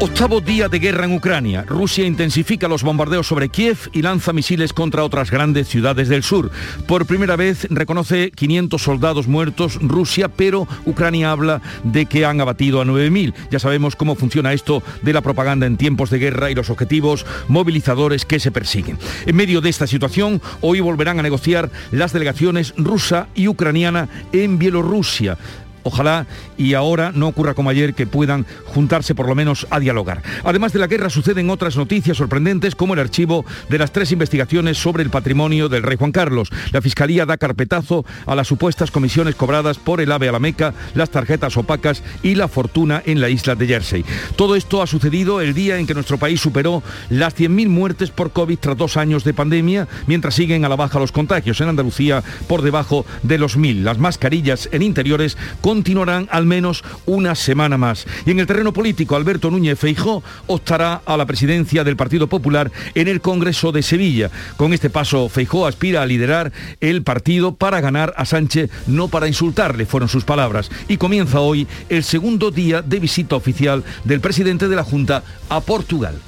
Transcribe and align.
Octavo 0.00 0.40
día 0.40 0.68
de 0.68 0.78
guerra 0.78 1.06
en 1.06 1.14
Ucrania. 1.14 1.64
Rusia 1.66 2.06
intensifica 2.06 2.68
los 2.68 2.84
bombardeos 2.84 3.26
sobre 3.26 3.48
Kiev 3.48 3.90
y 3.92 4.02
lanza 4.02 4.32
misiles 4.32 4.72
contra 4.72 5.02
otras 5.02 5.32
grandes 5.32 5.66
ciudades 5.66 6.08
del 6.08 6.22
sur. 6.22 6.52
Por 6.86 7.04
primera 7.04 7.34
vez 7.34 7.66
reconoce 7.68 8.30
500 8.30 8.80
soldados 8.80 9.26
muertos 9.26 9.76
Rusia, 9.82 10.28
pero 10.28 10.68
Ucrania 10.86 11.32
habla 11.32 11.62
de 11.82 12.06
que 12.06 12.24
han 12.24 12.40
abatido 12.40 12.80
a 12.80 12.84
9.000. 12.84 13.34
Ya 13.50 13.58
sabemos 13.58 13.96
cómo 13.96 14.14
funciona 14.14 14.52
esto 14.52 14.84
de 15.02 15.12
la 15.12 15.20
propaganda 15.20 15.66
en 15.66 15.76
tiempos 15.76 16.10
de 16.10 16.20
guerra 16.20 16.48
y 16.48 16.54
los 16.54 16.70
objetivos 16.70 17.26
movilizadores 17.48 18.24
que 18.24 18.38
se 18.38 18.52
persiguen. 18.52 18.98
En 19.26 19.34
medio 19.34 19.60
de 19.60 19.70
esta 19.70 19.88
situación, 19.88 20.40
hoy 20.60 20.78
volverán 20.78 21.18
a 21.18 21.24
negociar 21.24 21.72
las 21.90 22.12
delegaciones 22.12 22.72
rusa 22.76 23.26
y 23.34 23.48
ucraniana 23.48 24.08
en 24.30 24.60
Bielorrusia. 24.60 25.38
Ojalá 25.82 26.26
y 26.56 26.74
ahora 26.74 27.12
no 27.14 27.28
ocurra 27.28 27.54
como 27.54 27.70
ayer 27.70 27.94
que 27.94 28.06
puedan 28.06 28.46
juntarse 28.66 29.14
por 29.14 29.28
lo 29.28 29.34
menos 29.34 29.66
a 29.70 29.80
dialogar. 29.80 30.22
Además 30.44 30.72
de 30.72 30.78
la 30.78 30.86
guerra 30.86 31.10
suceden 31.10 31.50
otras 31.50 31.76
noticias 31.76 32.16
sorprendentes 32.16 32.74
como 32.74 32.94
el 32.94 33.00
archivo 33.00 33.44
de 33.68 33.78
las 33.78 33.92
tres 33.92 34.12
investigaciones 34.12 34.78
sobre 34.78 35.02
el 35.02 35.10
patrimonio 35.10 35.68
del 35.68 35.82
rey 35.82 35.96
Juan 35.96 36.12
Carlos. 36.12 36.50
La 36.72 36.82
Fiscalía 36.82 37.26
da 37.26 37.36
carpetazo 37.36 38.04
a 38.26 38.34
las 38.34 38.48
supuestas 38.48 38.90
comisiones 38.90 39.34
cobradas 39.34 39.78
por 39.78 40.00
el 40.00 40.12
AVE 40.12 40.28
a 40.28 40.32
la 40.32 40.38
Meca, 40.38 40.74
las 40.94 41.10
tarjetas 41.10 41.56
opacas 41.56 42.02
y 42.22 42.34
la 42.34 42.48
fortuna 42.48 43.02
en 43.04 43.20
la 43.20 43.28
isla 43.28 43.54
de 43.54 43.66
Jersey. 43.66 44.04
Todo 44.36 44.56
esto 44.56 44.82
ha 44.82 44.86
sucedido 44.86 45.40
el 45.40 45.54
día 45.54 45.78
en 45.78 45.86
que 45.86 45.94
nuestro 45.94 46.18
país 46.18 46.40
superó 46.40 46.82
las 47.10 47.36
100.000 47.36 47.68
muertes 47.68 48.10
por 48.10 48.32
COVID 48.32 48.58
tras 48.58 48.76
dos 48.76 48.96
años 48.96 49.24
de 49.24 49.34
pandemia, 49.34 49.88
mientras 50.06 50.34
siguen 50.34 50.64
a 50.64 50.68
la 50.68 50.76
baja 50.76 50.98
los 50.98 51.12
contagios 51.12 51.60
en 51.60 51.68
Andalucía 51.68 52.22
por 52.46 52.62
debajo 52.62 53.04
de 53.22 53.38
los 53.38 53.56
1.000. 53.56 53.82
Las 53.82 53.98
mascarillas 53.98 54.68
en 54.72 54.82
interiores 54.82 55.36
continuarán 55.68 56.26
al 56.30 56.46
menos 56.46 56.82
una 57.04 57.34
semana 57.34 57.76
más. 57.76 58.06
Y 58.24 58.30
en 58.30 58.40
el 58.40 58.46
terreno 58.46 58.72
político, 58.72 59.16
Alberto 59.16 59.50
Núñez 59.50 59.78
Feijó 59.78 60.22
optará 60.46 61.02
a 61.04 61.14
la 61.18 61.26
presidencia 61.26 61.84
del 61.84 61.94
Partido 61.94 62.26
Popular 62.26 62.72
en 62.94 63.06
el 63.06 63.20
Congreso 63.20 63.70
de 63.70 63.82
Sevilla. 63.82 64.30
Con 64.56 64.72
este 64.72 64.88
paso, 64.88 65.28
Feijó 65.28 65.66
aspira 65.66 66.00
a 66.00 66.06
liderar 66.06 66.52
el 66.80 67.02
partido 67.02 67.54
para 67.54 67.82
ganar 67.82 68.14
a 68.16 68.24
Sánchez, 68.24 68.70
no 68.86 69.08
para 69.08 69.28
insultarle, 69.28 69.84
fueron 69.84 70.08
sus 70.08 70.24
palabras. 70.24 70.70
Y 70.88 70.96
comienza 70.96 71.40
hoy 71.40 71.68
el 71.90 72.02
segundo 72.02 72.50
día 72.50 72.80
de 72.80 73.00
visita 73.00 73.36
oficial 73.36 73.84
del 74.04 74.22
presidente 74.22 74.68
de 74.68 74.76
la 74.76 74.84
Junta 74.84 75.22
a 75.50 75.60
Portugal. 75.60 76.18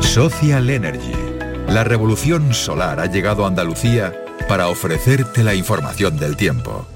Social 0.00 0.70
Energy. 0.70 1.12
La 1.68 1.84
revolución 1.84 2.54
solar 2.54 3.00
ha 3.00 3.06
llegado 3.06 3.44
a 3.44 3.48
Andalucía 3.48 4.14
para 4.48 4.68
ofrecerte 4.68 5.44
la 5.44 5.54
información 5.54 6.16
del 6.16 6.38
tiempo. 6.38 6.86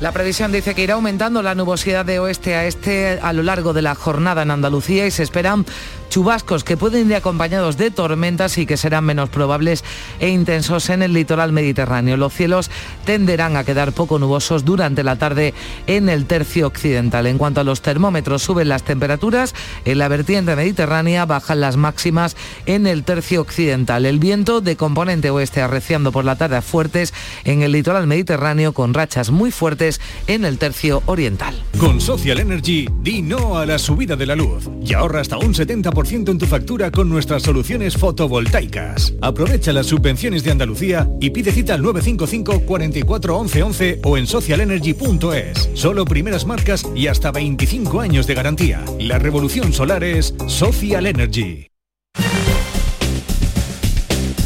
La 0.00 0.12
previsión 0.12 0.52
dice 0.52 0.76
que 0.76 0.84
irá 0.84 0.94
aumentando 0.94 1.42
la 1.42 1.56
nubosidad 1.56 2.04
de 2.04 2.20
oeste 2.20 2.54
a 2.54 2.66
este 2.66 3.18
a 3.20 3.32
lo 3.32 3.42
largo 3.42 3.72
de 3.72 3.82
la 3.82 3.96
jornada 3.96 4.42
en 4.42 4.52
Andalucía 4.52 5.08
y 5.08 5.10
se 5.10 5.24
esperan 5.24 5.66
chubascos 6.08 6.64
que 6.64 6.76
pueden 6.76 7.08
ir 7.08 7.16
acompañados 7.16 7.76
de 7.76 7.90
tormentas 7.90 8.58
y 8.58 8.66
que 8.66 8.76
serán 8.76 9.04
menos 9.04 9.28
probables 9.30 9.84
e 10.18 10.28
intensos 10.28 10.90
en 10.90 11.02
el 11.02 11.12
litoral 11.12 11.52
mediterráneo. 11.52 12.16
Los 12.16 12.34
cielos 12.34 12.70
tenderán 13.04 13.56
a 13.56 13.64
quedar 13.64 13.92
poco 13.92 14.18
nubosos 14.18 14.64
durante 14.64 15.04
la 15.04 15.16
tarde 15.16 15.54
en 15.86 16.08
el 16.08 16.26
tercio 16.26 16.66
occidental. 16.66 17.26
En 17.26 17.38
cuanto 17.38 17.60
a 17.60 17.64
los 17.64 17.82
termómetros, 17.82 18.42
suben 18.42 18.68
las 18.68 18.82
temperaturas. 18.82 19.54
En 19.84 19.98
la 19.98 20.08
vertiente 20.08 20.54
mediterránea 20.54 21.24
bajan 21.24 21.60
las 21.60 21.76
máximas 21.76 22.36
en 22.66 22.86
el 22.86 23.04
tercio 23.04 23.40
occidental. 23.40 24.06
El 24.06 24.18
viento 24.18 24.60
de 24.60 24.76
componente 24.76 25.30
oeste 25.30 25.62
arreciando 25.62 26.12
por 26.12 26.24
la 26.24 26.36
tarde 26.36 26.58
fuertes 26.62 27.12
en 27.44 27.62
el 27.62 27.72
litoral 27.72 28.06
mediterráneo 28.06 28.72
con 28.72 28.94
rachas 28.94 29.30
muy 29.30 29.50
fuertes 29.50 30.00
en 30.26 30.44
el 30.44 30.58
tercio 30.58 31.02
oriental. 31.06 31.54
Con 31.78 32.00
Social 32.00 32.40
Energy, 32.40 32.88
di 33.02 33.22
no 33.22 33.58
a 33.58 33.66
la 33.66 33.78
subida 33.78 34.16
de 34.16 34.26
la 34.26 34.36
luz 34.36 34.68
y 34.84 34.94
ahorra 34.94 35.20
hasta 35.20 35.38
un 35.38 35.54
70% 35.54 35.92
en 35.98 36.38
tu 36.38 36.46
factura 36.46 36.92
con 36.92 37.08
nuestras 37.08 37.42
soluciones 37.42 37.96
fotovoltaicas. 37.96 39.14
Aprovecha 39.20 39.72
las 39.72 39.86
subvenciones 39.86 40.44
de 40.44 40.52
Andalucía 40.52 41.10
y 41.20 41.30
pide 41.30 41.50
cita 41.50 41.74
al 41.74 41.82
955 41.82 42.60
44 42.64 43.36
11 43.36 43.62
11 43.64 44.00
o 44.04 44.16
en 44.16 44.28
socialenergy.es. 44.28 45.70
Solo 45.74 46.04
primeras 46.04 46.46
marcas 46.46 46.86
y 46.94 47.08
hasta 47.08 47.32
25 47.32 48.00
años 48.00 48.28
de 48.28 48.34
garantía. 48.34 48.84
La 49.00 49.18
revolución 49.18 49.72
solar 49.72 50.04
es 50.04 50.34
Social 50.46 51.06
Energy. 51.06 51.68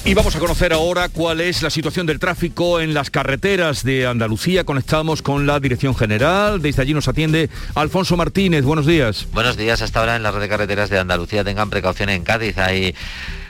Y 0.05 0.15
vamos 0.15 0.35
a 0.35 0.41
conocer 0.41 0.73
ahora 0.73 1.09
cuál 1.09 1.41
es 1.41 1.63
la 1.63 1.71
situación 1.71 2.07
del 2.07 2.19
tráfico 2.19 2.81
en 2.81 2.93
las 2.93 3.09
carreteras 3.09 3.85
de 3.85 4.05
Andalucía. 4.09 4.65
Conectamos 4.65 5.23
con 5.23 5.47
la 5.47 5.61
Dirección 5.61 5.95
General. 5.95 6.61
Desde 6.61 6.83
allí 6.83 6.93
nos 6.93 7.07
atiende 7.07 7.51
Alfonso 7.77 8.17
Martínez. 8.17 8.65
Buenos 8.65 8.85
días. 8.85 9.29
Buenos 9.33 9.57
días. 9.57 9.81
Hasta 9.81 10.01
ahora 10.01 10.17
en 10.17 10.25
la 10.25 10.33
red 10.33 10.41
de 10.41 10.49
carreteras 10.49 10.91
de 10.91 10.99
Andalucía 10.99 11.45
tengan 11.45 11.71
precaución 11.71 12.09
en 12.09 12.25
Cádiz. 12.25 12.59
Hay 12.59 12.97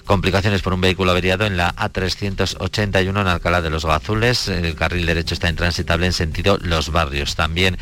complicaciones 0.05 0.63
por 0.63 0.73
un 0.73 0.81
vehículo 0.81 1.11
averiado 1.11 1.47
en 1.47 1.57
la 1.57 1.75
A381 1.77 3.21
en 3.21 3.27
Alcalá 3.27 3.63
de 3.63 3.71
los 3.71 3.85
Gazules. 3.85 4.49
El 4.49 4.75
carril 4.75 5.07
derecho 5.07 5.35
está 5.35 5.49
intransitable 5.49 6.07
en 6.07 6.13
sentido 6.13 6.59
Los 6.61 6.91
Barrios. 6.91 7.37
También 7.37 7.79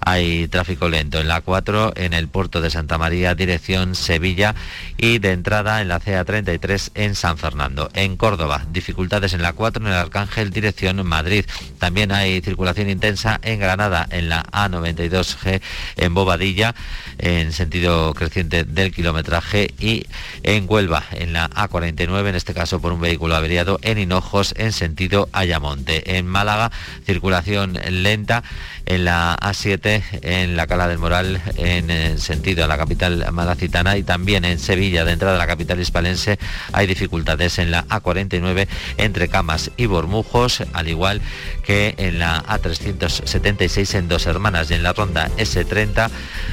hay 0.00 0.48
tráfico 0.48 0.88
lento 0.88 1.20
en 1.20 1.28
la 1.28 1.40
4 1.40 1.92
en 1.96 2.12
el 2.14 2.28
puerto 2.28 2.60
de 2.60 2.70
Santa 2.70 2.98
María, 2.98 3.34
dirección 3.34 3.94
Sevilla 3.94 4.54
y 4.96 5.18
de 5.18 5.32
entrada 5.32 5.80
en 5.80 5.88
la 5.88 6.00
CA33 6.00 6.90
en 6.94 7.14
San 7.14 7.38
Fernando. 7.38 7.90
En 7.94 8.16
Córdoba, 8.16 8.64
dificultades 8.70 9.32
en 9.32 9.42
la 9.42 9.52
4 9.52 9.82
en 9.82 9.88
el 9.88 9.98
Arcángel, 9.98 10.50
dirección 10.50 11.06
Madrid. 11.06 11.44
También 11.78 12.12
hay 12.12 12.40
circulación 12.40 12.88
intensa 12.88 13.38
en 13.42 13.60
Granada, 13.60 14.06
en 14.10 14.28
la 14.28 14.42
A92G 14.44 15.60
en 15.96 16.14
Bobadilla, 16.14 16.74
en 17.18 17.52
sentido 17.52 18.14
creciente 18.14 18.64
del 18.64 18.92
kilometraje 18.92 19.74
y 19.78 20.06
en 20.42 20.66
Huelva, 20.68 21.04
en 21.12 21.32
la 21.32 21.48
A49, 21.58 22.28
en 22.28 22.34
este 22.34 22.54
caso 22.54 22.80
por 22.80 22.92
un 22.92 23.00
vehículo 23.00 23.34
averiado 23.34 23.78
en 23.82 23.98
Hinojos, 23.98 24.54
en 24.56 24.72
sentido 24.72 25.28
Ayamonte. 25.32 26.16
En 26.16 26.26
Málaga, 26.26 26.70
circulación 27.04 27.78
lenta 27.90 28.42
en 28.88 29.04
la 29.04 29.36
A7 29.36 30.02
en 30.22 30.56
la 30.56 30.66
Cala 30.66 30.88
del 30.88 30.98
Moral 30.98 31.42
en, 31.56 31.90
eh, 31.90 32.18
sentido 32.18 32.64
a 32.64 32.68
la 32.68 32.78
capital 32.78 33.26
malacitana 33.32 33.98
y 33.98 34.02
también 34.02 34.46
en 34.46 34.58
Sevilla 34.58 35.04
de 35.04 35.12
entrada 35.12 35.34
a 35.34 35.38
la 35.38 35.46
capital 35.46 35.78
hispalense 35.78 36.38
hay 36.72 36.86
dificultades 36.86 37.58
en 37.58 37.70
la 37.70 37.86
A49 37.88 38.66
entre 38.96 39.28
Camas 39.28 39.70
y 39.76 39.86
Bormujos 39.86 40.62
al 40.72 40.88
igual 40.88 41.20
que 41.64 41.94
en 41.98 42.18
la 42.18 42.42
A376 42.44 43.94
en 43.94 44.08
Dos 44.08 44.26
Hermanas 44.26 44.70
y 44.70 44.74
en 44.74 44.82
la 44.82 44.94
ronda 44.94 45.28
S30 45.36 46.08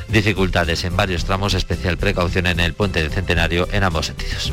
dificultades 0.10 0.84
en 0.84 0.98
varios 0.98 1.24
tramos 1.24 1.54
especial 1.54 1.98
precaución 1.98 2.48
en 2.48 2.60
el 2.60 2.74
puente 2.74 3.02
del 3.02 3.12
Centenario 3.12 3.68
en 3.72 3.84
ambos 3.84 4.08
sentidos. 4.08 4.52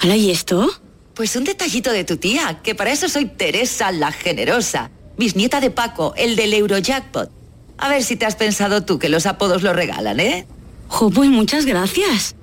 ¿Hala 0.00 0.16
y 0.16 0.30
esto? 0.30 0.68
Pues 1.14 1.34
un 1.34 1.44
detallito 1.44 1.90
de 1.90 2.04
tu 2.04 2.16
tía, 2.16 2.60
que 2.62 2.74
para 2.74 2.92
eso 2.92 3.08
soy 3.08 3.26
Teresa 3.26 3.90
la 3.90 4.12
Generosa, 4.12 4.90
bisnieta 5.16 5.60
de 5.60 5.70
Paco, 5.70 6.14
el 6.16 6.36
del 6.36 6.54
Eurojackpot. 6.54 7.30
A 7.78 7.88
ver 7.88 8.02
si 8.04 8.16
te 8.16 8.24
has 8.24 8.36
pensado 8.36 8.84
tú 8.84 8.98
que 8.98 9.08
los 9.08 9.26
apodos 9.26 9.62
lo 9.62 9.72
regalan, 9.72 10.20
¿eh? 10.20 10.46
Jo, 10.86 11.10
pues 11.10 11.28
muchas 11.28 11.66
gracias. 11.66 12.36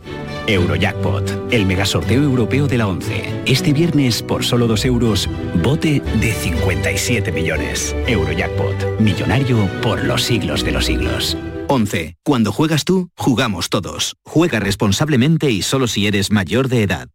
Eurojackpot, 0.48 1.54
el 1.54 1.66
megasorteo 1.66 2.22
europeo 2.22 2.68
de 2.68 2.78
la 2.78 2.88
11. 2.88 3.44
Este 3.46 3.74
viernes, 3.74 4.22
por 4.22 4.46
solo 4.46 4.68
2 4.68 4.86
euros, 4.86 5.30
bote 5.64 6.02
de 6.20 6.34
57 6.34 7.32
millones. 7.32 7.96
Eurojackpot, 8.08 9.00
millonario 9.00 9.70
por 9.82 10.04
los 10.04 10.24
siglos 10.24 10.64
de 10.64 10.72
los 10.72 10.86
siglos. 10.86 11.38
11. 11.68 12.18
Cuando 12.24 12.52
juegas 12.52 12.84
tú, 12.84 13.10
jugamos 13.16 13.70
todos. 13.70 14.18
Juega 14.26 14.60
responsablemente 14.60 15.50
y 15.50 15.62
solo 15.62 15.88
si 15.88 16.06
eres 16.06 16.32
mayor 16.32 16.68
de 16.68 16.84
edad. 16.84 17.15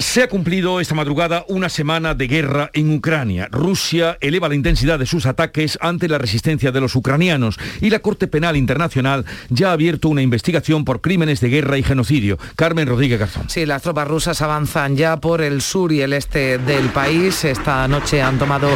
Se 0.00 0.22
ha 0.22 0.28
cumplido 0.30 0.80
esta 0.80 0.94
madrugada 0.94 1.44
una 1.46 1.68
semana 1.68 2.14
de 2.14 2.26
guerra 2.26 2.70
en 2.72 2.90
Ucrania. 2.94 3.48
Rusia 3.52 4.16
eleva 4.22 4.48
la 4.48 4.54
intensidad 4.54 4.98
de 4.98 5.04
sus 5.04 5.26
ataques 5.26 5.76
ante 5.82 6.08
la 6.08 6.16
resistencia 6.16 6.72
de 6.72 6.80
los 6.80 6.96
ucranianos 6.96 7.58
y 7.82 7.90
la 7.90 7.98
Corte 7.98 8.26
Penal 8.26 8.56
Internacional 8.56 9.26
ya 9.50 9.68
ha 9.68 9.72
abierto 9.72 10.08
una 10.08 10.22
investigación 10.22 10.86
por 10.86 11.02
crímenes 11.02 11.40
de 11.40 11.50
guerra 11.50 11.76
y 11.76 11.82
genocidio. 11.82 12.38
Carmen 12.56 12.88
Rodríguez 12.88 13.20
Garzón. 13.20 13.50
Sí, 13.50 13.66
las 13.66 13.82
tropas 13.82 14.08
rusas 14.08 14.40
avanzan 14.40 14.96
ya 14.96 15.18
por 15.18 15.42
el 15.42 15.60
sur 15.60 15.92
y 15.92 16.00
el 16.00 16.14
este 16.14 16.56
del 16.56 16.88
país. 16.88 17.44
Esta 17.44 17.86
noche 17.86 18.22
han 18.22 18.38
tomado 18.38 18.70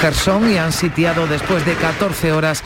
Kherson 0.00 0.52
y 0.52 0.56
han 0.56 0.72
sitiado 0.72 1.26
después 1.26 1.66
de 1.66 1.74
14 1.74 2.30
horas 2.32 2.62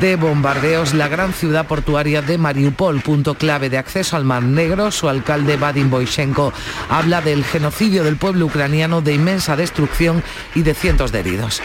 de 0.00 0.14
bombardeos 0.14 0.94
la 0.94 1.08
gran 1.08 1.32
ciudad 1.32 1.66
portuaria 1.66 2.22
de 2.22 2.38
Mariupol, 2.38 3.00
punto 3.00 3.34
clave 3.34 3.68
de 3.68 3.78
acceso 3.78 4.16
al 4.16 4.24
Mar 4.24 4.44
Negro. 4.44 4.92
Su 4.92 5.08
alcalde 5.08 5.56
Vadim 5.56 5.90
Boyshenko 5.90 6.52
habla 6.88 7.20
del 7.20 7.44
genocidio 7.48 8.04
del 8.04 8.16
pueblo 8.16 8.46
ucraniano, 8.46 9.00
de 9.00 9.14
inmensa 9.14 9.56
destrucción 9.56 10.22
y 10.54 10.62
de 10.62 10.74
cientos 10.74 11.12
de 11.12 11.20
heridos. 11.20 11.60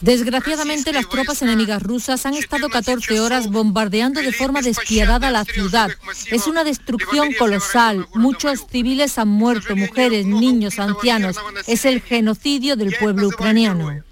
Desgraciadamente, 0.00 0.92
las 0.92 1.08
tropas 1.08 1.42
enemigas 1.42 1.82
rusas 1.82 2.24
han 2.24 2.34
estado 2.34 2.68
14 2.68 3.18
horas 3.18 3.50
bombardeando 3.50 4.20
de 4.20 4.32
forma 4.32 4.62
despiadada 4.62 5.30
la 5.30 5.44
ciudad. 5.44 5.90
Es 6.30 6.46
una 6.46 6.62
destrucción 6.62 7.32
colosal. 7.32 8.06
Muchos 8.14 8.66
civiles 8.70 9.18
han 9.18 9.28
muerto, 9.28 9.74
mujeres, 9.74 10.24
niños, 10.26 10.78
ancianos. 10.78 11.36
Es 11.66 11.84
el 11.84 12.00
genocidio 12.00 12.76
del 12.76 12.94
pueblo 12.94 13.28
ucraniano. 13.28 14.04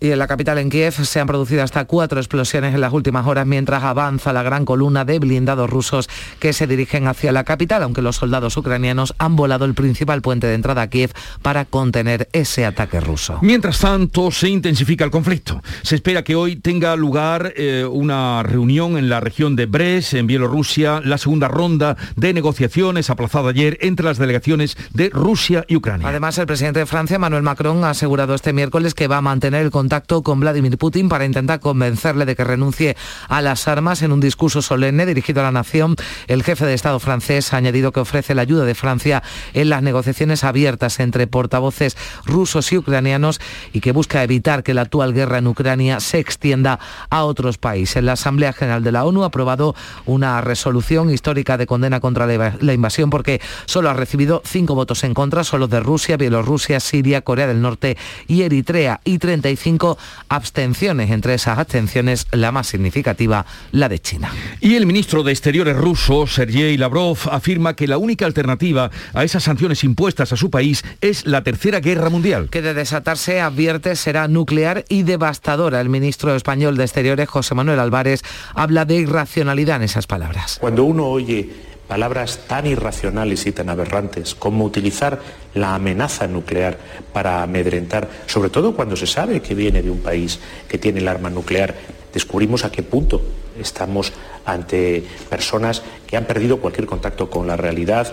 Y 0.00 0.10
en 0.10 0.18
la 0.18 0.26
capital, 0.26 0.58
en 0.58 0.70
Kiev, 0.70 0.92
se 0.92 1.20
han 1.20 1.26
producido 1.26 1.62
hasta 1.62 1.84
cuatro 1.86 2.20
explosiones 2.20 2.74
en 2.74 2.80
las 2.80 2.92
últimas 2.92 3.26
horas 3.26 3.46
mientras 3.46 3.82
avanza 3.82 4.32
la 4.32 4.42
gran 4.42 4.64
columna 4.64 5.04
de 5.04 5.18
blindados 5.18 5.70
rusos 5.70 6.08
que 6.38 6.52
se 6.52 6.66
dirigen 6.66 7.06
hacia 7.06 7.32
la 7.32 7.44
capital, 7.44 7.82
aunque 7.82 8.02
los 8.02 8.16
soldados 8.16 8.56
ucranianos 8.56 9.14
han 9.18 9.36
volado 9.36 9.64
el 9.64 9.74
principal 9.74 10.22
puente 10.22 10.46
de 10.46 10.54
entrada 10.54 10.82
a 10.82 10.90
Kiev 10.90 11.12
para 11.42 11.64
contener 11.64 12.28
ese 12.32 12.66
ataque 12.66 13.00
ruso. 13.00 13.38
Mientras 13.42 13.78
tanto, 13.78 14.30
se 14.30 14.48
intensifica 14.48 15.04
el 15.04 15.10
conflicto. 15.10 15.62
Se 15.82 15.94
espera 15.94 16.22
que 16.22 16.34
hoy 16.34 16.56
tenga 16.56 16.96
lugar 16.96 17.52
eh, 17.56 17.84
una 17.90 18.42
reunión 18.42 18.98
en 18.98 19.08
la 19.08 19.20
región 19.20 19.56
de 19.56 19.66
Brest, 19.66 20.14
en 20.14 20.26
Bielorrusia, 20.26 21.00
la 21.04 21.18
segunda 21.18 21.48
ronda 21.48 21.96
de 22.16 22.34
negociaciones 22.34 23.10
aplazada 23.10 23.50
ayer 23.50 23.78
entre 23.80 24.06
las 24.06 24.18
delegaciones 24.18 24.76
de 24.92 25.10
Rusia 25.10 25.64
y 25.68 25.76
Ucrania. 25.76 26.08
Además, 26.08 26.38
el 26.38 26.46
presidente 26.46 26.80
de 26.80 26.86
Francia, 26.86 27.16
Emmanuel 27.16 27.42
Macron, 27.42 27.84
ha 27.84 27.94
asegurado 28.18 28.34
este 28.34 28.52
miércoles 28.52 28.94
que 28.94 29.06
va 29.06 29.18
a 29.18 29.20
mantener 29.20 29.62
el 29.62 29.70
contacto 29.70 30.24
con 30.24 30.40
Vladimir 30.40 30.76
Putin 30.76 31.08
para 31.08 31.24
intentar 31.24 31.60
convencerle 31.60 32.24
de 32.24 32.34
que 32.34 32.42
renuncie 32.42 32.96
a 33.28 33.40
las 33.42 33.68
armas 33.68 34.02
en 34.02 34.10
un 34.10 34.18
discurso 34.18 34.60
solemne 34.60 35.06
dirigido 35.06 35.40
a 35.40 35.44
la 35.44 35.52
nación. 35.52 35.94
El 36.26 36.42
jefe 36.42 36.66
de 36.66 36.74
Estado 36.74 36.98
francés 36.98 37.52
ha 37.52 37.58
añadido 37.58 37.92
que 37.92 38.00
ofrece 38.00 38.34
la 38.34 38.42
ayuda 38.42 38.64
de 38.64 38.74
Francia 38.74 39.22
en 39.54 39.68
las 39.68 39.82
negociaciones 39.82 40.42
abiertas 40.42 40.98
entre 40.98 41.28
portavoces 41.28 41.96
rusos 42.24 42.72
y 42.72 42.78
ucranianos 42.78 43.40
y 43.72 43.80
que 43.80 43.92
busca 43.92 44.24
evitar 44.24 44.64
que 44.64 44.74
la 44.74 44.82
actual 44.82 45.14
guerra 45.14 45.38
en 45.38 45.46
Ucrania 45.46 46.00
se 46.00 46.18
extienda 46.18 46.80
a 47.10 47.22
otros 47.22 47.56
países. 47.56 48.02
La 48.02 48.14
Asamblea 48.14 48.52
General 48.52 48.82
de 48.82 48.90
la 48.90 49.04
ONU 49.04 49.22
ha 49.22 49.26
aprobado 49.26 49.76
una 50.06 50.40
resolución 50.40 51.10
histórica 51.10 51.56
de 51.56 51.68
condena 51.68 52.00
contra 52.00 52.26
la 52.26 52.72
invasión 52.72 53.10
porque 53.10 53.40
solo 53.66 53.90
ha 53.90 53.94
recibido 53.94 54.42
cinco 54.44 54.74
votos 54.74 55.04
en 55.04 55.14
contra, 55.14 55.44
solo 55.44 55.68
de 55.68 55.78
Rusia, 55.78 56.16
Bielorrusia, 56.16 56.80
Siria, 56.80 57.20
Corea 57.20 57.46
del 57.46 57.62
Norte 57.62 57.96
y 58.26 58.42
Eritrea 58.42 59.00
y 59.04 59.18
35 59.18 59.98
abstenciones. 60.28 61.10
Entre 61.10 61.34
esas 61.34 61.58
abstenciones, 61.58 62.26
la 62.32 62.52
más 62.52 62.66
significativa, 62.66 63.46
la 63.72 63.88
de 63.88 63.98
China. 63.98 64.32
Y 64.60 64.74
el 64.74 64.86
ministro 64.86 65.22
de 65.22 65.32
Exteriores 65.32 65.76
ruso, 65.76 66.26
Sergei 66.26 66.76
Lavrov, 66.76 67.18
afirma 67.30 67.74
que 67.74 67.86
la 67.86 67.98
única 67.98 68.26
alternativa 68.26 68.90
a 69.14 69.24
esas 69.24 69.44
sanciones 69.44 69.84
impuestas 69.84 70.32
a 70.32 70.36
su 70.36 70.50
país 70.50 70.84
es 71.00 71.26
la 71.26 71.42
Tercera 71.42 71.80
Guerra 71.80 72.10
Mundial. 72.10 72.48
Que 72.50 72.62
de 72.62 72.74
desatarse, 72.74 73.40
advierte, 73.40 73.96
será 73.96 74.28
nuclear 74.28 74.84
y 74.88 75.02
devastadora. 75.02 75.80
El 75.80 75.88
ministro 75.88 76.34
español 76.34 76.76
de 76.76 76.84
Exteriores, 76.84 77.28
José 77.28 77.54
Manuel 77.54 77.80
Álvarez, 77.80 78.22
habla 78.54 78.84
de 78.84 78.96
irracionalidad 78.96 79.76
en 79.76 79.82
esas 79.82 80.06
palabras. 80.06 80.58
Cuando 80.60 80.84
uno 80.84 81.06
oye 81.06 81.67
palabras 81.88 82.40
tan 82.46 82.66
irracionales 82.66 83.46
y 83.46 83.52
tan 83.52 83.70
aberrantes 83.70 84.34
como 84.34 84.64
utilizar 84.64 85.20
la 85.54 85.74
amenaza 85.74 86.28
nuclear 86.28 86.78
para 87.12 87.42
amedrentar, 87.42 88.08
sobre 88.26 88.50
todo 88.50 88.76
cuando 88.76 88.94
se 88.94 89.06
sabe 89.06 89.40
que 89.40 89.54
viene 89.54 89.82
de 89.82 89.90
un 89.90 90.00
país 90.00 90.38
que 90.68 90.78
tiene 90.78 91.00
el 91.00 91.08
arma 91.08 91.30
nuclear, 91.30 91.74
descubrimos 92.12 92.64
a 92.64 92.70
qué 92.70 92.82
punto 92.82 93.22
estamos 93.58 94.12
ante 94.44 95.04
personas 95.28 95.82
que 96.06 96.16
han 96.16 96.26
perdido 96.26 96.60
cualquier 96.60 96.86
contacto 96.86 97.28
con 97.28 97.46
la 97.46 97.56
realidad 97.56 98.12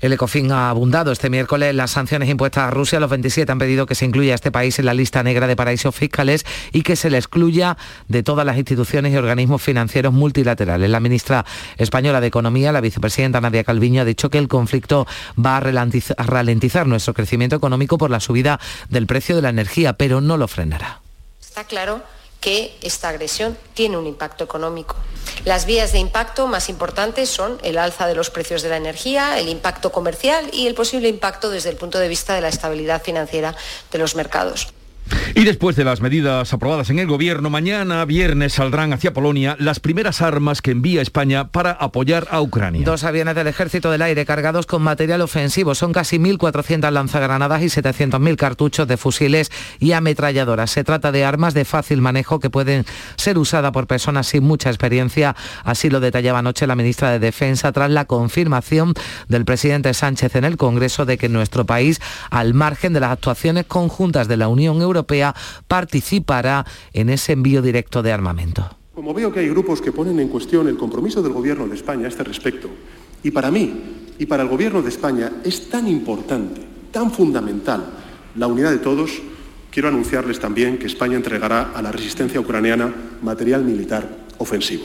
el 0.00 0.12
ECOFIN 0.12 0.52
ha 0.52 0.70
abundado 0.70 1.12
este 1.12 1.30
miércoles 1.30 1.74
las 1.74 1.90
sanciones 1.90 2.28
impuestas 2.28 2.64
a 2.64 2.70
Rusia. 2.70 3.00
Los 3.00 3.10
27 3.10 3.50
han 3.50 3.58
pedido 3.58 3.86
que 3.86 3.94
se 3.94 4.04
incluya 4.04 4.32
a 4.32 4.34
este 4.34 4.50
país 4.50 4.78
en 4.78 4.86
la 4.86 4.94
lista 4.94 5.22
negra 5.22 5.46
de 5.46 5.56
paraísos 5.56 5.94
fiscales 5.94 6.44
y 6.72 6.82
que 6.82 6.96
se 6.96 7.10
le 7.10 7.18
excluya 7.18 7.76
de 8.08 8.22
todas 8.22 8.44
las 8.44 8.56
instituciones 8.56 9.12
y 9.12 9.16
organismos 9.16 9.62
financieros 9.62 10.12
multilaterales. 10.12 10.90
La 10.90 11.00
ministra 11.00 11.44
española 11.76 12.20
de 12.20 12.26
Economía, 12.26 12.72
la 12.72 12.80
vicepresidenta 12.80 13.40
Nadia 13.40 13.64
Calviño, 13.64 14.02
ha 14.02 14.04
dicho 14.04 14.30
que 14.30 14.38
el 14.38 14.48
conflicto 14.48 15.06
va 15.44 15.56
a 15.58 15.60
ralentizar 15.60 16.86
nuestro 16.86 17.14
crecimiento 17.14 17.56
económico 17.56 17.98
por 17.98 18.10
la 18.10 18.20
subida 18.20 18.60
del 18.88 19.06
precio 19.06 19.36
de 19.36 19.42
la 19.42 19.48
energía, 19.50 19.94
pero 19.94 20.20
no 20.20 20.36
lo 20.36 20.48
frenará. 20.48 21.00
Está 21.40 21.64
claro 21.64 22.02
que 22.40 22.76
esta 22.82 23.08
agresión 23.08 23.56
tiene 23.74 23.96
un 23.96 24.06
impacto 24.06 24.44
económico. 24.44 24.96
Las 25.44 25.66
vías 25.66 25.92
de 25.92 25.98
impacto 25.98 26.46
más 26.46 26.68
importantes 26.68 27.28
son 27.28 27.58
el 27.62 27.78
alza 27.78 28.06
de 28.06 28.14
los 28.14 28.30
precios 28.30 28.62
de 28.62 28.68
la 28.68 28.76
energía, 28.76 29.38
el 29.38 29.48
impacto 29.48 29.92
comercial 29.92 30.48
y 30.52 30.66
el 30.66 30.74
posible 30.74 31.08
impacto 31.08 31.50
desde 31.50 31.70
el 31.70 31.76
punto 31.76 31.98
de 31.98 32.08
vista 32.08 32.34
de 32.34 32.40
la 32.40 32.48
estabilidad 32.48 33.02
financiera 33.02 33.54
de 33.90 33.98
los 33.98 34.14
mercados. 34.14 34.68
Y 35.34 35.44
después 35.44 35.76
de 35.76 35.84
las 35.84 36.00
medidas 36.00 36.52
aprobadas 36.52 36.90
en 36.90 36.98
el 36.98 37.06
gobierno, 37.06 37.50
mañana 37.50 38.04
viernes 38.04 38.54
saldrán 38.54 38.92
hacia 38.92 39.12
Polonia 39.12 39.56
las 39.58 39.80
primeras 39.80 40.22
armas 40.22 40.62
que 40.62 40.70
envía 40.70 41.02
España 41.02 41.48
para 41.48 41.72
apoyar 41.72 42.26
a 42.30 42.40
Ucrania. 42.40 42.82
Dos 42.84 43.04
aviones 43.04 43.34
del 43.34 43.46
Ejército 43.46 43.90
del 43.90 44.02
Aire 44.02 44.24
cargados 44.24 44.66
con 44.66 44.82
material 44.82 45.20
ofensivo. 45.20 45.74
Son 45.74 45.92
casi 45.92 46.18
1.400 46.18 46.90
lanzagranadas 46.90 47.62
y 47.62 47.66
700.000 47.66 48.36
cartuchos 48.36 48.88
de 48.88 48.96
fusiles 48.96 49.50
y 49.78 49.92
ametralladoras. 49.92 50.70
Se 50.70 50.84
trata 50.84 51.12
de 51.12 51.24
armas 51.24 51.54
de 51.54 51.64
fácil 51.64 52.00
manejo 52.00 52.40
que 52.40 52.50
pueden 52.50 52.84
ser 53.16 53.38
usadas 53.38 53.72
por 53.72 53.86
personas 53.86 54.26
sin 54.26 54.44
mucha 54.44 54.70
experiencia. 54.70 55.36
Así 55.64 55.90
lo 55.90 56.00
detallaba 56.00 56.38
anoche 56.40 56.66
la 56.66 56.76
ministra 56.76 57.10
de 57.10 57.18
Defensa 57.18 57.72
tras 57.72 57.90
la 57.90 58.06
confirmación 58.06 58.94
del 59.28 59.44
presidente 59.44 59.92
Sánchez 59.94 60.36
en 60.36 60.44
el 60.44 60.56
Congreso 60.56 61.04
de 61.04 61.18
que 61.18 61.28
nuestro 61.28 61.66
país, 61.66 62.00
al 62.30 62.54
margen 62.54 62.92
de 62.92 63.00
las 63.00 63.12
actuaciones 63.12 63.66
conjuntas 63.66 64.28
de 64.28 64.36
la 64.36 64.48
Unión 64.48 64.80
Europea, 64.80 65.17
Participará 65.66 66.64
en 66.92 67.10
ese 67.10 67.32
envío 67.32 67.62
directo 67.62 68.02
de 68.02 68.12
armamento. 68.12 68.68
Como 68.94 69.14
veo 69.14 69.32
que 69.32 69.40
hay 69.40 69.48
grupos 69.48 69.80
que 69.80 69.92
ponen 69.92 70.18
en 70.18 70.28
cuestión 70.28 70.66
el 70.68 70.76
compromiso 70.76 71.22
del 71.22 71.32
Gobierno 71.32 71.68
de 71.68 71.76
España 71.76 72.06
a 72.06 72.08
este 72.08 72.24
respecto, 72.24 72.68
y 73.22 73.30
para 73.30 73.50
mí 73.50 74.14
y 74.18 74.26
para 74.26 74.42
el 74.42 74.48
Gobierno 74.48 74.82
de 74.82 74.88
España 74.88 75.32
es 75.44 75.70
tan 75.70 75.86
importante, 75.86 76.60
tan 76.90 77.10
fundamental 77.12 77.84
la 78.34 78.46
unidad 78.46 78.70
de 78.70 78.78
todos, 78.78 79.10
quiero 79.70 79.88
anunciarles 79.88 80.40
también 80.40 80.78
que 80.78 80.86
España 80.86 81.16
entregará 81.16 81.72
a 81.74 81.82
la 81.82 81.92
resistencia 81.92 82.40
ucraniana 82.40 82.92
material 83.22 83.64
militar 83.64 84.08
ofensivo. 84.38 84.84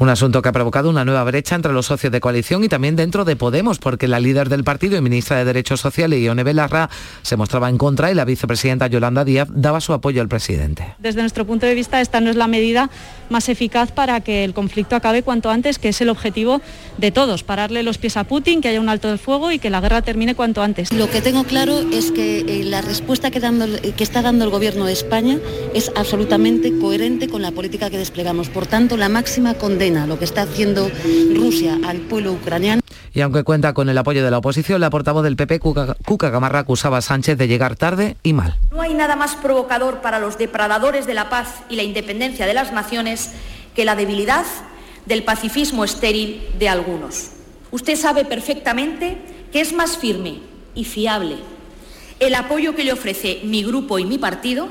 Un 0.00 0.10
asunto 0.10 0.42
que 0.42 0.48
ha 0.48 0.52
provocado 0.52 0.88
una 0.88 1.04
nueva 1.04 1.24
brecha 1.24 1.56
entre 1.56 1.72
los 1.72 1.86
socios 1.86 2.12
de 2.12 2.20
coalición 2.20 2.62
y 2.62 2.68
también 2.68 2.94
dentro 2.94 3.24
de 3.24 3.34
Podemos, 3.34 3.78
porque 3.80 4.06
la 4.06 4.20
líder 4.20 4.48
del 4.48 4.62
partido 4.62 4.96
y 4.96 5.00
ministra 5.00 5.38
de 5.38 5.44
Derechos 5.44 5.80
Sociales, 5.80 6.22
Ione 6.22 6.44
Belarra, 6.44 6.88
se 7.22 7.36
mostraba 7.36 7.68
en 7.68 7.78
contra 7.78 8.08
y 8.12 8.14
la 8.14 8.24
vicepresidenta 8.24 8.86
Yolanda 8.86 9.24
Díaz 9.24 9.48
daba 9.50 9.80
su 9.80 9.92
apoyo 9.92 10.22
al 10.22 10.28
presidente. 10.28 10.94
Desde 11.00 11.20
nuestro 11.20 11.44
punto 11.44 11.66
de 11.66 11.74
vista, 11.74 12.00
esta 12.00 12.20
no 12.20 12.30
es 12.30 12.36
la 12.36 12.46
medida 12.46 12.90
más 13.28 13.48
eficaz 13.48 13.90
para 13.90 14.20
que 14.20 14.44
el 14.44 14.54
conflicto 14.54 14.94
acabe 14.94 15.24
cuanto 15.24 15.50
antes, 15.50 15.80
que 15.80 15.88
es 15.88 16.00
el 16.00 16.10
objetivo 16.10 16.60
de 16.96 17.10
todos, 17.10 17.42
pararle 17.42 17.82
los 17.82 17.98
pies 17.98 18.16
a 18.16 18.22
Putin, 18.22 18.60
que 18.60 18.68
haya 18.68 18.80
un 18.80 18.88
alto 18.88 19.08
del 19.08 19.18
fuego 19.18 19.50
y 19.50 19.58
que 19.58 19.68
la 19.68 19.80
guerra 19.80 20.02
termine 20.02 20.36
cuanto 20.36 20.62
antes. 20.62 20.92
Lo 20.92 21.10
que 21.10 21.20
tengo 21.22 21.42
claro 21.42 21.80
es 21.92 22.12
que 22.12 22.40
eh, 22.42 22.62
la 22.62 22.82
respuesta 22.82 23.32
que, 23.32 23.40
que 23.40 24.04
está 24.04 24.22
dando 24.22 24.44
el 24.44 24.50
Gobierno 24.50 24.84
de 24.84 24.92
España 24.92 25.40
es 25.74 25.90
absolutamente 25.96 26.78
coherente 26.78 27.26
con 27.26 27.42
la 27.42 27.50
política 27.50 27.90
que 27.90 27.98
desplegamos. 27.98 28.48
Por 28.48 28.68
tanto, 28.68 28.96
la 28.96 29.08
máxima 29.08 29.54
condena 29.54 29.87
lo 29.90 30.18
que 30.18 30.24
está 30.24 30.42
haciendo 30.42 30.90
Rusia 31.34 31.78
al 31.84 31.98
pueblo 31.98 32.32
ucraniano. 32.32 32.82
Y 33.14 33.20
aunque 33.22 33.42
cuenta 33.42 33.72
con 33.72 33.88
el 33.88 33.96
apoyo 33.96 34.24
de 34.24 34.30
la 34.30 34.38
oposición, 34.38 34.80
la 34.80 34.90
portavoz 34.90 35.24
del 35.24 35.36
PP, 35.36 35.60
Cuca, 35.60 35.96
Cuca 36.04 36.30
Gamarra, 36.30 36.60
acusaba 36.60 36.98
a 36.98 37.02
Sánchez 37.02 37.38
de 37.38 37.48
llegar 37.48 37.76
tarde 37.76 38.16
y 38.22 38.32
mal. 38.32 38.56
No 38.70 38.82
hay 38.82 38.94
nada 38.94 39.16
más 39.16 39.34
provocador 39.36 40.00
para 40.00 40.18
los 40.18 40.36
depredadores 40.36 41.06
de 41.06 41.14
la 41.14 41.30
paz 41.30 41.62
y 41.70 41.76
la 41.76 41.82
independencia 41.82 42.46
de 42.46 42.54
las 42.54 42.72
naciones 42.72 43.30
que 43.74 43.84
la 43.84 43.96
debilidad 43.96 44.44
del 45.06 45.24
pacifismo 45.24 45.84
estéril 45.84 46.42
de 46.58 46.68
algunos. 46.68 47.30
Usted 47.70 47.96
sabe 47.96 48.24
perfectamente 48.24 49.18
que 49.52 49.60
es 49.60 49.72
más 49.72 49.96
firme 49.96 50.40
y 50.74 50.84
fiable 50.84 51.36
el 52.20 52.34
apoyo 52.34 52.74
que 52.74 52.84
le 52.84 52.92
ofrece 52.92 53.40
mi 53.44 53.62
grupo 53.62 53.98
y 53.98 54.04
mi 54.04 54.18
partido 54.18 54.68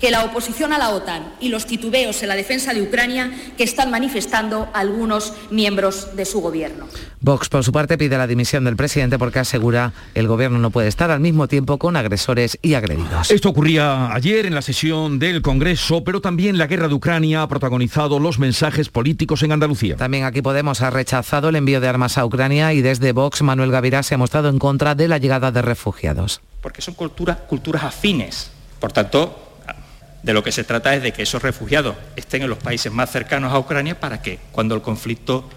que 0.00 0.10
la 0.10 0.24
oposición 0.24 0.72
a 0.72 0.78
la 0.78 0.90
OTAN 0.90 1.32
y 1.40 1.48
los 1.48 1.66
titubeos 1.66 2.22
en 2.22 2.28
la 2.28 2.36
defensa 2.36 2.74
de 2.74 2.82
Ucrania 2.82 3.32
que 3.56 3.64
están 3.64 3.90
manifestando 3.90 4.68
algunos 4.72 5.32
miembros 5.50 6.16
de 6.16 6.24
su 6.24 6.40
gobierno. 6.40 6.86
Vox, 7.20 7.48
por 7.48 7.64
su 7.64 7.72
parte, 7.72 7.98
pide 7.98 8.16
la 8.16 8.26
dimisión 8.26 8.64
del 8.64 8.76
presidente 8.76 9.18
porque 9.18 9.40
asegura 9.40 9.92
el 10.14 10.28
gobierno 10.28 10.58
no 10.58 10.70
puede 10.70 10.88
estar 10.88 11.10
al 11.10 11.20
mismo 11.20 11.48
tiempo 11.48 11.78
con 11.78 11.96
agresores 11.96 12.58
y 12.62 12.74
agredidos. 12.74 13.30
Esto 13.30 13.48
ocurría 13.48 14.12
ayer 14.14 14.46
en 14.46 14.54
la 14.54 14.62
sesión 14.62 15.18
del 15.18 15.42
Congreso, 15.42 16.04
pero 16.04 16.20
también 16.20 16.58
la 16.58 16.66
guerra 16.66 16.88
de 16.88 16.94
Ucrania 16.94 17.42
ha 17.42 17.48
protagonizado 17.48 18.18
los 18.20 18.38
mensajes 18.38 18.88
políticos 18.88 19.42
en 19.42 19.52
Andalucía. 19.52 19.96
También 19.96 20.24
aquí 20.24 20.42
Podemos 20.42 20.80
ha 20.80 20.90
rechazado 20.90 21.48
el 21.48 21.56
envío 21.56 21.80
de 21.80 21.88
armas 21.88 22.16
a 22.16 22.24
Ucrania 22.24 22.72
y 22.72 22.80
desde 22.80 23.12
Vox 23.12 23.42
Manuel 23.42 23.70
Gavirá 23.70 24.02
se 24.02 24.14
ha 24.14 24.18
mostrado 24.18 24.48
en 24.48 24.58
contra 24.58 24.94
de 24.94 25.08
la 25.08 25.18
llegada 25.18 25.50
de 25.50 25.60
refugiados. 25.60 26.40
Porque 26.62 26.80
son 26.80 26.94
culturas, 26.94 27.38
culturas 27.48 27.84
afines. 27.84 28.50
Por 28.80 28.92
tanto, 28.92 29.47
de 30.22 30.32
lo 30.32 30.42
que 30.42 30.52
se 30.52 30.64
trata 30.64 30.94
es 30.94 31.02
de 31.02 31.12
que 31.12 31.22
esos 31.22 31.42
refugiados 31.42 31.96
estén 32.16 32.42
en 32.42 32.50
los 32.50 32.58
países 32.58 32.92
más 32.92 33.10
cercanos 33.10 33.52
a 33.52 33.58
Ucrania 33.58 34.00
para 34.00 34.20
que 34.20 34.38
cuando 34.52 34.74
el 34.74 34.82
conflicto 34.82 35.48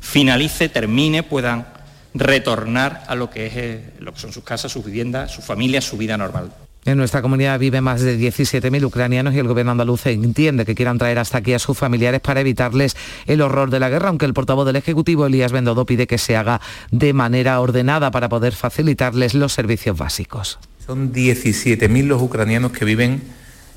finalice, 0.00 0.68
termine, 0.68 1.22
puedan 1.22 1.66
retornar 2.14 3.04
a 3.08 3.14
lo 3.14 3.30
que, 3.30 3.46
es, 3.46 3.52
eh, 3.56 3.90
lo 3.98 4.12
que 4.12 4.20
son 4.20 4.32
sus 4.32 4.44
casas, 4.44 4.70
sus 4.70 4.84
viviendas, 4.84 5.32
sus 5.32 5.44
familias, 5.44 5.84
su 5.84 5.96
vida 5.96 6.16
normal. 6.16 6.52
En 6.84 6.98
nuestra 6.98 7.22
comunidad 7.22 7.58
viven 7.58 7.82
más 7.82 8.02
de 8.02 8.18
17.000 8.18 8.84
ucranianos 8.84 9.32
y 9.34 9.38
el 9.38 9.48
gobierno 9.48 9.72
andaluz 9.72 10.04
entiende 10.04 10.66
que 10.66 10.74
quieran 10.74 10.98
traer 10.98 11.18
hasta 11.18 11.38
aquí 11.38 11.54
a 11.54 11.58
sus 11.58 11.78
familiares 11.78 12.20
para 12.20 12.40
evitarles 12.40 12.94
el 13.24 13.40
horror 13.40 13.70
de 13.70 13.80
la 13.80 13.88
guerra, 13.88 14.10
aunque 14.10 14.26
el 14.26 14.34
portavoz 14.34 14.66
del 14.66 14.76
Ejecutivo, 14.76 15.24
Elías 15.24 15.50
Bendodo, 15.50 15.86
pide 15.86 16.06
que 16.06 16.18
se 16.18 16.36
haga 16.36 16.60
de 16.90 17.14
manera 17.14 17.58
ordenada 17.60 18.10
para 18.10 18.28
poder 18.28 18.52
facilitarles 18.52 19.32
los 19.32 19.54
servicios 19.54 19.96
básicos. 19.96 20.58
Son 20.86 21.10
17.000 21.10 22.04
los 22.04 22.20
ucranianos 22.20 22.72
que 22.72 22.84
viven 22.84 23.22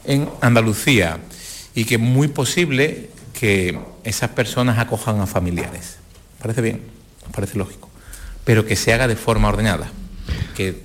en 0.07 0.27
Andalucía 0.41 1.19
y 1.75 1.85
que 1.85 1.95
es 1.95 2.01
muy 2.01 2.27
posible 2.27 3.09
que 3.39 3.79
esas 4.03 4.31
personas 4.31 4.79
acojan 4.79 5.19
a 5.21 5.27
familiares. 5.27 5.97
Parece 6.41 6.61
bien, 6.61 6.81
parece 7.33 7.57
lógico, 7.57 7.89
pero 8.43 8.65
que 8.65 8.75
se 8.75 8.93
haga 8.93 9.07
de 9.07 9.15
forma 9.15 9.49
ordenada, 9.49 9.91
que 10.55 10.81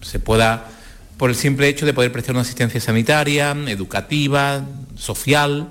se 0.00 0.18
pueda, 0.18 0.68
por 1.16 1.30
el 1.30 1.36
simple 1.36 1.68
hecho 1.68 1.86
de 1.86 1.94
poder 1.94 2.10
prestar 2.10 2.34
una 2.34 2.42
asistencia 2.42 2.80
sanitaria, 2.80 3.52
educativa, 3.68 4.64
social, 4.96 5.70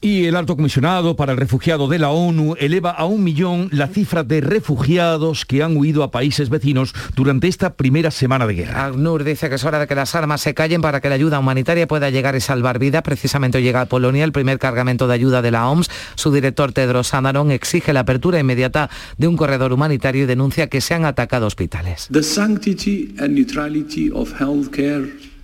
y 0.00 0.26
el 0.26 0.36
alto 0.36 0.56
comisionado 0.56 1.16
para 1.16 1.32
el 1.32 1.38
refugiado 1.38 1.88
de 1.88 1.98
la 1.98 2.10
ONU 2.10 2.54
eleva 2.58 2.90
a 2.90 3.06
un 3.06 3.24
millón 3.24 3.68
la 3.72 3.88
cifra 3.88 4.24
de 4.24 4.40
refugiados 4.40 5.44
que 5.44 5.62
han 5.62 5.76
huido 5.76 6.02
a 6.02 6.10
países 6.10 6.48
vecinos 6.48 6.94
durante 7.14 7.48
esta 7.48 7.74
primera 7.74 8.10
semana 8.10 8.46
de 8.46 8.54
guerra. 8.54 8.86
ACNUR 8.86 9.24
dice 9.24 9.48
que 9.48 9.56
es 9.56 9.64
hora 9.64 9.78
de 9.78 9.86
que 9.86 9.94
las 9.94 10.14
armas 10.14 10.40
se 10.40 10.54
callen 10.54 10.80
para 10.80 11.00
que 11.00 11.08
la 11.08 11.14
ayuda 11.14 11.38
humanitaria 11.38 11.86
pueda 11.86 12.10
llegar 12.10 12.36
y 12.36 12.40
salvar 12.40 12.78
vidas. 12.78 13.02
Precisamente 13.02 13.62
llega 13.62 13.80
a 13.80 13.86
Polonia 13.86 14.24
el 14.24 14.32
primer 14.32 14.58
cargamento 14.58 15.08
de 15.08 15.14
ayuda 15.14 15.42
de 15.42 15.50
la 15.50 15.68
OMS. 15.68 15.90
Su 16.14 16.32
director 16.32 16.72
Tedros 16.72 17.14
Adhanom 17.14 17.50
exige 17.50 17.92
la 17.92 18.00
apertura 18.00 18.38
inmediata 18.38 18.90
de 19.16 19.28
un 19.28 19.36
corredor 19.36 19.72
humanitario 19.72 20.24
y 20.24 20.26
denuncia 20.26 20.68
que 20.68 20.80
se 20.80 20.94
han 20.94 21.04
atacado 21.04 21.46
hospitales. 21.46 22.06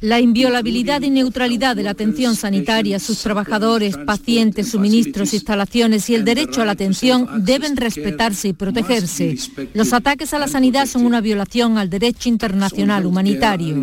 La 0.02 0.18
inviolabilidad 0.18 1.00
y 1.02 1.10
neutralidad 1.10 1.76
de 1.76 1.84
la 1.84 1.90
atención 1.90 2.34
sanitaria, 2.34 2.98
sus 2.98 3.22
trabajadores, 3.22 3.96
pacientes, 3.96 4.70
suministros, 4.70 5.32
instalaciones 5.32 6.10
y 6.10 6.16
el 6.16 6.24
derecho 6.24 6.60
a 6.60 6.64
la 6.64 6.72
atención 6.72 7.28
deben 7.44 7.76
respetarse 7.76 8.48
y 8.48 8.52
protegerse. 8.52 9.36
Los 9.74 9.92
ataques 9.92 10.34
a 10.34 10.40
la 10.40 10.48
sanidad 10.48 10.86
son 10.86 11.06
una 11.06 11.20
violación 11.20 11.78
al 11.78 11.88
derecho 11.88 12.28
internacional 12.28 13.06
humanitario. 13.06 13.76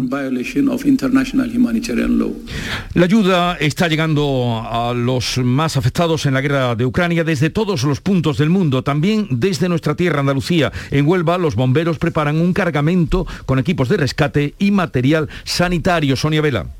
La 2.95 3.05
ayuda 3.05 3.55
está 3.55 3.87
llegando 3.87 4.61
a 4.69 4.93
los 4.93 5.37
más 5.37 5.77
afectados 5.77 6.25
en 6.25 6.33
la 6.33 6.41
guerra 6.41 6.75
de 6.75 6.85
Ucrania 6.85 7.23
desde 7.23 7.49
todos 7.49 7.83
los 7.83 8.01
puntos 8.01 8.37
del 8.37 8.49
mundo, 8.49 8.83
también 8.83 9.25
desde 9.31 9.69
nuestra 9.69 9.95
tierra 9.95 10.19
Andalucía. 10.19 10.73
En 10.91 11.07
Huelva 11.07 11.37
los 11.37 11.55
bomberos 11.55 11.97
preparan 11.97 12.41
un 12.41 12.51
cargamento 12.51 13.25
con 13.45 13.57
equipos 13.57 13.87
de 13.87 13.95
rescate 13.95 14.53
y 14.59 14.71
material 14.71 15.29
sanitario 15.45 16.08
Sonia 16.15 16.41
Vela. 16.41 16.78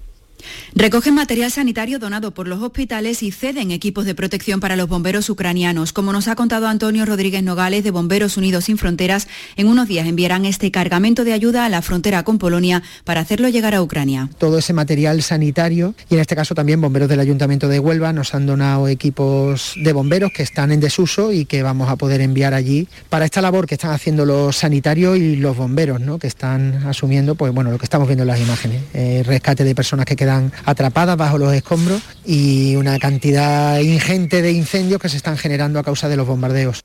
Recogen 0.74 1.14
material 1.14 1.52
sanitario 1.52 2.00
donado 2.00 2.32
por 2.32 2.48
los 2.48 2.62
hospitales 2.62 3.24
y 3.24 3.32
ceden 3.32 3.72
equipos 3.72 4.06
de 4.06 4.16
protección 4.16 4.60
para 4.60 4.76
los 4.76 4.88
bomberos 4.88 5.30
ucranianos. 5.30 5.94
Como 5.94 6.14
nos 6.14 6.28
ha 6.28 6.36
contado 6.36 6.68
Antonio 6.68 7.06
Rodríguez 7.06 7.44
Nogales 7.44 7.84
de 7.84 7.92
Bomberos 7.92 8.38
Unidos 8.38 8.66
Sin 8.66 8.78
Fronteras, 8.78 9.28
en 9.56 9.68
unos 9.68 9.88
días 9.88 10.08
enviarán 10.08 10.46
este 10.46 10.72
cargamento 10.72 11.24
de 11.24 11.34
ayuda 11.34 11.66
a 11.66 11.70
la 11.70 11.82
frontera 11.82 12.24
con 12.24 12.38
Polonia 12.38 12.84
para 13.04 13.22
hacerlo 13.22 13.50
llegar 13.50 13.76
a 13.76 13.82
Ucrania. 13.82 14.30
Todo 14.38 14.60
ese 14.60 14.74
material 14.74 15.22
sanitario 15.22 15.96
y 16.10 16.16
en 16.16 16.22
este 16.22 16.36
caso 16.36 16.56
también 16.56 16.82
bomberos 16.82 17.10
del 17.10 17.20
Ayuntamiento 17.20 17.68
de 17.68 17.80
Huelva 17.80 18.14
nos 18.14 18.34
han 18.36 18.46
donado 18.46 18.88
equipos 18.88 19.74
de 19.76 19.94
bomberos 19.94 20.32
que 20.36 20.44
están 20.44 20.72
en 20.72 20.80
desuso 20.80 21.32
y 21.34 21.46
que 21.46 21.64
vamos 21.64 21.90
a 21.90 21.96
poder 21.96 22.22
enviar 22.22 22.54
allí 22.54 22.88
para 23.10 23.26
esta 23.26 23.42
labor 23.42 23.66
que 23.66 23.76
están 23.76 23.92
haciendo 23.92 24.26
los 24.26 24.58
sanitarios 24.58 25.18
y 25.18 25.36
los 25.36 25.58
bomberos, 25.58 26.00
¿no? 26.00 26.20
que 26.20 26.28
están 26.28 26.88
asumiendo 26.88 27.36
pues 27.36 27.54
bueno 27.54 27.72
lo 27.72 27.78
que 27.78 27.86
estamos 27.86 28.08
viendo 28.08 28.24
en 28.24 28.28
las 28.28 28.40
imágenes, 28.40 28.82
eh, 28.94 29.24
rescate 29.26 29.64
de 29.64 29.76
personas 29.76 30.06
que 30.06 30.16
quedan 30.16 30.29
atrapadas 30.66 31.18
bajo 31.18 31.38
los 31.38 31.54
escombros 31.54 32.02
y 32.26 32.76
una 32.76 33.00
cantidad 33.00 33.80
ingente 33.80 34.42
de 34.42 34.52
incendios 34.52 35.02
que 35.02 35.10
se 35.10 35.18
están 35.18 35.38
generando 35.38 35.80
a 35.80 35.84
causa 35.84 36.10
de 36.10 36.18
los 36.18 36.28
bombardeos. 36.28 36.84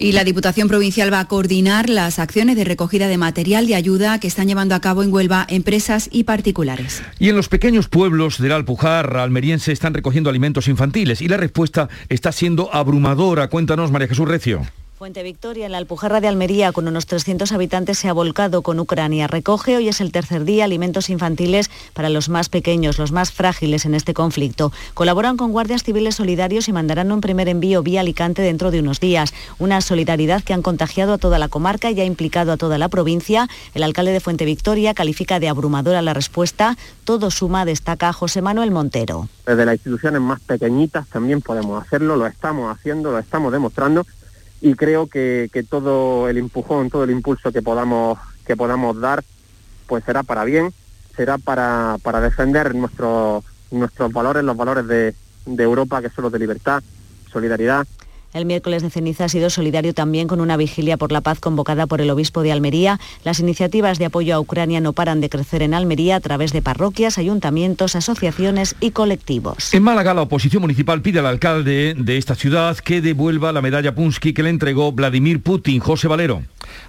Y 0.00 0.12
la 0.12 0.22
Diputación 0.22 0.68
Provincial 0.68 1.12
va 1.12 1.18
a 1.18 1.24
coordinar 1.26 1.88
las 1.88 2.20
acciones 2.20 2.54
de 2.54 2.62
recogida 2.62 3.08
de 3.08 3.18
material 3.18 3.66
de 3.66 3.74
ayuda 3.74 4.20
que 4.20 4.28
están 4.28 4.46
llevando 4.46 4.76
a 4.76 4.80
cabo 4.80 5.02
en 5.02 5.12
Huelva 5.12 5.44
empresas 5.48 6.08
y 6.12 6.22
particulares. 6.22 7.02
Y 7.18 7.30
en 7.30 7.36
los 7.36 7.48
pequeños 7.48 7.88
pueblos 7.88 8.38
del 8.38 8.52
Alpujar 8.52 9.16
almeriense 9.16 9.72
están 9.72 9.94
recogiendo 9.94 10.30
alimentos 10.30 10.68
infantiles 10.68 11.20
y 11.20 11.26
la 11.26 11.36
respuesta 11.36 11.88
está 12.08 12.30
siendo 12.30 12.72
abrumadora. 12.72 13.48
Cuéntanos, 13.48 13.90
María 13.90 14.06
Jesús 14.06 14.28
Recio. 14.28 14.62
Fuente 14.98 15.22
Victoria, 15.22 15.64
en 15.64 15.70
la 15.70 15.78
Alpujarra 15.78 16.20
de 16.20 16.26
Almería, 16.26 16.72
con 16.72 16.88
unos 16.88 17.06
300 17.06 17.52
habitantes, 17.52 18.00
se 18.00 18.08
ha 18.08 18.12
volcado 18.12 18.62
con 18.62 18.80
Ucrania. 18.80 19.28
Recoge, 19.28 19.76
hoy 19.76 19.86
es 19.86 20.00
el 20.00 20.10
tercer 20.10 20.44
día, 20.44 20.64
alimentos 20.64 21.08
infantiles 21.08 21.70
para 21.92 22.08
los 22.08 22.28
más 22.28 22.48
pequeños, 22.48 22.98
los 22.98 23.12
más 23.12 23.30
frágiles 23.30 23.84
en 23.84 23.94
este 23.94 24.12
conflicto. 24.12 24.72
Colaboran 24.94 25.36
con 25.36 25.52
guardias 25.52 25.84
civiles 25.84 26.16
solidarios 26.16 26.66
y 26.66 26.72
mandarán 26.72 27.12
un 27.12 27.20
primer 27.20 27.48
envío 27.48 27.84
vía 27.84 28.00
Alicante 28.00 28.42
dentro 28.42 28.72
de 28.72 28.80
unos 28.80 28.98
días. 28.98 29.32
Una 29.60 29.80
solidaridad 29.82 30.42
que 30.42 30.52
han 30.52 30.62
contagiado 30.62 31.12
a 31.12 31.18
toda 31.18 31.38
la 31.38 31.46
comarca 31.46 31.92
y 31.92 32.00
ha 32.00 32.04
implicado 32.04 32.50
a 32.50 32.56
toda 32.56 32.76
la 32.76 32.88
provincia. 32.88 33.48
El 33.74 33.84
alcalde 33.84 34.10
de 34.10 34.18
Fuente 34.18 34.46
Victoria 34.46 34.94
califica 34.94 35.38
de 35.38 35.48
abrumadora 35.48 36.02
la 36.02 36.12
respuesta. 36.12 36.76
Todo 37.04 37.30
suma, 37.30 37.64
destaca 37.64 38.12
José 38.12 38.42
Manuel 38.42 38.72
Montero. 38.72 39.28
Desde 39.46 39.64
las 39.64 39.76
instituciones 39.76 40.20
más 40.20 40.40
pequeñitas 40.40 41.06
también 41.06 41.40
podemos 41.40 41.80
hacerlo, 41.80 42.16
lo 42.16 42.26
estamos 42.26 42.76
haciendo, 42.76 43.12
lo 43.12 43.20
estamos 43.20 43.52
demostrando 43.52 44.04
y 44.60 44.74
creo 44.74 45.06
que, 45.06 45.50
todo 45.68 46.28
el 46.28 46.38
empujón, 46.38 46.90
todo 46.90 47.04
el 47.04 47.10
impulso 47.10 47.52
que 47.52 47.62
podamos, 47.62 48.18
que 48.46 48.56
podamos 48.56 49.00
dar, 49.00 49.22
pues 49.86 50.04
será 50.04 50.22
para 50.22 50.44
bien, 50.44 50.72
será 51.16 51.38
para, 51.38 51.96
para 52.02 52.20
defender 52.20 52.74
nuestros, 52.74 53.44
nuestros 53.70 54.12
valores, 54.12 54.44
los 54.44 54.56
valores 54.56 54.86
de, 54.86 55.14
de 55.46 55.62
Europa, 55.62 56.02
que 56.02 56.10
son 56.10 56.24
los 56.24 56.32
de 56.32 56.38
libertad, 56.38 56.82
solidaridad 57.30 57.86
el 58.34 58.44
miércoles 58.44 58.82
de 58.82 58.90
ceniza 58.90 59.24
ha 59.24 59.28
sido 59.28 59.50
solidario 59.50 59.94
también 59.94 60.28
con 60.28 60.40
una 60.40 60.56
vigilia 60.56 60.96
por 60.96 61.12
la 61.12 61.20
paz 61.20 61.40
convocada 61.40 61.86
por 61.86 62.00
el 62.00 62.10
obispo 62.10 62.42
de 62.42 62.52
Almería. 62.52 63.00
Las 63.24 63.40
iniciativas 63.40 63.98
de 63.98 64.06
apoyo 64.06 64.34
a 64.34 64.40
Ucrania 64.40 64.80
no 64.80 64.92
paran 64.92 65.20
de 65.20 65.28
crecer 65.28 65.62
en 65.62 65.74
Almería 65.74 66.16
a 66.16 66.20
través 66.20 66.52
de 66.52 66.62
parroquias, 66.62 67.18
ayuntamientos, 67.18 67.96
asociaciones 67.96 68.76
y 68.80 68.90
colectivos. 68.90 69.72
En 69.74 69.82
Málaga, 69.82 70.14
la 70.14 70.22
oposición 70.22 70.62
municipal 70.62 71.02
pide 71.02 71.20
al 71.20 71.26
alcalde 71.26 71.94
de 71.96 72.16
esta 72.16 72.34
ciudad 72.34 72.76
que 72.78 73.00
devuelva 73.00 73.52
la 73.52 73.62
medalla 73.62 73.94
Punsky 73.94 74.32
que 74.32 74.42
le 74.42 74.50
entregó 74.50 74.92
Vladimir 74.92 75.42
Putin. 75.42 75.80
José 75.80 76.08
Valero. 76.08 76.42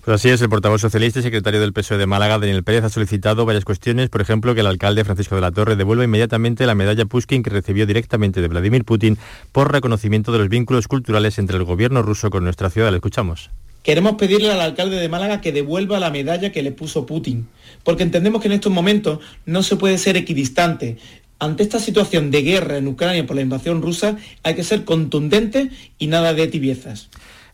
Pues 0.03 0.15
así 0.15 0.29
es, 0.29 0.41
el 0.41 0.49
portavoz 0.49 0.81
socialista 0.81 1.19
y 1.19 1.23
secretario 1.23 1.59
del 1.61 1.73
PSOE 1.73 1.97
de 1.97 2.05
Málaga, 2.05 2.39
Daniel 2.39 2.63
Pérez, 2.63 2.83
ha 2.83 2.89
solicitado 2.89 3.45
varias 3.45 3.65
cuestiones, 3.65 4.09
por 4.09 4.21
ejemplo, 4.21 4.53
que 4.53 4.61
el 4.61 4.67
alcalde 4.67 5.03
Francisco 5.03 5.35
de 5.35 5.41
la 5.41 5.51
Torre 5.51 5.75
devuelva 5.75 6.03
inmediatamente 6.03 6.65
la 6.65 6.75
medalla 6.75 7.05
Pushkin 7.05 7.43
que 7.43 7.49
recibió 7.49 7.85
directamente 7.85 8.41
de 8.41 8.47
Vladimir 8.47 8.83
Putin 8.83 9.17
por 9.51 9.71
reconocimiento 9.71 10.31
de 10.31 10.39
los 10.39 10.49
vínculos 10.49 10.87
culturales 10.87 11.28
entre 11.37 11.57
el 11.57 11.63
gobierno 11.63 12.01
ruso 12.01 12.29
con 12.29 12.43
nuestra 12.43 12.69
ciudad. 12.69 12.89
Le 12.89 12.97
escuchamos. 12.97 13.51
Queremos 13.83 14.15
pedirle 14.15 14.51
al 14.51 14.61
alcalde 14.61 14.97
de 14.97 15.07
Málaga 15.07 15.41
que 15.41 15.51
devuelva 15.51 15.99
la 15.99 16.09
medalla 16.09 16.51
que 16.51 16.63
le 16.63 16.71
puso 16.71 17.05
Putin, 17.05 17.47
porque 17.83 18.03
entendemos 18.03 18.41
que 18.41 18.47
en 18.47 18.53
estos 18.53 18.71
momentos 18.71 19.19
no 19.45 19.63
se 19.63 19.77
puede 19.77 19.97
ser 19.97 20.17
equidistante. 20.17 20.97
Ante 21.39 21.63
esta 21.63 21.79
situación 21.79 22.31
de 22.31 22.41
guerra 22.41 22.77
en 22.77 22.87
Ucrania 22.87 23.25
por 23.25 23.37
la 23.37 23.41
invasión 23.41 23.81
rusa 23.81 24.17
hay 24.43 24.55
que 24.55 24.65
ser 24.65 24.83
contundente 24.83 25.69
y 25.97 26.07
nada 26.07 26.33
de 26.33 26.47
tibiezas. 26.47 27.09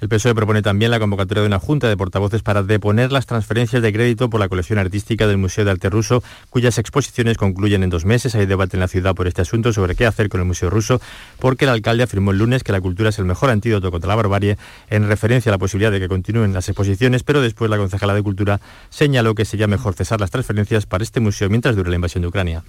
El 0.05 0.09
PSOE 0.09 0.35
propone 0.35 0.61
también 0.61 0.91
la 0.91 0.99
convocatoria 0.99 1.41
de 1.41 1.47
una 1.47 1.57
junta 1.57 1.89
de 1.89 1.97
portavoces 1.97 2.43
para 2.43 2.61
deponer 2.61 3.11
las 3.11 3.25
transferencias 3.25 3.81
de 3.81 3.91
crédito 3.91 4.29
por 4.29 4.39
la 4.39 4.47
colección 4.47 4.77
artística 4.77 5.25
del 5.25 5.39
Museo 5.39 5.65
de 5.65 5.71
Arte 5.71 5.89
Ruso, 5.89 6.21
cuyas 6.51 6.77
exposiciones 6.77 7.37
concluyen 7.37 7.81
en 7.81 7.89
dos 7.89 8.05
meses. 8.05 8.35
Hay 8.35 8.45
debate 8.45 8.77
en 8.77 8.81
la 8.81 8.87
ciudad 8.87 9.15
por 9.15 9.25
este 9.25 9.41
asunto 9.41 9.73
sobre 9.73 9.95
qué 9.95 10.05
hacer 10.05 10.29
con 10.29 10.41
el 10.41 10.45
Museo 10.45 10.69
Ruso, 10.69 11.01
porque 11.39 11.65
el 11.65 11.71
alcalde 11.71 12.03
afirmó 12.03 12.29
el 12.29 12.37
lunes 12.37 12.63
que 12.63 12.71
la 12.71 12.81
cultura 12.81 13.09
es 13.09 13.17
el 13.17 13.25
mejor 13.25 13.49
antídoto 13.49 13.89
contra 13.89 14.07
la 14.07 14.15
barbarie, 14.15 14.59
en 14.91 15.07
referencia 15.07 15.49
a 15.49 15.53
la 15.53 15.57
posibilidad 15.57 15.91
de 15.91 15.99
que 15.99 16.07
continúen 16.07 16.53
las 16.53 16.69
exposiciones, 16.69 17.23
pero 17.23 17.41
después 17.41 17.71
la 17.71 17.77
concejala 17.77 18.13
de 18.13 18.21
Cultura 18.21 18.61
señaló 18.91 19.33
que 19.33 19.43
sería 19.43 19.65
mejor 19.65 19.95
cesar 19.95 20.21
las 20.21 20.29
transferencias 20.29 20.85
para 20.85 21.03
este 21.03 21.19
museo 21.19 21.49
mientras 21.49 21.75
dure 21.75 21.89
la 21.89 21.95
invasión 21.95 22.21
de 22.21 22.27
Ucrania. 22.27 22.63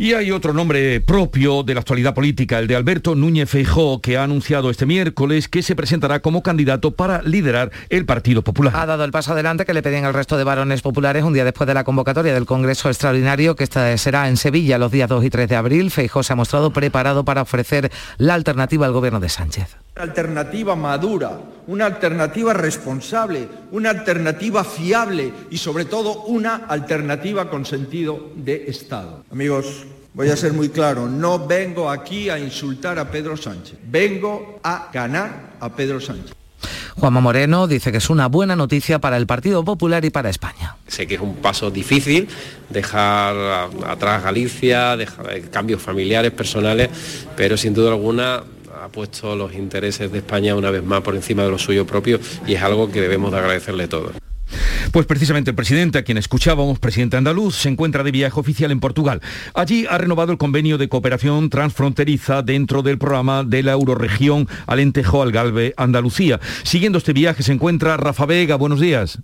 Y 0.00 0.12
hay 0.12 0.30
otro 0.30 0.52
nombre 0.52 1.00
propio 1.00 1.64
de 1.64 1.74
la 1.74 1.80
actualidad 1.80 2.14
política, 2.14 2.60
el 2.60 2.68
de 2.68 2.76
Alberto 2.76 3.16
Núñez 3.16 3.50
Feijó, 3.50 4.00
que 4.00 4.16
ha 4.16 4.22
anunciado 4.22 4.70
este 4.70 4.86
miércoles 4.86 5.48
que 5.48 5.60
se 5.60 5.74
presentará 5.74 6.20
como 6.20 6.40
candidato 6.40 6.92
para 6.92 7.20
liderar 7.22 7.72
el 7.88 8.06
Partido 8.06 8.42
Popular. 8.42 8.76
Ha 8.76 8.86
dado 8.86 9.02
el 9.02 9.10
paso 9.10 9.32
adelante 9.32 9.64
que 9.64 9.74
le 9.74 9.82
pedían 9.82 10.04
el 10.04 10.14
resto 10.14 10.38
de 10.38 10.44
varones 10.44 10.82
populares 10.82 11.24
un 11.24 11.32
día 11.32 11.44
después 11.44 11.66
de 11.66 11.74
la 11.74 11.82
convocatoria 11.82 12.32
del 12.32 12.46
Congreso 12.46 12.88
Extraordinario 12.88 13.56
que 13.56 13.66
será 13.66 14.28
en 14.28 14.36
Sevilla 14.36 14.78
los 14.78 14.92
días 14.92 15.08
2 15.08 15.24
y 15.24 15.30
3 15.30 15.48
de 15.48 15.56
abril. 15.56 15.90
Feijó 15.90 16.22
se 16.22 16.32
ha 16.32 16.36
mostrado 16.36 16.72
preparado 16.72 17.24
para 17.24 17.42
ofrecer 17.42 17.90
la 18.18 18.34
alternativa 18.34 18.86
al 18.86 18.92
gobierno 18.92 19.18
de 19.18 19.28
Sánchez. 19.28 19.78
Una 19.96 20.04
alternativa 20.04 20.76
madura, 20.76 21.40
una 21.66 21.86
alternativa 21.86 22.54
responsable, 22.54 23.48
una 23.72 23.90
alternativa 23.90 24.62
fiable 24.62 25.32
y 25.50 25.58
sobre 25.58 25.86
todo 25.86 26.22
una 26.26 26.66
alternativa 26.68 27.50
con 27.50 27.66
sentido 27.66 28.30
de 28.36 28.66
Estado. 28.68 29.24
Amigos, 29.32 29.87
voy 30.18 30.30
a 30.30 30.36
ser 30.36 30.52
muy 30.52 30.68
claro, 30.70 31.06
no 31.08 31.46
vengo 31.46 31.88
aquí 31.88 32.28
a 32.28 32.40
insultar 32.40 32.98
a 32.98 33.08
Pedro 33.08 33.36
Sánchez, 33.36 33.78
vengo 33.84 34.58
a 34.64 34.90
ganar 34.92 35.54
a 35.60 35.68
Pedro 35.68 36.00
Sánchez. 36.00 36.34
Juanma 36.96 37.20
Moreno 37.20 37.68
dice 37.68 37.92
que 37.92 37.98
es 37.98 38.10
una 38.10 38.26
buena 38.26 38.56
noticia 38.56 38.98
para 38.98 39.16
el 39.16 39.28
Partido 39.28 39.64
Popular 39.64 40.04
y 40.04 40.10
para 40.10 40.28
España. 40.28 40.74
Sé 40.88 41.06
que 41.06 41.14
es 41.14 41.20
un 41.20 41.36
paso 41.36 41.70
difícil 41.70 42.26
dejar 42.68 43.70
atrás 43.86 44.24
Galicia, 44.24 44.96
dejar 44.96 45.40
cambios 45.52 45.80
familiares, 45.80 46.32
personales, 46.32 46.90
pero 47.36 47.56
sin 47.56 47.72
duda 47.72 47.90
alguna 47.92 48.42
ha 48.82 48.88
puesto 48.88 49.36
los 49.36 49.54
intereses 49.54 50.10
de 50.10 50.18
España 50.18 50.56
una 50.56 50.72
vez 50.72 50.82
más 50.82 51.00
por 51.02 51.14
encima 51.14 51.44
de 51.44 51.50
lo 51.50 51.58
suyo 51.58 51.86
propio 51.86 52.18
y 52.44 52.54
es 52.54 52.62
algo 52.62 52.90
que 52.90 53.00
debemos 53.00 53.30
de 53.30 53.38
agradecerle 53.38 53.86
todos. 53.86 54.14
Pues 54.92 55.06
precisamente 55.06 55.50
el 55.50 55.56
presidente, 55.56 55.98
a 55.98 56.02
quien 56.02 56.16
escuchábamos, 56.16 56.78
presidente 56.78 57.16
andaluz, 57.16 57.56
se 57.56 57.68
encuentra 57.68 58.02
de 58.02 58.10
viaje 58.10 58.40
oficial 58.40 58.70
en 58.70 58.80
Portugal. 58.80 59.20
Allí 59.54 59.86
ha 59.88 59.98
renovado 59.98 60.32
el 60.32 60.38
convenio 60.38 60.78
de 60.78 60.88
cooperación 60.88 61.50
transfronteriza 61.50 62.42
dentro 62.42 62.82
del 62.82 62.98
programa 62.98 63.44
de 63.44 63.62
la 63.62 63.72
Euroregión 63.72 64.48
Alentejo-Algalve, 64.66 65.74
Andalucía. 65.76 66.40
Siguiendo 66.62 66.98
este 66.98 67.12
viaje 67.12 67.42
se 67.42 67.52
encuentra 67.52 67.98
Rafa 67.98 68.24
Vega. 68.24 68.56
Buenos 68.56 68.80
días. 68.80 69.18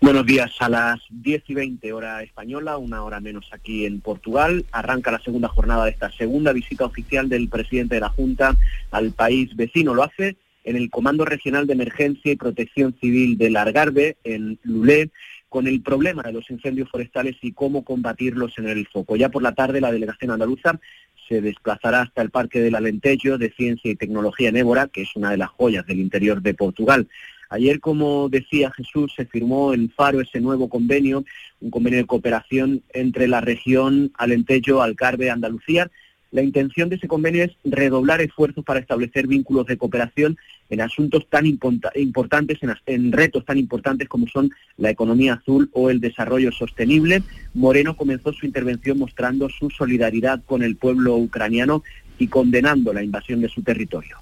Buenos 0.00 0.26
días. 0.26 0.50
A 0.58 0.68
las 0.68 1.00
10 1.10 1.44
y 1.46 1.54
20 1.54 1.92
hora 1.92 2.24
española, 2.24 2.76
una 2.76 3.04
hora 3.04 3.20
menos 3.20 3.48
aquí 3.52 3.86
en 3.86 4.00
Portugal, 4.00 4.66
arranca 4.72 5.12
la 5.12 5.20
segunda 5.20 5.46
jornada 5.46 5.84
de 5.84 5.92
esta 5.92 6.10
segunda 6.10 6.52
visita 6.52 6.84
oficial 6.84 7.28
del 7.28 7.48
presidente 7.48 7.94
de 7.94 8.00
la 8.00 8.08
Junta 8.08 8.56
al 8.90 9.12
país 9.12 9.54
vecino. 9.54 9.94
Lo 9.94 10.02
hace 10.02 10.36
en 10.64 10.76
el 10.76 10.90
Comando 10.90 11.24
Regional 11.24 11.66
de 11.66 11.72
Emergencia 11.72 12.32
y 12.32 12.36
Protección 12.36 12.94
Civil 13.00 13.36
del 13.36 13.56
Algarve, 13.56 14.16
en 14.24 14.58
Lulé, 14.62 15.10
con 15.48 15.66
el 15.66 15.82
problema 15.82 16.22
de 16.22 16.32
los 16.32 16.50
incendios 16.50 16.90
forestales 16.90 17.36
y 17.42 17.52
cómo 17.52 17.84
combatirlos 17.84 18.56
en 18.58 18.68
el 18.68 18.86
foco. 18.86 19.16
Ya 19.16 19.28
por 19.28 19.42
la 19.42 19.52
tarde 19.52 19.80
la 19.82 19.92
delegación 19.92 20.30
andaluza 20.30 20.80
se 21.28 21.40
desplazará 21.40 22.02
hasta 22.02 22.22
el 22.22 22.30
Parque 22.30 22.60
del 22.60 22.74
Alentejo 22.74 23.38
de 23.38 23.50
Ciencia 23.50 23.90
y 23.90 23.96
Tecnología 23.96 24.48
en 24.48 24.56
Évora, 24.56 24.88
que 24.88 25.02
es 25.02 25.14
una 25.14 25.30
de 25.30 25.36
las 25.36 25.50
joyas 25.50 25.86
del 25.86 26.00
interior 26.00 26.40
de 26.40 26.54
Portugal. 26.54 27.06
Ayer, 27.50 27.80
como 27.80 28.30
decía 28.30 28.70
Jesús, 28.70 29.12
se 29.14 29.26
firmó 29.26 29.74
en 29.74 29.90
Faro 29.90 30.22
ese 30.22 30.40
nuevo 30.40 30.70
convenio, 30.70 31.22
un 31.60 31.70
convenio 31.70 31.98
de 31.98 32.06
cooperación 32.06 32.82
entre 32.94 33.28
la 33.28 33.42
región 33.42 34.10
Alentejo, 34.16 34.80
Alcarbe, 34.80 35.30
Andalucía. 35.30 35.90
La 36.32 36.42
intención 36.42 36.88
de 36.88 36.96
ese 36.96 37.08
convenio 37.08 37.44
es 37.44 37.50
redoblar 37.62 38.22
esfuerzos 38.22 38.64
para 38.64 38.80
establecer 38.80 39.26
vínculos 39.26 39.66
de 39.66 39.76
cooperación 39.76 40.38
en 40.70 40.80
asuntos 40.80 41.28
tan 41.28 41.44
importantes, 41.44 42.58
en, 42.86 43.12
retos 43.12 43.44
tan 43.44 43.58
importantes 43.58 44.08
como 44.08 44.26
son 44.26 44.50
la 44.78 44.88
economía 44.88 45.34
azul 45.34 45.68
o 45.74 45.90
el 45.90 46.00
desarrollo 46.00 46.50
sostenible. 46.50 47.22
Moreno 47.52 47.98
comenzó 47.98 48.32
su 48.32 48.46
intervención 48.46 48.98
mostrando 48.98 49.50
su 49.50 49.68
solidaridad 49.68 50.42
con 50.46 50.62
el 50.62 50.76
pueblo 50.76 51.16
ucraniano 51.16 51.82
y 52.18 52.28
condenando 52.28 52.94
la 52.94 53.02
invasión 53.02 53.42
de 53.42 53.50
su 53.50 53.62
territorio. 53.62 54.16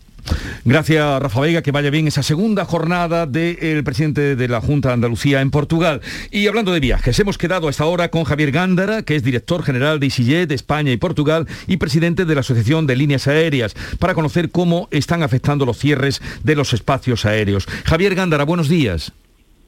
Gracias, 0.65 1.23
Rafa 1.23 1.41
Vega, 1.41 1.63
que 1.63 1.73
vaya 1.73 1.91
bien 1.91 2.07
esa 2.07 2.23
segunda 2.23 2.65
jornada 2.65 3.27
del 3.27 3.83
presidente 3.83 4.37
de 4.37 4.49
la 4.49 4.61
Junta 4.61 4.89
de 4.89 4.95
Andalucía 4.95 5.41
en 5.41 5.51
Portugal. 5.51 6.01
Y 6.31 6.47
hablando 6.47 6.73
de 6.73 6.81
viajes, 6.81 7.19
hemos 7.19 7.39
quedado 7.39 7.67
a 7.67 7.71
esta 7.71 7.87
hora 7.87 8.11
con 8.11 8.25
Javier 8.25 8.53
Gándara, 8.53 9.03
que 9.03 9.17
es 9.17 9.23
director 9.23 9.63
general 9.63 9.99
de 9.99 10.11
de 10.21 10.55
España 10.55 10.93
y 10.93 10.97
Portugal 10.97 11.47
y 11.67 11.79
presidente 11.79 12.25
de 12.25 12.35
la 12.35 12.41
Asociación 12.41 12.87
de 12.87 12.97
Líneas 12.97 13.27
Aéreas, 13.27 13.75
para 13.99 14.15
conocer 14.15 14.51
cómo 14.51 14.89
están 14.91 15.23
afectando 15.23 15.65
los 15.65 15.79
cierres 15.79 16.21
de 16.43 16.57
los 16.57 16.73
espacios 16.73 17.25
aéreos. 17.25 17.67
Javier 17.85 18.15
Gándara, 18.15 18.45
buenos 18.45 18.69
días. 18.69 19.13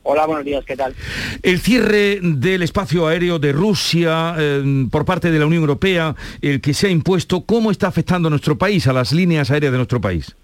Hola, 0.05 0.27
buenos 0.27 0.45
días, 0.45 0.65
¿qué 0.65 0.77
tal? 0.77 0.95
El 1.43 1.61
cierre 1.61 2.19
del 2.21 2.63
espacio 2.63 3.07
aéreo 3.07 3.39
de 3.39 3.53
Rusia 3.53 4.35
eh, 4.37 4.87
por 4.91 5.05
parte 5.05 5.31
de 5.31 5.39
la 5.39 5.47
Unión 5.47 5.63
Europea, 5.63 6.17
el 6.41 6.61
que 6.61 6.75
se 6.75 6.89
ha 6.89 6.91
impuesto, 6.91 7.43
¿cómo 7.43 7.71
está 7.71 7.87
afectando 7.87 8.27
a 8.27 8.31
nuestro 8.31 8.59
país, 8.59 8.87
a 8.89 8.93
las 8.93 9.13
líneas 9.13 9.51
aéreas 9.53 9.71
de 9.71 9.79
nuestro 9.79 10.01
país? 10.01 10.35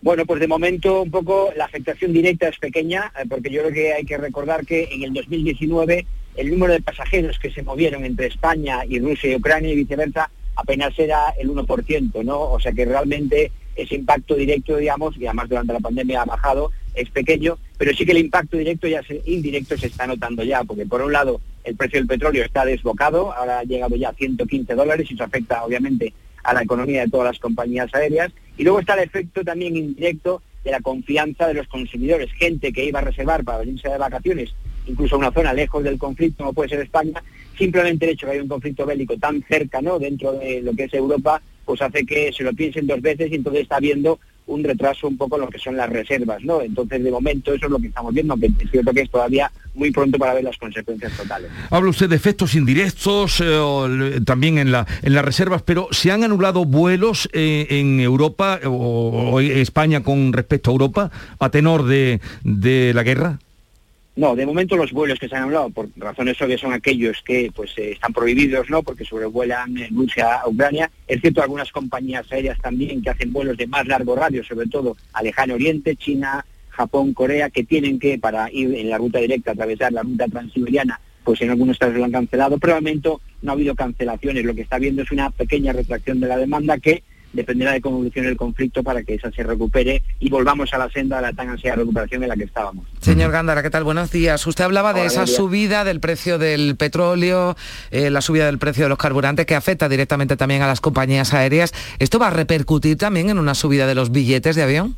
Bueno, 0.00 0.24
pues 0.26 0.38
de 0.38 0.46
momento 0.46 1.02
un 1.02 1.10
poco 1.10 1.50
la 1.56 1.64
afectación 1.64 2.12
directa 2.12 2.48
es 2.48 2.58
pequeña, 2.58 3.12
eh, 3.18 3.24
porque 3.28 3.50
yo 3.50 3.62
creo 3.62 3.72
que 3.72 3.92
hay 3.92 4.04
que 4.04 4.16
recordar 4.16 4.64
que 4.64 4.88
en 4.92 5.02
el 5.02 5.12
2019 5.12 6.06
el 6.36 6.50
número 6.50 6.72
de 6.72 6.82
pasajeros 6.82 7.38
que 7.40 7.50
se 7.50 7.64
movieron 7.64 8.04
entre 8.04 8.28
España 8.28 8.84
y 8.88 9.00
Rusia 9.00 9.32
y 9.32 9.36
Ucrania 9.36 9.72
y 9.72 9.76
viceversa 9.76 10.30
apenas 10.54 10.96
era 10.98 11.30
el 11.38 11.50
1%, 11.50 12.24
¿no? 12.24 12.40
O 12.40 12.60
sea 12.60 12.72
que 12.72 12.84
realmente 12.84 13.50
ese 13.74 13.96
impacto 13.96 14.36
directo, 14.36 14.76
digamos, 14.76 15.16
y 15.16 15.26
además 15.26 15.48
durante 15.48 15.72
la 15.72 15.80
pandemia 15.80 16.22
ha 16.22 16.26
bajado, 16.26 16.70
es 16.94 17.10
pequeño, 17.10 17.58
pero 17.76 17.92
sí 17.92 18.04
que 18.04 18.12
el 18.12 18.18
impacto 18.18 18.56
directo 18.56 18.86
y 18.86 18.96
indirecto 19.26 19.76
se 19.76 19.88
está 19.88 20.06
notando 20.06 20.44
ya, 20.44 20.62
porque 20.62 20.86
por 20.86 21.02
un 21.02 21.12
lado 21.12 21.40
el 21.64 21.76
precio 21.76 21.98
del 21.98 22.08
petróleo 22.08 22.44
está 22.44 22.64
desbocado, 22.64 23.32
ahora 23.32 23.60
ha 23.60 23.64
llegado 23.64 23.96
ya 23.96 24.10
a 24.10 24.14
115 24.14 24.74
dólares 24.74 25.10
y 25.10 25.14
eso 25.14 25.24
afecta 25.24 25.64
obviamente 25.64 26.12
a 26.48 26.54
la 26.54 26.62
economía 26.62 27.02
de 27.02 27.10
todas 27.10 27.26
las 27.26 27.38
compañías 27.38 27.94
aéreas. 27.94 28.32
Y 28.56 28.64
luego 28.64 28.80
está 28.80 28.94
el 28.94 29.00
efecto 29.00 29.44
también 29.44 29.76
indirecto 29.76 30.42
de 30.64 30.70
la 30.70 30.80
confianza 30.80 31.46
de 31.46 31.54
los 31.54 31.68
consumidores, 31.68 32.32
gente 32.32 32.72
que 32.72 32.86
iba 32.86 33.00
a 33.00 33.02
reservar 33.02 33.44
para 33.44 33.58
venirse 33.58 33.88
de 33.88 33.98
vacaciones, 33.98 34.54
incluso 34.86 35.14
a 35.14 35.18
una 35.18 35.30
zona 35.30 35.52
lejos 35.52 35.84
del 35.84 35.98
conflicto, 35.98 36.38
como 36.38 36.54
puede 36.54 36.70
ser 36.70 36.80
España, 36.80 37.22
simplemente 37.56 38.06
el 38.06 38.12
hecho 38.12 38.26
de 38.26 38.32
que 38.32 38.36
haya 38.36 38.42
un 38.42 38.48
conflicto 38.48 38.86
bélico 38.86 39.18
tan 39.18 39.42
cerca 39.42 39.82
¿no? 39.82 39.98
dentro 39.98 40.32
de 40.32 40.62
lo 40.62 40.72
que 40.72 40.84
es 40.84 40.94
Europa, 40.94 41.42
pues 41.66 41.82
hace 41.82 42.06
que 42.06 42.32
se 42.32 42.44
lo 42.44 42.54
piensen 42.54 42.86
dos 42.86 43.02
veces 43.02 43.30
y 43.30 43.34
entonces 43.34 43.62
está 43.62 43.78
viendo 43.78 44.18
un 44.48 44.64
retraso 44.64 45.06
un 45.06 45.16
poco 45.16 45.36
en 45.36 45.42
lo 45.42 45.48
que 45.48 45.58
son 45.58 45.76
las 45.76 45.88
reservas, 45.88 46.42
¿no? 46.42 46.60
Entonces, 46.60 47.02
de 47.04 47.10
momento, 47.10 47.54
eso 47.54 47.66
es 47.66 47.70
lo 47.70 47.78
que 47.78 47.88
estamos 47.88 48.12
viendo, 48.12 48.32
aunque 48.32 48.46
es 48.46 48.70
cierto 48.70 48.92
que 48.92 49.02
es 49.02 49.10
todavía 49.10 49.50
muy 49.74 49.90
pronto 49.90 50.18
para 50.18 50.34
ver 50.34 50.44
las 50.44 50.56
consecuencias 50.56 51.12
totales. 51.16 51.50
Habla 51.70 51.90
usted 51.90 52.08
de 52.08 52.16
efectos 52.16 52.54
indirectos 52.54 53.40
eh, 53.44 54.20
también 54.24 54.58
en, 54.58 54.72
la, 54.72 54.86
en 55.02 55.14
las 55.14 55.24
reservas, 55.24 55.62
pero 55.62 55.88
¿se 55.92 56.10
han 56.10 56.24
anulado 56.24 56.64
vuelos 56.64 57.28
eh, 57.32 57.66
en 57.70 58.00
Europa 58.00 58.58
o, 58.64 59.40
España 59.40 60.02
con 60.02 60.32
respecto 60.32 60.70
a 60.70 60.72
Europa 60.72 61.10
a 61.38 61.50
tenor 61.50 61.84
de, 61.84 62.20
de 62.42 62.92
la 62.94 63.02
guerra? 63.02 63.38
No, 64.18 64.34
de 64.34 64.46
momento 64.46 64.76
los 64.76 64.90
vuelos 64.90 65.16
que 65.20 65.28
se 65.28 65.36
han 65.36 65.44
hablado, 65.44 65.70
por 65.70 65.90
razones 65.94 66.42
obvias, 66.42 66.60
son 66.60 66.72
aquellos 66.72 67.22
que 67.24 67.52
pues 67.54 67.70
eh, 67.78 67.92
están 67.92 68.12
prohibidos, 68.12 68.68
¿no? 68.68 68.82
Porque 68.82 69.04
sobrevuelan 69.04 69.76
Rusia 69.92 70.40
a 70.40 70.48
Ucrania. 70.48 70.90
Es 71.06 71.20
cierto, 71.20 71.40
algunas 71.40 71.70
compañías 71.70 72.26
aéreas 72.32 72.58
también 72.58 73.00
que 73.00 73.10
hacen 73.10 73.32
vuelos 73.32 73.56
de 73.56 73.68
más 73.68 73.86
largo 73.86 74.16
radio, 74.16 74.42
sobre 74.42 74.66
todo 74.66 74.96
a 75.12 75.22
Lejano 75.22 75.54
Oriente, 75.54 75.94
China, 75.94 76.44
Japón, 76.70 77.14
Corea, 77.14 77.48
que 77.50 77.62
tienen 77.62 78.00
que, 78.00 78.18
para 78.18 78.50
ir 78.50 78.74
en 78.74 78.90
la 78.90 78.98
ruta 78.98 79.20
directa, 79.20 79.52
atravesar 79.52 79.92
la 79.92 80.02
ruta 80.02 80.26
transiberiana, 80.26 81.00
pues 81.22 81.40
en 81.42 81.50
algunos 81.50 81.78
casos 81.78 81.94
lo 81.94 82.04
han 82.04 82.10
cancelado. 82.10 82.58
Pero 82.58 82.74
de 82.74 82.80
momento 82.80 83.20
no 83.42 83.52
ha 83.52 83.54
habido 83.54 83.76
cancelaciones. 83.76 84.44
Lo 84.44 84.56
que 84.56 84.62
está 84.62 84.80
viendo 84.80 85.02
es 85.02 85.12
una 85.12 85.30
pequeña 85.30 85.72
retracción 85.72 86.18
de 86.18 86.26
la 86.26 86.38
demanda 86.38 86.76
que 86.78 87.04
dependerá 87.38 87.72
de 87.72 87.80
cómo 87.80 87.96
evolucione 87.96 88.28
el 88.28 88.36
conflicto 88.36 88.82
para 88.82 89.02
que 89.02 89.14
esa 89.14 89.30
se 89.30 89.42
recupere 89.42 90.02
y 90.20 90.28
volvamos 90.28 90.72
a 90.74 90.78
la 90.78 90.90
senda 90.90 91.16
de 91.16 91.22
la 91.22 91.32
tan 91.32 91.48
ansiada 91.48 91.76
recuperación 91.76 92.22
en 92.22 92.28
la 92.28 92.36
que 92.36 92.44
estábamos. 92.44 92.86
Señor 93.00 93.30
Gándara, 93.30 93.62
¿qué 93.62 93.70
tal? 93.70 93.84
Buenos 93.84 94.10
días. 94.10 94.46
Usted 94.46 94.64
hablaba 94.64 94.92
de 94.92 95.06
esa 95.06 95.26
subida 95.26 95.84
del 95.84 96.00
precio 96.00 96.38
del 96.38 96.76
petróleo, 96.76 97.56
eh, 97.90 98.10
la 98.10 98.20
subida 98.20 98.46
del 98.46 98.58
precio 98.58 98.84
de 98.84 98.88
los 98.88 98.98
carburantes 98.98 99.46
que 99.46 99.54
afecta 99.54 99.88
directamente 99.88 100.36
también 100.36 100.62
a 100.62 100.66
las 100.66 100.80
compañías 100.80 101.32
aéreas. 101.32 101.72
¿Esto 101.98 102.18
va 102.18 102.28
a 102.28 102.30
repercutir 102.30 102.96
también 102.96 103.30
en 103.30 103.38
una 103.38 103.54
subida 103.54 103.86
de 103.86 103.94
los 103.94 104.10
billetes 104.10 104.56
de 104.56 104.62
avión? 104.62 104.96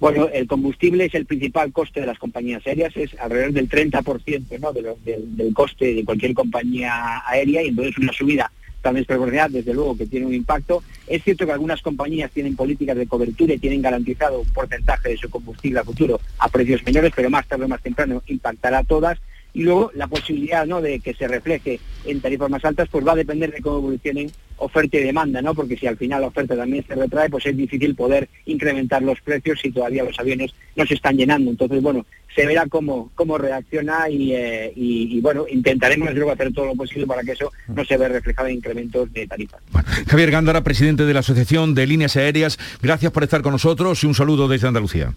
Bueno, 0.00 0.28
el 0.32 0.48
combustible 0.48 1.04
es 1.04 1.14
el 1.14 1.26
principal 1.26 1.70
coste 1.70 2.00
de 2.00 2.06
las 2.06 2.18
compañías 2.18 2.66
aéreas, 2.66 2.96
es 2.96 3.14
alrededor 3.20 3.52
del 3.52 3.68
30% 3.68 4.58
¿no? 4.58 4.72
del, 4.72 4.86
del 5.04 5.54
coste 5.54 5.94
de 5.94 6.04
cualquier 6.04 6.34
compañía 6.34 7.22
aérea 7.24 7.62
y 7.62 7.68
entonces 7.68 7.96
una 7.98 8.12
subida 8.12 8.50
tan 8.82 8.96
desproporcionada, 8.96 9.48
desde 9.48 9.72
luego 9.72 9.96
que 9.96 10.06
tiene 10.06 10.26
un 10.26 10.34
impacto. 10.34 10.82
Es 11.06 11.22
cierto 11.24 11.46
que 11.46 11.52
algunas 11.52 11.80
compañías 11.80 12.30
tienen 12.30 12.56
políticas 12.56 12.96
de 12.96 13.06
cobertura 13.06 13.54
y 13.54 13.58
tienen 13.58 13.80
garantizado 13.80 14.40
un 14.40 14.48
porcentaje 14.48 15.10
de 15.10 15.16
su 15.16 15.30
combustible 15.30 15.80
a 15.80 15.84
futuro 15.84 16.20
a 16.38 16.48
precios 16.48 16.84
menores, 16.84 17.12
pero 17.14 17.30
más 17.30 17.46
tarde 17.46 17.64
o 17.64 17.68
más 17.68 17.80
temprano 17.80 18.22
impactará 18.26 18.78
a 18.78 18.84
todas. 18.84 19.18
Y 19.54 19.62
luego 19.62 19.90
la 19.94 20.06
posibilidad 20.06 20.66
¿no? 20.66 20.80
de 20.80 21.00
que 21.00 21.14
se 21.14 21.28
refleje 21.28 21.80
en 22.04 22.20
tarifas 22.20 22.50
más 22.50 22.64
altas 22.64 22.88
pues 22.90 23.06
va 23.06 23.12
a 23.12 23.16
depender 23.16 23.52
de 23.52 23.60
cómo 23.60 23.78
evolucionen 23.78 24.30
oferta 24.56 24.96
y 24.96 25.02
demanda, 25.02 25.42
¿no? 25.42 25.54
Porque 25.54 25.76
si 25.76 25.86
al 25.86 25.96
final 25.96 26.20
la 26.20 26.28
oferta 26.28 26.56
también 26.56 26.84
se 26.86 26.94
retrae, 26.94 27.28
pues 27.28 27.44
es 27.46 27.56
difícil 27.56 27.94
poder 27.94 28.28
incrementar 28.46 29.02
los 29.02 29.20
precios 29.20 29.58
si 29.60 29.70
todavía 29.70 30.04
los 30.04 30.18
aviones 30.18 30.54
no 30.76 30.86
se 30.86 30.94
están 30.94 31.16
llenando. 31.16 31.50
Entonces, 31.50 31.82
bueno, 31.82 32.06
se 32.34 32.46
verá 32.46 32.66
cómo, 32.68 33.10
cómo 33.14 33.38
reacciona 33.38 34.08
y, 34.08 34.32
eh, 34.34 34.72
bueno, 35.20 35.46
intentaremos 35.50 36.14
luego 36.14 36.30
hacer 36.30 36.52
todo 36.52 36.66
lo 36.66 36.74
posible 36.74 37.06
para 37.06 37.22
que 37.22 37.32
eso 37.32 37.52
no 37.68 37.84
se 37.84 37.96
vea 37.96 38.08
reflejado 38.08 38.48
en 38.48 38.56
incrementos 38.56 39.12
de 39.12 39.26
tarifas. 39.26 39.60
Javier 40.06 40.30
Gándara, 40.30 40.62
presidente 40.62 41.04
de 41.04 41.14
la 41.14 41.20
Asociación 41.20 41.74
de 41.74 41.86
Líneas 41.86 42.16
Aéreas, 42.16 42.58
gracias 42.80 43.12
por 43.12 43.24
estar 43.24 43.42
con 43.42 43.52
nosotros 43.52 44.02
y 44.04 44.06
un 44.06 44.14
saludo 44.14 44.48
desde 44.48 44.68
Andalucía. 44.68 45.12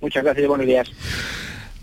Muchas 0.00 0.24
gracias 0.24 0.44
y 0.44 0.48
buenos 0.48 0.66
días. 0.66 0.90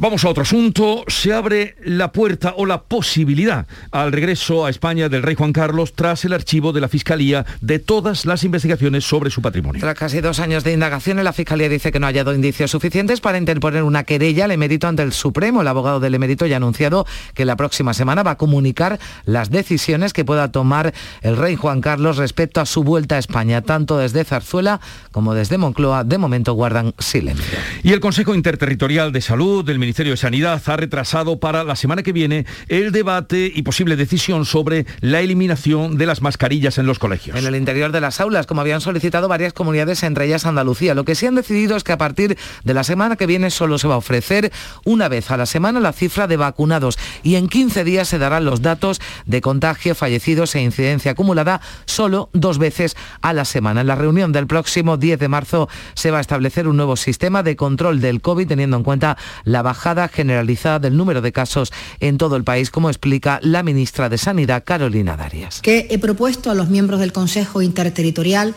Vamos 0.02 0.24
a 0.24 0.30
otro 0.30 0.44
asunto. 0.44 1.04
Se 1.08 1.34
abre 1.34 1.76
la 1.84 2.14
puerta 2.14 2.54
o 2.56 2.66
la 2.66 2.84
posibilidad 2.84 3.68
al 3.92 4.14
regreso 4.14 4.66
a 4.66 4.70
España 4.70 5.10
del 5.10 5.24
rey 5.24 5.36
Juan 5.36 5.52
Carlos 5.52 5.92
tras 5.94 6.24
el 6.24 6.32
archivo 6.32 6.72
de 6.72 6.80
la 6.80 6.88
Fiscalía 6.88 7.46
de 7.60 7.80
todas 7.80 8.26
las 8.26 8.46
investigaciones 8.46 9.04
sobre 9.04 9.30
su 9.30 9.42
patrimonio. 9.42 9.82
Tras 9.82 9.96
casi 9.96 10.22
dos 10.22 10.40
años 10.40 10.64
de 10.64 10.72
indagaciones, 10.72 11.26
la 11.26 11.34
Fiscalía 11.34 11.68
dice 11.68 11.92
que 11.92 12.00
no 12.00 12.06
ha 12.06 12.12
hallado 12.12 12.34
indicios 12.34 12.72
suficientes 12.72 13.20
para 13.20 13.38
interponer 13.38 13.84
una 13.84 14.06
querella 14.06 14.46
al 14.46 14.52
emérito 14.52 14.88
ante 14.88 15.04
el 15.04 15.12
Supremo. 15.12 15.60
El 15.60 15.68
abogado 15.68 16.00
del 16.00 16.16
emérito 16.16 16.46
ya 16.46 16.56
ha 16.56 16.64
anunciado 16.64 17.06
que 17.34 17.44
la 17.44 17.58
próxima 17.58 17.94
semana 17.94 18.24
va 18.24 18.32
a 18.32 18.38
comunicar 18.38 19.02
las 19.26 19.50
decisiones 19.50 20.14
que 20.14 20.24
pueda 20.24 20.50
tomar 20.50 20.94
el 21.24 21.36
rey 21.36 21.58
Juan 21.58 21.82
Carlos 21.82 22.16
respecto 22.16 22.62
a 22.62 22.66
su 22.66 22.86
vuelta 22.86 23.16
a 23.16 23.20
España. 23.20 23.64
Tanto 23.64 23.98
desde 23.98 24.24
Zarzuela 24.24 24.80
como 25.12 25.34
desde 25.34 25.58
Moncloa, 25.58 26.06
de 26.06 26.18
momento 26.18 26.54
guardan 26.54 26.94
silencio. 27.00 27.60
Y 27.84 27.92
el 27.92 28.00
Consejo 28.00 28.34
Interterritorial 28.34 29.12
de 29.12 29.20
Salud 29.20 29.66
del 29.66 29.78
Ministerio 29.78 29.89
de 29.90 30.18
Sanidad 30.18 30.62
ha 30.66 30.78
retrasado 30.78 31.40
para 31.40 31.64
la 31.64 31.76
semana 31.76 32.04
que 32.04 32.14
viene 32.14 32.46
el 32.68 32.92
debate 32.92 33.52
y 33.54 33.64
posible 33.64 33.96
decisión 33.96 34.46
sobre 34.46 34.86
la 35.02 35.20
eliminación 35.20 35.98
de 35.98 36.06
las 36.06 36.22
mascarillas 36.22 36.78
en 36.78 36.86
los 36.86 37.00
colegios. 37.00 37.36
En 37.36 37.46
el 37.46 37.56
interior 37.56 37.92
de 37.92 38.00
las 38.00 38.22
aulas, 38.22 38.46
como 38.46 38.62
habían 38.62 38.82
solicitado 38.82 39.28
varias 39.28 39.52
comunidades, 39.52 40.04
entre 40.04 40.26
ellas 40.26 40.46
Andalucía, 40.46 40.94
lo 40.94 41.06
que 41.06 41.16
sí 41.16 41.26
han 41.26 41.36
decidido 41.36 41.76
es 41.76 41.84
que 41.84 41.92
a 41.92 41.98
partir 41.98 42.38
de 42.64 42.74
la 42.74 42.84
semana 42.84 43.16
que 43.16 43.26
viene 43.26 43.50
solo 43.50 43.78
se 43.78 43.88
va 43.88 43.96
a 43.96 43.98
ofrecer 43.98 44.52
una 44.86 45.10
vez 45.10 45.32
a 45.32 45.38
la 45.38 45.46
semana 45.46 45.80
la 45.80 45.92
cifra 45.92 46.28
de 46.28 46.38
vacunados 46.38 46.98
y 47.24 47.36
en 47.36 47.50
15 47.50 47.84
días 47.84 48.08
se 48.08 48.20
darán 48.20 48.46
los 48.46 48.62
datos 48.62 49.02
de 49.26 49.42
contagio, 49.42 49.96
fallecidos 49.96 50.56
e 50.56 50.62
incidencia 50.62 51.12
acumulada 51.12 51.62
solo 51.86 52.30
dos 52.34 52.60
veces 52.60 52.96
a 53.22 53.34
la 53.34 53.44
semana. 53.44 53.82
En 53.82 53.88
la 53.88 53.96
reunión 53.96 54.32
del 54.32 54.48
próximo 54.48 54.98
10 54.98 55.20
de 55.20 55.28
marzo 55.28 55.68
se 55.96 56.12
va 56.12 56.20
a 56.20 56.22
establecer 56.22 56.68
un 56.68 56.78
nuevo 56.78 56.96
sistema 56.96 57.44
de 57.44 57.56
control 57.56 58.02
del 58.02 58.22
COVID 58.22 58.48
teniendo 58.48 58.78
en 58.78 58.84
cuenta 58.84 59.18
la 59.44 59.62
baja 59.62 59.79
generalizada 60.08 60.80
del 60.80 60.96
número 60.96 61.22
de 61.22 61.32
casos 61.32 61.72
en 62.00 62.18
todo 62.18 62.36
el 62.36 62.44
país, 62.44 62.70
como 62.70 62.90
explica 62.90 63.40
la 63.42 63.64
ministra 63.64 64.10
de 64.10 64.18
Sanidad, 64.18 64.64
Carolina 64.64 65.18
Darias. 65.18 65.62
Que 65.62 65.88
he 65.90 65.98
propuesto 65.98 66.52
a 66.52 66.56
los 66.56 66.70
miembros 66.70 67.00
del 67.00 67.14
Consejo 67.14 67.62
Interterritorial 67.62 68.54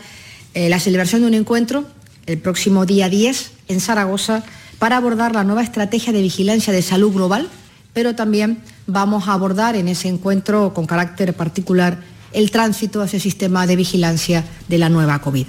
eh, 0.53 0.69
la 0.69 0.79
celebración 0.79 1.21
de 1.21 1.27
un 1.27 1.33
encuentro 1.33 1.85
el 2.25 2.37
próximo 2.37 2.85
día 2.85 3.09
10 3.09 3.51
en 3.69 3.79
Zaragoza 3.79 4.43
para 4.79 4.97
abordar 4.97 5.33
la 5.33 5.43
nueva 5.43 5.63
estrategia 5.63 6.13
de 6.13 6.21
vigilancia 6.21 6.73
de 6.73 6.81
salud 6.81 7.11
global, 7.13 7.49
pero 7.93 8.15
también 8.15 8.59
vamos 8.85 9.27
a 9.27 9.33
abordar 9.33 9.75
en 9.75 9.87
ese 9.87 10.09
encuentro 10.09 10.73
con 10.73 10.85
carácter 10.85 11.33
particular 11.33 11.99
el 12.33 12.51
tránsito 12.51 13.01
a 13.01 13.05
ese 13.05 13.19
sistema 13.19 13.67
de 13.67 13.75
vigilancia 13.75 14.43
de 14.67 14.77
la 14.77 14.89
nueva 14.89 15.19
COVID. 15.21 15.45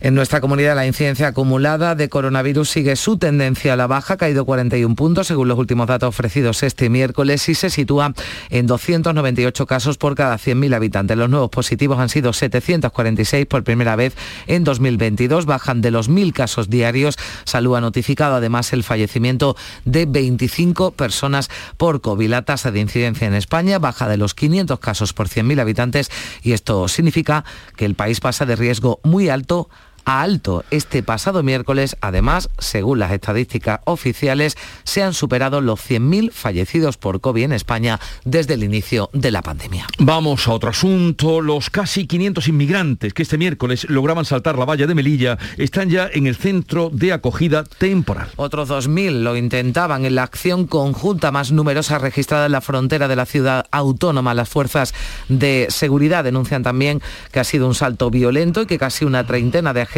En 0.00 0.14
nuestra 0.14 0.40
comunidad 0.40 0.76
la 0.76 0.86
incidencia 0.86 1.28
acumulada 1.28 1.94
de 1.94 2.08
coronavirus 2.08 2.70
sigue 2.70 2.96
su 2.96 3.18
tendencia 3.18 3.72
a 3.72 3.76
la 3.76 3.86
baja, 3.86 4.14
ha 4.14 4.16
caído 4.16 4.44
41 4.44 4.94
puntos 4.94 5.26
según 5.26 5.48
los 5.48 5.58
últimos 5.58 5.86
datos 5.86 6.08
ofrecidos 6.08 6.62
este 6.62 6.88
miércoles 6.88 7.48
y 7.48 7.54
se 7.54 7.70
sitúa 7.70 8.12
en 8.50 8.66
298 8.66 9.66
casos 9.66 9.98
por 9.98 10.14
cada 10.14 10.36
100.000 10.36 10.74
habitantes. 10.74 11.16
Los 11.16 11.30
nuevos 11.30 11.50
positivos 11.50 11.98
han 11.98 12.08
sido 12.08 12.32
746 12.32 13.46
por 13.46 13.64
primera 13.64 13.96
vez 13.96 14.14
en 14.46 14.64
2022, 14.64 15.46
bajan 15.46 15.80
de 15.80 15.90
los 15.90 16.10
1.000 16.10 16.32
casos 16.32 16.70
diarios. 16.70 17.16
Salud 17.44 17.76
ha 17.76 17.80
notificado 17.80 18.36
además 18.36 18.72
el 18.72 18.84
fallecimiento 18.84 19.56
de 19.84 20.06
25 20.06 20.92
personas 20.92 21.50
por 21.76 22.00
COVID. 22.00 22.28
La 22.28 22.42
tasa 22.42 22.70
de 22.70 22.80
incidencia 22.80 23.26
en 23.26 23.34
España 23.34 23.78
baja 23.78 24.08
de 24.08 24.16
los 24.16 24.34
500 24.34 24.78
casos 24.80 25.12
por 25.12 25.28
100.000 25.28 25.60
habitantes 25.60 26.10
y 26.42 26.52
esto 26.52 26.88
significa 26.88 27.44
que 27.76 27.84
el 27.84 27.94
país 27.94 28.20
pasa 28.20 28.46
de 28.46 28.56
riesgo 28.56 29.00
muy 29.02 29.28
alto 29.28 29.55
tanto 29.56 29.68
a 30.06 30.22
alto. 30.22 30.64
Este 30.70 31.02
pasado 31.02 31.42
miércoles, 31.42 31.96
además, 32.00 32.48
según 32.58 33.00
las 33.00 33.12
estadísticas 33.12 33.80
oficiales, 33.84 34.56
se 34.84 35.02
han 35.02 35.12
superado 35.12 35.60
los 35.60 35.80
100.000 35.80 36.30
fallecidos 36.30 36.96
por 36.96 37.20
COVID 37.20 37.42
en 37.42 37.52
España 37.52 38.00
desde 38.24 38.54
el 38.54 38.64
inicio 38.64 39.10
de 39.12 39.32
la 39.32 39.42
pandemia. 39.42 39.86
Vamos 39.98 40.48
a 40.48 40.52
otro 40.52 40.70
asunto. 40.70 41.40
Los 41.40 41.68
casi 41.68 42.06
500 42.06 42.48
inmigrantes 42.48 43.12
que 43.12 43.22
este 43.22 43.36
miércoles 43.36 43.86
lograban 43.90 44.24
saltar 44.24 44.56
la 44.56 44.64
valla 44.64 44.86
de 44.86 44.94
Melilla 44.94 45.38
están 45.58 45.90
ya 45.90 46.08
en 46.12 46.26
el 46.26 46.36
centro 46.36 46.88
de 46.92 47.12
acogida 47.12 47.64
temporal. 47.64 48.28
Otros 48.36 48.70
2.000 48.70 49.22
lo 49.22 49.36
intentaban 49.36 50.04
en 50.04 50.14
la 50.14 50.22
acción 50.22 50.66
conjunta 50.68 51.32
más 51.32 51.50
numerosa 51.50 51.98
registrada 51.98 52.46
en 52.46 52.52
la 52.52 52.60
frontera 52.60 53.08
de 53.08 53.16
la 53.16 53.26
ciudad 53.26 53.66
autónoma. 53.72 54.34
Las 54.34 54.48
fuerzas 54.48 54.94
de 55.28 55.66
seguridad 55.70 56.22
denuncian 56.22 56.62
también 56.62 57.02
que 57.32 57.40
ha 57.40 57.44
sido 57.44 57.66
un 57.66 57.74
salto 57.74 58.08
violento 58.08 58.62
y 58.62 58.66
que 58.66 58.78
casi 58.78 59.04
una 59.04 59.26
treintena 59.26 59.72
de 59.72 59.82
agentes 59.82 59.95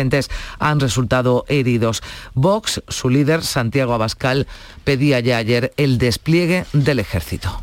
han 0.58 0.80
resultado 0.80 1.44
heridos. 1.48 2.02
Vox, 2.34 2.82
su 2.88 3.08
líder, 3.08 3.42
Santiago 3.42 3.94
Abascal, 3.94 4.46
pedía 4.84 5.20
ya 5.20 5.38
ayer 5.38 5.72
el 5.76 5.98
despliegue 5.98 6.64
del 6.72 6.98
ejército. 6.98 7.62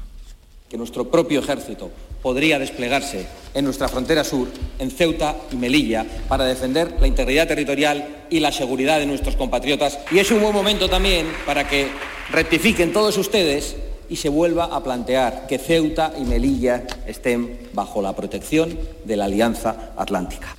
Que 0.69 0.77
nuestro 0.77 1.09
propio 1.09 1.39
ejército 1.39 1.91
podría 2.21 2.59
desplegarse 2.59 3.27
en 3.53 3.65
nuestra 3.65 3.87
frontera 3.87 4.23
sur, 4.23 4.47
en 4.79 4.91
Ceuta 4.91 5.35
y 5.51 5.55
Melilla, 5.55 6.05
para 6.27 6.43
defender 6.43 6.97
la 6.99 7.07
integridad 7.07 7.47
territorial 7.47 8.25
y 8.29 8.39
la 8.39 8.51
seguridad 8.51 8.99
de 8.99 9.05
nuestros 9.05 9.35
compatriotas. 9.35 9.99
Y 10.11 10.19
es 10.19 10.31
un 10.31 10.41
buen 10.41 10.53
momento 10.53 10.89
también 10.89 11.27
para 11.45 11.67
que 11.67 11.87
rectifiquen 12.31 12.91
todos 12.91 13.17
ustedes 13.17 13.75
y 14.09 14.15
se 14.17 14.29
vuelva 14.29 14.65
a 14.65 14.83
plantear 14.83 15.45
que 15.47 15.59
Ceuta 15.59 16.13
y 16.19 16.23
Melilla 16.23 16.83
estén 17.05 17.69
bajo 17.73 18.01
la 18.01 18.15
protección 18.15 18.77
de 19.03 19.15
la 19.15 19.25
Alianza 19.25 19.93
Atlántica. 19.95 20.55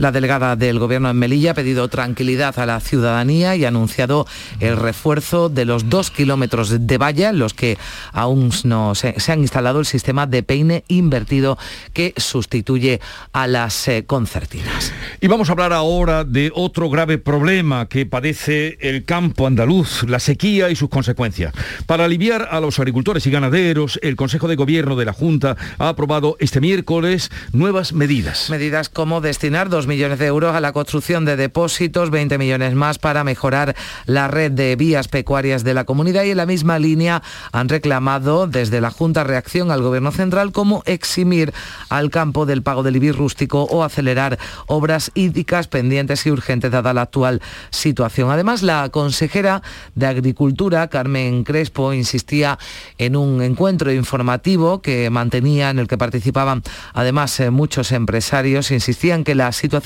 La 0.00 0.12
delegada 0.12 0.56
del 0.56 0.78
Gobierno 0.78 1.10
en 1.10 1.18
Melilla 1.18 1.50
ha 1.50 1.54
pedido 1.54 1.86
tranquilidad 1.88 2.58
a 2.58 2.64
la 2.64 2.80
ciudadanía 2.80 3.54
y 3.54 3.66
ha 3.66 3.68
anunciado 3.68 4.26
el 4.58 4.78
refuerzo 4.78 5.50
de 5.50 5.66
los 5.66 5.90
dos 5.90 6.10
kilómetros 6.10 6.86
de 6.86 6.96
valla 6.96 7.28
en 7.28 7.38
los 7.38 7.52
que 7.52 7.76
aún 8.10 8.50
no 8.64 8.94
se, 8.94 9.14
han 9.28 9.40
instalado 9.40 9.78
el 9.78 9.84
sistema 9.84 10.26
de 10.26 10.42
peine 10.42 10.84
invertido 10.88 11.58
que 11.92 12.14
sustituye 12.16 12.98
a 13.34 13.46
las 13.46 13.88
eh, 13.88 14.06
concertinas. 14.06 14.90
Y 15.20 15.26
vamos 15.26 15.50
a 15.50 15.52
hablar 15.52 15.74
ahora 15.74 16.24
de 16.24 16.50
otro 16.54 16.88
grave 16.88 17.18
problema 17.18 17.86
que 17.86 18.06
padece 18.06 18.78
el 18.80 19.04
campo 19.04 19.46
andaluz, 19.46 20.04
la 20.04 20.18
sequía 20.18 20.70
y 20.70 20.76
sus 20.76 20.88
consecuencias. 20.88 21.52
Para 21.84 22.06
aliviar 22.06 22.48
a 22.50 22.58
los 22.60 22.78
agricultores 22.78 23.26
y 23.26 23.30
ganaderos, 23.30 24.00
el 24.02 24.16
Consejo 24.16 24.48
de 24.48 24.56
Gobierno 24.56 24.96
de 24.96 25.04
la 25.04 25.12
Junta 25.12 25.58
ha 25.76 25.90
aprobado 25.90 26.38
este 26.40 26.62
miércoles 26.62 27.30
nuevas 27.52 27.92
medidas. 27.92 28.48
Medidas 28.48 28.88
como 28.88 29.20
destinar 29.20 29.68
dos 29.68 29.89
millones 29.90 30.20
de 30.20 30.26
euros 30.26 30.54
a 30.54 30.60
la 30.60 30.72
construcción 30.72 31.24
de 31.24 31.34
depósitos, 31.34 32.10
20 32.10 32.38
millones 32.38 32.74
más 32.76 33.00
para 33.00 33.24
mejorar 33.24 33.74
la 34.06 34.28
red 34.28 34.52
de 34.52 34.76
vías 34.76 35.08
pecuarias 35.08 35.64
de 35.64 35.74
la 35.74 35.82
comunidad 35.82 36.22
y 36.22 36.30
en 36.30 36.36
la 36.36 36.46
misma 36.46 36.78
línea 36.78 37.24
han 37.50 37.68
reclamado 37.68 38.46
desde 38.46 38.80
la 38.80 38.92
Junta 38.92 39.24
reacción 39.24 39.72
al 39.72 39.82
Gobierno 39.82 40.12
Central 40.12 40.52
como 40.52 40.84
eximir 40.86 41.52
al 41.88 42.10
campo 42.10 42.46
del 42.46 42.62
pago 42.62 42.84
del 42.84 42.96
IBI 42.96 43.10
rústico 43.10 43.64
o 43.64 43.82
acelerar 43.82 44.38
obras 44.68 45.10
hídricas 45.14 45.66
pendientes 45.66 46.24
y 46.24 46.30
urgentes 46.30 46.70
dada 46.70 46.94
la 46.94 47.02
actual 47.02 47.42
situación. 47.70 48.30
Además, 48.30 48.62
la 48.62 48.90
consejera 48.90 49.60
de 49.96 50.06
Agricultura, 50.06 50.86
Carmen 50.86 51.42
Crespo, 51.42 51.92
insistía 51.92 52.60
en 52.96 53.16
un 53.16 53.42
encuentro 53.42 53.92
informativo 53.92 54.82
que 54.82 55.10
mantenía, 55.10 55.70
en 55.70 55.80
el 55.80 55.88
que 55.88 55.98
participaban 55.98 56.62
además 56.94 57.40
eh, 57.40 57.50
muchos 57.50 57.90
empresarios, 57.90 58.70
insistían 58.70 59.24
que 59.24 59.34
la 59.34 59.50
situación 59.50 59.79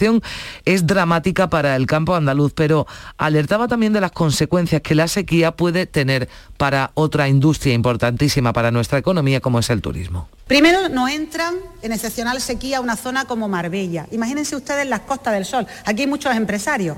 es 0.64 0.86
dramática 0.86 1.50
para 1.50 1.76
el 1.76 1.86
campo 1.86 2.14
andaluz, 2.14 2.52
pero 2.54 2.86
alertaba 3.16 3.68
también 3.68 3.92
de 3.92 4.00
las 4.00 4.12
consecuencias 4.12 4.82
que 4.82 4.94
la 4.94 5.08
sequía 5.08 5.52
puede 5.52 5.86
tener 5.86 6.28
para 6.56 6.90
otra 6.94 7.28
industria 7.28 7.74
importantísima 7.74 8.52
para 8.52 8.70
nuestra 8.70 8.98
economía 8.98 9.40
como 9.40 9.58
es 9.58 9.70
el 9.70 9.80
turismo. 9.80 10.28
Primero, 10.46 10.88
no 10.88 11.08
entran 11.08 11.54
en 11.82 11.92
excepcional 11.92 12.40
sequía 12.40 12.80
una 12.80 12.96
zona 12.96 13.24
como 13.24 13.48
Marbella. 13.48 14.06
Imagínense 14.10 14.56
ustedes 14.56 14.86
las 14.86 15.00
Costas 15.00 15.34
del 15.34 15.44
Sol. 15.44 15.66
Aquí 15.84 16.02
hay 16.02 16.06
muchos 16.06 16.34
empresarios. 16.36 16.96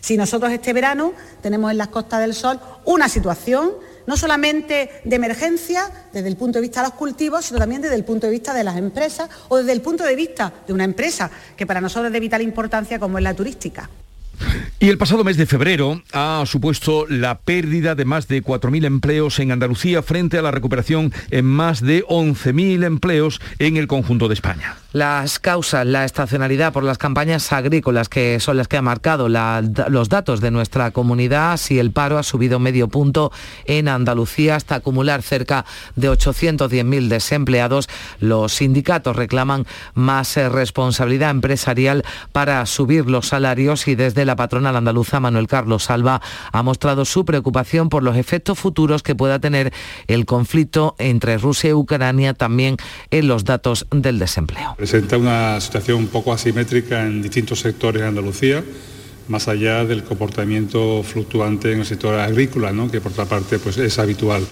Si 0.00 0.16
nosotros 0.16 0.50
este 0.50 0.72
verano 0.72 1.12
tenemos 1.42 1.70
en 1.70 1.78
las 1.78 1.88
Costas 1.88 2.20
del 2.20 2.34
Sol 2.34 2.58
una 2.84 3.08
situación 3.08 3.70
no 4.06 4.16
solamente 4.16 4.90
de 5.04 5.16
emergencia 5.16 5.90
desde 6.12 6.28
el 6.28 6.36
punto 6.36 6.58
de 6.58 6.62
vista 6.62 6.80
de 6.82 6.88
los 6.88 6.96
cultivos, 6.96 7.44
sino 7.44 7.58
también 7.58 7.82
desde 7.82 7.96
el 7.96 8.04
punto 8.04 8.26
de 8.26 8.32
vista 8.32 8.54
de 8.54 8.64
las 8.64 8.76
empresas 8.76 9.28
o 9.48 9.58
desde 9.58 9.72
el 9.72 9.80
punto 9.80 10.04
de 10.04 10.16
vista 10.16 10.52
de 10.66 10.72
una 10.72 10.84
empresa 10.84 11.30
que 11.56 11.66
para 11.66 11.80
nosotros 11.80 12.06
es 12.06 12.12
de 12.12 12.20
vital 12.20 12.42
importancia 12.42 12.98
como 12.98 13.18
es 13.18 13.24
la 13.24 13.34
turística. 13.34 13.88
Y 14.80 14.88
el 14.88 14.98
pasado 14.98 15.22
mes 15.22 15.36
de 15.36 15.46
febrero 15.46 16.02
ha 16.12 16.42
supuesto 16.44 17.06
la 17.08 17.38
pérdida 17.38 17.94
de 17.94 18.04
más 18.04 18.26
de 18.26 18.42
4.000 18.42 18.84
empleos 18.84 19.38
en 19.38 19.52
Andalucía 19.52 20.02
frente 20.02 20.38
a 20.38 20.42
la 20.42 20.50
recuperación 20.50 21.12
en 21.30 21.44
más 21.44 21.80
de 21.80 22.04
11.000 22.04 22.84
empleos 22.84 23.40
en 23.60 23.76
el 23.76 23.86
conjunto 23.86 24.26
de 24.26 24.34
España. 24.34 24.76
Las 24.92 25.38
causas, 25.38 25.86
la 25.86 26.04
estacionalidad 26.04 26.72
por 26.72 26.82
las 26.84 26.98
campañas 26.98 27.50
agrícolas 27.52 28.10
que 28.10 28.40
son 28.40 28.58
las 28.58 28.68
que 28.68 28.76
han 28.76 28.84
marcado 28.84 29.28
los 29.28 30.08
datos 30.10 30.42
de 30.42 30.50
nuestra 30.50 30.90
comunidad, 30.90 31.56
si 31.56 31.78
el 31.78 31.92
paro 31.92 32.18
ha 32.18 32.22
subido 32.22 32.58
medio 32.58 32.88
punto 32.88 33.32
en 33.64 33.88
Andalucía 33.88 34.56
hasta 34.56 34.74
acumular 34.74 35.22
cerca 35.22 35.64
de 35.96 36.10
810.000 36.10 37.08
desempleados, 37.08 37.88
los 38.20 38.52
sindicatos 38.52 39.16
reclaman 39.16 39.66
más 39.94 40.36
eh, 40.36 40.50
responsabilidad 40.50 41.30
empresarial 41.30 42.04
para 42.32 42.66
subir 42.66 43.08
los 43.08 43.28
salarios 43.28 43.88
y 43.88 43.94
desde 43.94 44.21
la 44.24 44.36
patronal 44.36 44.76
andaluza 44.76 45.20
Manuel 45.20 45.46
Carlos 45.46 45.84
Salva 45.84 46.20
ha 46.52 46.62
mostrado 46.62 47.04
su 47.04 47.24
preocupación 47.24 47.88
por 47.88 48.02
los 48.02 48.16
efectos 48.16 48.58
futuros 48.58 49.02
que 49.02 49.14
pueda 49.14 49.38
tener 49.38 49.72
el 50.06 50.26
conflicto 50.26 50.94
entre 50.98 51.38
Rusia 51.38 51.70
y 51.70 51.72
Ucrania 51.74 52.34
también 52.34 52.76
en 53.10 53.28
los 53.28 53.44
datos 53.44 53.86
del 53.90 54.18
desempleo. 54.18 54.74
Presenta 54.76 55.16
una 55.16 55.60
situación 55.60 55.98
un 55.98 56.08
poco 56.08 56.32
asimétrica 56.32 57.04
en 57.04 57.22
distintos 57.22 57.60
sectores 57.60 58.02
de 58.02 58.08
Andalucía 58.08 58.62
más 59.28 59.48
allá 59.48 59.84
del 59.84 60.04
comportamiento 60.04 61.02
fluctuante 61.02 61.72
en 61.72 61.80
el 61.80 61.86
sector 61.86 62.18
agrícola, 62.18 62.72
¿no? 62.72 62.90
que 62.90 63.00
por 63.00 63.12
otra 63.12 63.24
parte 63.24 63.58
pues, 63.58 63.78
es 63.78 63.98
habitual. 63.98 64.46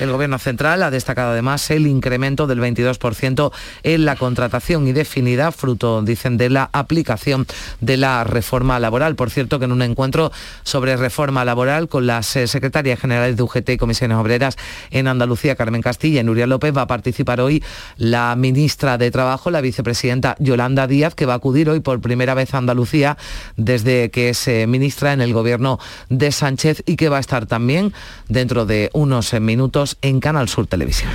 El 0.00 0.12
Gobierno 0.12 0.38
central 0.38 0.82
ha 0.82 0.90
destacado 0.90 1.32
además 1.32 1.70
el 1.70 1.86
incremento 1.86 2.46
del 2.46 2.60
22% 2.60 3.52
en 3.82 4.04
la 4.04 4.16
contratación 4.16 4.86
indefinida, 4.86 5.52
fruto, 5.52 6.02
dicen, 6.02 6.36
de 6.36 6.50
la 6.50 6.70
aplicación 6.72 7.46
de 7.80 7.96
la 7.96 8.24
reforma 8.24 8.78
laboral. 8.78 9.16
Por 9.16 9.30
cierto, 9.30 9.58
que 9.58 9.64
en 9.66 9.72
un 9.72 9.82
encuentro 9.82 10.30
sobre 10.62 10.96
reforma 10.96 11.44
laboral 11.44 11.88
con 11.88 12.06
las 12.06 12.36
eh, 12.36 12.46
secretarias 12.46 13.00
generales 13.00 13.36
de 13.36 13.42
UGT 13.42 13.70
y 13.70 13.76
comisiones 13.76 14.16
obreras 14.16 14.56
en 14.90 15.08
Andalucía, 15.08 15.56
Carmen 15.56 15.82
Castilla 15.82 16.20
y 16.20 16.24
Nuria 16.24 16.46
López, 16.46 16.76
va 16.76 16.82
a 16.82 16.86
participar 16.86 17.40
hoy 17.40 17.62
la 17.96 18.34
ministra 18.36 18.98
de 18.98 19.10
Trabajo, 19.10 19.50
la 19.50 19.60
vicepresidenta 19.60 20.36
Yolanda 20.38 20.86
Díaz, 20.86 21.14
que 21.14 21.26
va 21.26 21.34
a 21.34 21.36
acudir 21.36 21.68
hoy 21.68 21.80
por 21.80 22.00
primera 22.00 22.34
vez 22.34 22.54
a 22.54 22.58
Andalucía 22.58 23.18
desde 23.56 24.10
que 24.10 24.30
es 24.30 24.48
eh, 24.48 24.66
ministra 24.66 25.12
en 25.12 25.20
el 25.20 25.32
Gobierno 25.32 25.78
de 26.08 26.30
Sánchez 26.32 26.82
y 26.86 26.96
que 26.96 27.08
va 27.08 27.16
a 27.16 27.20
estar 27.20 27.46
también 27.46 27.92
dentro 28.28 28.64
de 28.64 28.90
unos 28.92 29.32
minutos 29.34 29.57
en 30.02 30.20
Canal 30.20 30.48
Sur 30.48 30.66
Televisión. 30.66 31.10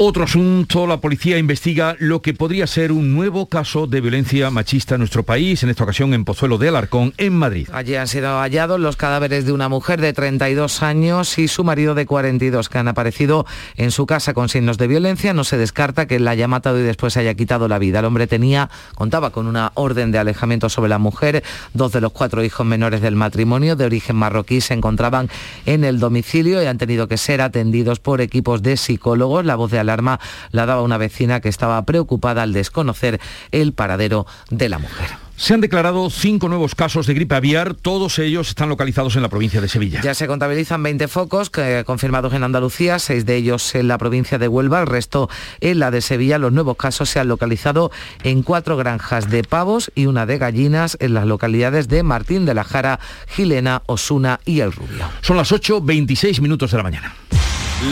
Otro 0.00 0.22
asunto, 0.22 0.86
la 0.86 1.00
policía 1.00 1.38
investiga 1.38 1.96
lo 1.98 2.22
que 2.22 2.32
podría 2.32 2.68
ser 2.68 2.92
un 2.92 3.14
nuevo 3.14 3.48
caso 3.48 3.88
de 3.88 4.00
violencia 4.00 4.48
machista 4.48 4.94
en 4.94 5.00
nuestro 5.00 5.24
país, 5.24 5.64
en 5.64 5.70
esta 5.70 5.82
ocasión 5.82 6.14
en 6.14 6.24
Pozuelo 6.24 6.56
de 6.56 6.68
Alarcón, 6.68 7.14
en 7.16 7.34
Madrid. 7.34 7.68
Allí 7.72 7.96
han 7.96 8.06
sido 8.06 8.38
hallados 8.38 8.78
los 8.78 8.94
cadáveres 8.94 9.44
de 9.44 9.50
una 9.50 9.68
mujer 9.68 10.00
de 10.00 10.12
32 10.12 10.84
años 10.84 11.36
y 11.38 11.48
su 11.48 11.64
marido 11.64 11.96
de 11.96 12.06
42 12.06 12.68
que 12.68 12.78
han 12.78 12.86
aparecido 12.86 13.44
en 13.74 13.90
su 13.90 14.06
casa 14.06 14.34
con 14.34 14.48
signos 14.48 14.78
de 14.78 14.86
violencia. 14.86 15.34
No 15.34 15.42
se 15.42 15.58
descarta 15.58 16.06
que 16.06 16.20
la 16.20 16.30
haya 16.30 16.46
matado 16.46 16.78
y 16.78 16.84
después 16.84 17.16
haya 17.16 17.34
quitado 17.34 17.66
la 17.66 17.80
vida. 17.80 17.98
El 17.98 18.04
hombre 18.04 18.28
tenía, 18.28 18.70
contaba 18.94 19.30
con 19.30 19.48
una 19.48 19.72
orden 19.74 20.12
de 20.12 20.18
alejamiento 20.18 20.68
sobre 20.68 20.90
la 20.90 20.98
mujer. 20.98 21.42
Dos 21.74 21.90
de 21.90 22.00
los 22.00 22.12
cuatro 22.12 22.44
hijos 22.44 22.64
menores 22.64 23.00
del 23.00 23.16
matrimonio 23.16 23.74
de 23.74 23.86
origen 23.86 24.14
marroquí 24.14 24.60
se 24.60 24.74
encontraban 24.74 25.28
en 25.66 25.82
el 25.82 25.98
domicilio 25.98 26.62
y 26.62 26.66
han 26.66 26.78
tenido 26.78 27.08
que 27.08 27.16
ser 27.16 27.40
atendidos 27.40 27.98
por 27.98 28.20
equipos 28.20 28.62
de 28.62 28.76
psicólogos. 28.76 29.44
La 29.44 29.56
voz 29.56 29.72
de 29.72 29.87
alarma 29.88 30.20
la 30.50 30.66
daba 30.66 30.82
una 30.82 30.98
vecina 30.98 31.40
que 31.40 31.48
estaba 31.48 31.82
preocupada 31.84 32.42
al 32.42 32.52
desconocer 32.52 33.20
el 33.50 33.72
paradero 33.72 34.26
de 34.50 34.68
la 34.68 34.78
mujer. 34.78 35.28
Se 35.38 35.54
han 35.54 35.60
declarado 35.60 36.10
cinco 36.10 36.48
nuevos 36.48 36.74
casos 36.74 37.06
de 37.06 37.14
gripe 37.14 37.36
aviar, 37.36 37.74
todos 37.74 38.18
ellos 38.18 38.48
están 38.48 38.68
localizados 38.68 39.14
en 39.14 39.22
la 39.22 39.28
provincia 39.28 39.60
de 39.60 39.68
Sevilla. 39.68 40.00
Ya 40.02 40.12
se 40.12 40.26
contabilizan 40.26 40.82
20 40.82 41.06
focos 41.06 41.52
confirmados 41.86 42.34
en 42.34 42.42
Andalucía, 42.42 42.98
seis 42.98 43.24
de 43.24 43.36
ellos 43.36 43.76
en 43.76 43.86
la 43.86 43.98
provincia 43.98 44.38
de 44.38 44.48
Huelva, 44.48 44.80
el 44.80 44.88
resto 44.88 45.30
en 45.60 45.78
la 45.78 45.92
de 45.92 46.00
Sevilla. 46.00 46.38
Los 46.38 46.52
nuevos 46.52 46.76
casos 46.76 47.08
se 47.08 47.20
han 47.20 47.28
localizado 47.28 47.92
en 48.24 48.42
cuatro 48.42 48.76
granjas 48.76 49.30
de 49.30 49.44
pavos 49.44 49.92
y 49.94 50.06
una 50.06 50.26
de 50.26 50.38
gallinas 50.38 50.96
en 50.98 51.14
las 51.14 51.24
localidades 51.24 51.86
de 51.86 52.02
Martín 52.02 52.44
de 52.44 52.54
la 52.54 52.64
Jara, 52.64 52.98
Gilena, 53.28 53.82
Osuna 53.86 54.40
y 54.44 54.58
El 54.58 54.72
Rubio. 54.72 55.04
Son 55.20 55.36
las 55.36 55.52
8.26 55.52 56.40
minutos 56.40 56.72
de 56.72 56.78
la 56.78 56.82
mañana. 56.82 57.14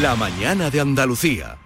La 0.03 0.17
mañana 0.17 0.69
de 0.69 0.81
Andalucía. 0.81 1.59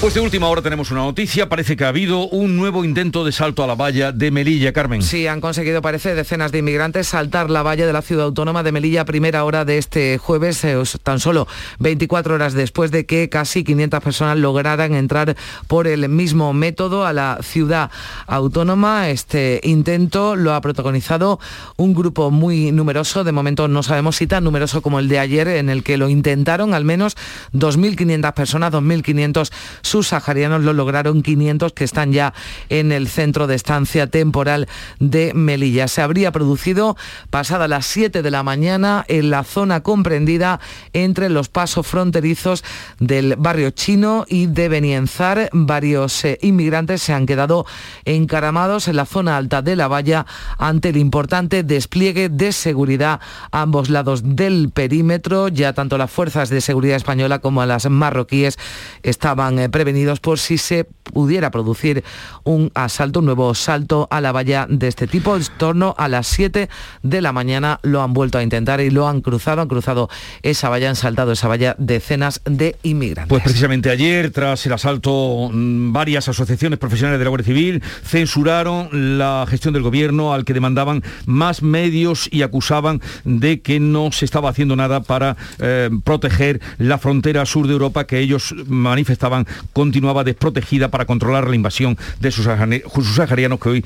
Pues 0.00 0.12
de 0.12 0.20
última 0.20 0.48
hora 0.48 0.60
tenemos 0.60 0.90
una 0.90 1.00
noticia. 1.00 1.48
Parece 1.48 1.76
que 1.76 1.84
ha 1.84 1.88
habido 1.88 2.28
un 2.28 2.56
nuevo 2.56 2.84
intento 2.84 3.24
de 3.24 3.32
salto 3.32 3.64
a 3.64 3.66
la 3.66 3.74
valla 3.74 4.12
de 4.12 4.30
Melilla, 4.30 4.74
Carmen. 4.74 5.00
Sí, 5.00 5.26
han 5.26 5.40
conseguido, 5.40 5.80
parece, 5.80 6.14
decenas 6.14 6.52
de 6.52 6.58
inmigrantes 6.58 7.08
saltar 7.08 7.48
la 7.48 7.62
valla 7.62 7.86
de 7.86 7.92
la 7.94 8.02
ciudad 8.02 8.26
autónoma 8.26 8.62
de 8.62 8.70
Melilla 8.70 9.02
a 9.02 9.04
primera 9.06 9.44
hora 9.44 9.64
de 9.64 9.78
este 9.78 10.18
jueves, 10.18 10.62
eh, 10.64 10.76
tan 11.02 11.20
solo 11.20 11.48
24 11.78 12.34
horas 12.34 12.52
después 12.52 12.90
de 12.90 13.06
que 13.06 13.30
casi 13.30 13.64
500 13.64 14.02
personas 14.02 14.36
lograran 14.36 14.94
entrar 14.94 15.36
por 15.68 15.86
el 15.86 16.06
mismo 16.10 16.52
método 16.52 17.06
a 17.06 17.14
la 17.14 17.38
ciudad 17.42 17.90
autónoma. 18.26 19.08
Este 19.08 19.60
intento 19.62 20.36
lo 20.36 20.52
ha 20.52 20.60
protagonizado 20.60 21.40
un 21.78 21.94
grupo 21.94 22.30
muy 22.30 22.72
numeroso. 22.72 23.24
De 23.24 23.32
momento 23.32 23.68
no 23.68 23.82
sabemos 23.82 24.16
si 24.16 24.26
tan 24.26 24.44
numeroso 24.44 24.82
como 24.82 24.98
el 24.98 25.08
de 25.08 25.18
ayer, 25.18 25.48
en 25.48 25.70
el 25.70 25.82
que 25.82 25.96
lo 25.96 26.10
intentaron 26.10 26.74
al 26.74 26.84
menos 26.84 27.16
2.500 27.54 28.34
personas, 28.34 28.70
2.500 28.70 29.50
sus 29.94 30.08
saharianos 30.08 30.64
lo 30.64 30.72
lograron 30.72 31.22
500 31.22 31.72
que 31.72 31.84
están 31.84 32.12
ya 32.12 32.34
en 32.68 32.90
el 32.90 33.06
centro 33.06 33.46
de 33.46 33.54
estancia 33.54 34.08
temporal 34.08 34.66
de 34.98 35.32
Melilla. 35.34 35.86
Se 35.86 36.02
habría 36.02 36.32
producido 36.32 36.96
pasada 37.30 37.68
las 37.68 37.86
7 37.86 38.20
de 38.20 38.30
la 38.32 38.42
mañana 38.42 39.04
en 39.06 39.30
la 39.30 39.44
zona 39.44 39.84
comprendida 39.84 40.58
entre 40.94 41.28
los 41.28 41.48
pasos 41.48 41.86
fronterizos 41.86 42.64
del 42.98 43.36
barrio 43.36 43.70
chino 43.70 44.24
y 44.28 44.46
de 44.46 44.68
Benienzar. 44.68 45.48
Varios 45.52 46.24
eh, 46.24 46.40
inmigrantes 46.42 47.00
se 47.00 47.12
han 47.12 47.24
quedado 47.24 47.64
encaramados 48.04 48.88
en 48.88 48.96
la 48.96 49.06
zona 49.06 49.36
alta 49.36 49.62
de 49.62 49.76
la 49.76 49.86
valla 49.86 50.26
ante 50.58 50.88
el 50.88 50.96
importante 50.96 51.62
despliegue 51.62 52.30
de 52.30 52.50
seguridad 52.50 53.20
a 53.52 53.62
ambos 53.62 53.90
lados 53.90 54.22
del 54.24 54.70
perímetro. 54.74 55.46
Ya 55.46 55.72
tanto 55.72 55.98
las 55.98 56.10
fuerzas 56.10 56.48
de 56.48 56.60
seguridad 56.60 56.96
española 56.96 57.38
como 57.38 57.64
las 57.64 57.88
marroquíes 57.88 58.58
estaban 59.04 59.60
eh, 59.60 59.68
prevenidos 59.74 60.20
por 60.20 60.38
si 60.38 60.56
se 60.56 60.84
pudiera 60.84 61.50
producir 61.50 62.04
un 62.44 62.70
asalto, 62.74 63.18
un 63.18 63.24
nuevo 63.24 63.52
salto 63.56 64.06
a 64.08 64.20
la 64.20 64.30
valla 64.30 64.68
de 64.70 64.86
este 64.86 65.08
tipo. 65.08 65.34
En 65.34 65.42
torno 65.58 65.96
a 65.98 66.06
las 66.06 66.28
7 66.28 66.68
de 67.02 67.20
la 67.20 67.32
mañana 67.32 67.80
lo 67.82 68.00
han 68.00 68.14
vuelto 68.14 68.38
a 68.38 68.44
intentar 68.44 68.80
y 68.80 68.90
lo 68.90 69.08
han 69.08 69.20
cruzado, 69.20 69.62
han 69.62 69.66
cruzado 69.66 70.08
esa 70.42 70.68
valla, 70.68 70.90
han 70.90 70.94
saltado 70.94 71.32
esa 71.32 71.48
valla 71.48 71.74
decenas 71.76 72.40
de 72.44 72.76
inmigrantes. 72.84 73.28
Pues 73.28 73.42
precisamente 73.42 73.90
ayer, 73.90 74.30
tras 74.30 74.64
el 74.64 74.74
asalto, 74.74 75.50
mm, 75.52 75.92
varias 75.92 76.28
asociaciones 76.28 76.78
profesionales 76.78 77.18
de 77.18 77.24
la 77.24 77.30
Guardia 77.30 77.46
Civil 77.46 77.82
censuraron 78.04 79.18
la 79.18 79.44
gestión 79.48 79.74
del 79.74 79.82
gobierno 79.82 80.34
al 80.34 80.44
que 80.44 80.54
demandaban 80.54 81.02
más 81.26 81.62
medios 81.62 82.28
y 82.30 82.42
acusaban 82.42 83.00
de 83.24 83.60
que 83.60 83.80
no 83.80 84.12
se 84.12 84.24
estaba 84.24 84.50
haciendo 84.50 84.76
nada 84.76 85.00
para 85.00 85.36
eh, 85.58 85.90
proteger 86.04 86.60
la 86.78 86.98
frontera 86.98 87.44
sur 87.44 87.66
de 87.66 87.72
Europa 87.72 88.06
que 88.06 88.20
ellos 88.20 88.54
manifestaban 88.68 89.48
continuaba 89.72 90.24
desprotegida 90.24 90.88
para 90.88 91.06
controlar 91.06 91.48
la 91.48 91.56
invasión 91.56 91.96
de 92.20 92.30
sus 92.30 92.44
saharianos 92.44 93.60
que 93.60 93.68
hoy 93.68 93.84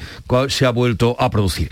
se 0.48 0.66
ha 0.66 0.70
vuelto 0.70 1.16
a 1.18 1.30
producir. 1.30 1.70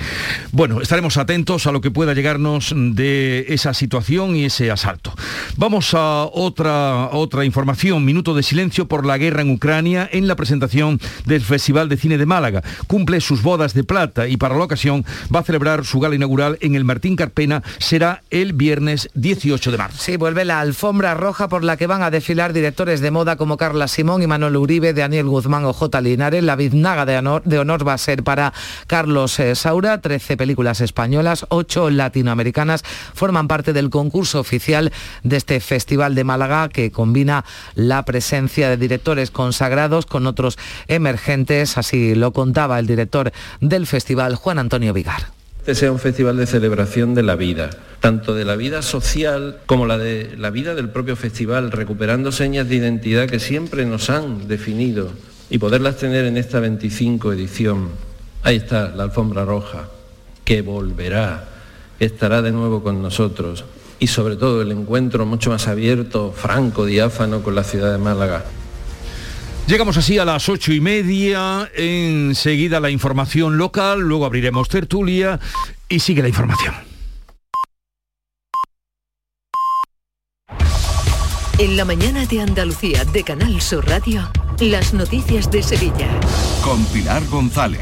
Bueno, 0.53 0.81
estaremos 0.81 1.17
atentos 1.17 1.67
a 1.67 1.73
lo 1.73 1.81
que 1.81 1.91
pueda 1.91 2.15
llegarnos 2.15 2.75
de 2.77 3.47
esa 3.49 3.75
situación 3.75 4.37
y 4.37 4.45
ese 4.45 4.71
asalto. 4.71 5.13
Vamos 5.57 5.95
a 5.95 6.25
otra, 6.25 7.11
otra 7.13 7.45
información, 7.45 8.05
minuto 8.05 8.35
de 8.35 8.43
silencio 8.43 8.89
por 8.89 9.07
la 9.07 9.19
guerra 9.19 9.43
en 9.43 9.51
Ucrania 9.51 10.09
en 10.13 10.29
la 10.29 10.37
presentación 10.37 11.01
del 11.25 11.41
Festival 11.41 11.89
de 11.89 11.97
Cine 11.97 12.19
de 12.19 12.27
Málaga. 12.27 12.63
Cumple 12.87 13.21
sus 13.21 13.43
bodas 13.43 13.75
de 13.75 13.85
plata 13.85 14.29
y 14.29 14.37
para 14.37 14.57
la 14.57 14.65
ocasión 14.65 15.05
va 15.35 15.41
a 15.41 15.45
celebrar 15.45 15.85
su 15.85 16.01
gala 16.01 16.15
inaugural 16.15 16.59
en 16.61 16.75
el 16.75 16.85
Martín 16.85 17.17
Carpena. 17.17 17.63
Será 17.79 18.23
el 18.31 18.53
viernes 18.53 19.11
18 19.15 19.71
de 19.71 19.79
marzo. 19.79 19.99
Sí, 20.01 20.17
vuelve 20.17 20.45
la 20.45 20.61
alfombra 20.61 21.15
roja 21.15 21.49
por 21.49 21.65
la 21.65 21.77
que 21.77 21.87
van 21.87 22.03
a 22.03 22.11
desfilar 22.11 22.53
directores 22.53 23.01
de 23.01 23.11
moda 23.11 23.37
como 23.37 23.57
Carla 23.57 23.89
Simón 23.97 24.21
y 24.23 24.27
Manuel 24.27 24.59
Uribe, 24.59 24.93
Daniel 24.93 25.25
Guzmán 25.25 25.65
o 25.65 25.73
J. 25.73 26.03
Linares. 26.03 26.45
La 26.45 26.55
biznaga 26.55 27.07
de 27.07 27.17
honor, 27.17 27.43
de 27.47 27.59
honor 27.59 27.89
va 27.89 27.95
a 27.95 27.99
ser 27.99 28.23
para 28.23 28.53
Carlos 28.87 29.41
eh, 29.41 29.55
Saura. 29.55 30.03
13 30.03 30.37
películas 30.37 30.83
españolas, 30.83 31.47
8 31.49 31.89
latinoamericanas 31.89 32.83
forman 33.15 33.49
parte 33.49 33.73
del 33.73 33.89
concurso 33.89 34.39
oficial 34.39 34.93
de 35.23 35.39
este 35.39 35.61
Festival 35.61 36.15
de 36.15 36.25
Málaga 36.25 36.69
que 36.69 36.91
combina 36.91 37.47
la 37.75 38.05
presencia 38.05 38.69
de 38.69 38.77
directores 38.77 39.31
consagrados 39.31 40.05
con 40.05 40.27
otros 40.27 40.59
emergentes. 40.89 41.79
Así 41.79 42.15
lo 42.15 42.35
contaba 42.35 42.79
el 42.79 42.87
director 42.87 43.33
del 43.63 43.87
festival, 43.87 44.35
Juan 44.35 44.59
Antonio 44.59 44.93
Vigar. 44.93 45.36
Este 45.67 45.81
sea 45.81 45.91
un 45.91 45.99
festival 45.99 46.37
de 46.37 46.47
celebración 46.47 47.13
de 47.17 47.25
la 47.25 47.35
vida, 47.35 47.71
tanto 47.99 48.37
de 48.37 48.45
la 48.45 48.55
vida 48.55 48.83
social 48.83 49.59
como 49.67 49.85
la 49.85 49.99
de 49.99 50.37
la 50.39 50.51
vida 50.51 50.77
del 50.77 50.91
propio 50.91 51.17
festival, 51.17 51.73
recuperando 51.73 52.31
señas 52.31 52.69
de 52.69 52.77
identidad 52.77 53.29
que 53.29 53.41
siempre 53.41 53.85
nos 53.85 54.09
han 54.09 54.47
definido 54.47 55.11
y 55.51 55.59
poderlas 55.59 55.97
tener 55.97 56.25
en 56.25 56.37
esta 56.37 56.61
25 56.61 57.33
edición. 57.33 57.89
Ahí 58.45 58.55
está 58.55 58.91
la 58.91 59.03
alfombra 59.03 59.45
roja, 59.45 59.89
que 60.45 60.63
volverá, 60.63 61.49
estará 61.99 62.43
de 62.43 62.53
nuevo 62.53 62.85
con 62.85 63.03
nosotros 63.03 63.65
y 63.99 64.07
sobre 64.07 64.37
todo 64.37 64.63
el 64.63 64.71
encuentro 64.71 65.27
mucho 65.27 65.51
más 65.51 65.67
abierto, 65.67 66.31
franco, 66.31 66.87
diáfano 66.87 67.43
con 67.43 67.57
la 67.57 67.65
ciudad 67.65 67.91
de 67.91 67.99
Málaga. 67.99 68.45
Llegamos 69.67 69.97
así 69.97 70.17
a 70.19 70.25
las 70.25 70.49
ocho 70.49 70.73
y 70.73 70.81
media, 70.81 71.69
enseguida 71.75 72.79
la 72.79 72.89
información 72.91 73.59
local, 73.59 73.99
luego 74.01 74.25
abriremos 74.25 74.69
tertulia 74.69 75.41
y 75.89 75.99
sigue 75.99 76.23
la 76.23 76.29
información. 76.29 76.73
En 81.59 81.77
la 81.77 81.85
mañana 81.85 82.27
de 82.27 82.43
Andalucía 82.43 83.05
de 83.07 83.25
Canal 83.25 83.61
Sur 83.61 83.89
Radio, 83.89 84.31
las 84.61 84.95
noticias 84.95 85.51
de 85.51 85.65
Sevilla. 85.65 86.09
Con 86.63 86.85
Pilar 86.87 87.27
González. 87.27 87.81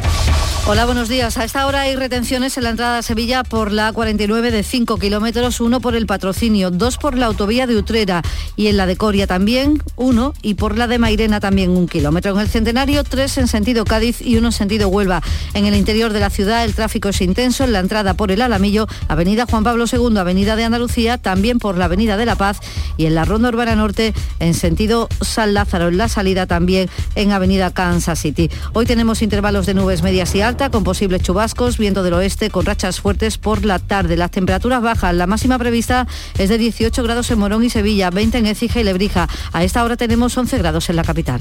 Hola, 0.67 0.87
buenos 0.87 1.11
días. 1.11 1.37
A 1.37 1.45
esta 1.45 1.67
hora 1.67 1.83
hay 1.83 1.95
retenciones 1.95 2.57
en 2.57 2.65
la 2.65 2.71
entrada 2.71 2.97
a 2.97 3.03
Sevilla 3.03 3.45
por 3.45 3.71
la 3.71 3.93
49 3.93 4.51
de 4.51 4.63
5 4.63 4.97
kilómetros, 4.97 5.61
uno 5.61 5.79
por 5.79 5.95
el 5.95 6.07
patrocinio, 6.07 6.71
dos 6.71 6.97
por 6.97 7.19
la 7.19 7.27
autovía 7.27 7.67
de 7.67 7.77
Utrera 7.77 8.23
y 8.57 8.69
en 8.69 8.79
la 8.79 8.87
de 8.87 8.97
Coria 8.97 9.27
también, 9.27 9.83
uno 9.97 10.33
y 10.41 10.55
por 10.55 10.79
la 10.79 10.87
de 10.87 10.99
Mairena 10.99 11.39
también 11.39 11.69
un 11.69 11.87
kilómetro. 11.87 12.33
En 12.33 12.41
el 12.41 12.49
Centenario, 12.49 13.05
tres 13.05 13.37
en 13.37 13.47
sentido 13.47 13.85
Cádiz 13.85 14.23
y 14.23 14.39
uno 14.39 14.49
en 14.49 14.53
sentido 14.53 14.89
Huelva. 14.89 15.21
En 15.53 15.67
el 15.67 15.75
interior 15.75 16.15
de 16.15 16.21
la 16.21 16.31
ciudad 16.31 16.65
el 16.65 16.73
tráfico 16.73 17.11
es 17.11 17.21
intenso 17.21 17.65
en 17.65 17.75
la 17.75 17.81
entrada 17.81 18.15
por 18.15 18.33
el 18.33 18.41
Alamillo, 18.41 18.87
Avenida 19.07 19.45
Juan 19.45 19.65
Pablo 19.65 19.85
II, 19.85 20.17
Avenida 20.17 20.57
de 20.57 20.65
Andalucía, 20.65 21.19
también 21.19 21.59
por 21.59 21.77
la 21.77 21.85
Avenida 21.85 22.17
de 22.17 22.25
la 22.25 22.37
Paz 22.37 22.61
y 22.97 23.05
en 23.05 23.15
la 23.15 23.27
Ronda 23.27 23.51
Urbana 23.51 23.77
Norte 23.77 24.15
en 24.41 24.55
sentido 24.55 25.11
San 25.21 25.53
Lázaro, 25.53 25.89
en 25.89 25.99
la 25.99 26.09
salida 26.09 26.47
también 26.47 26.89
en 27.17 27.33
Avenida 27.33 27.71
Kansas 27.71 28.19
City. 28.19 28.49
Hoy 28.73 28.87
tenemos 28.87 29.21
intervalos 29.21 29.67
de 29.67 29.75
nubes 29.75 30.03
medias 30.03 30.35
y 30.35 30.41
altas 30.41 30.54
con 30.55 30.85
posibles 30.85 31.21
chubascos, 31.23 31.79
viento 31.79 32.05
del 32.05 32.15
oeste 32.15 32.49
con 32.49 32.65
rachas 32.65 33.01
fuertes 33.01 33.39
por 33.39 33.65
la 33.65 33.81
tarde. 33.81 34.17
Las 34.17 34.31
temperaturas 34.31 34.81
bajas, 34.83 35.13
la 35.13 35.27
máxima 35.27 35.59
prevista 35.59 36.07
es 36.39 36.49
de 36.49 36.59
18 36.59 37.03
grados 37.03 37.31
en 37.33 37.41
Morón 37.41 37.65
y 37.65 37.71
Sevilla, 37.71 38.11
20 38.11 38.39
en 38.39 38.47
Écija 38.47 38.81
y 38.81 38.85
Lebrija. 38.85 39.29
A 39.53 39.65
esta 39.65 39.83
hora 39.83 39.97
tenemos 39.97 40.37
11 40.37 40.57
grados 40.59 40.89
en 40.91 40.97
la 40.97 41.03
capital. 41.03 41.41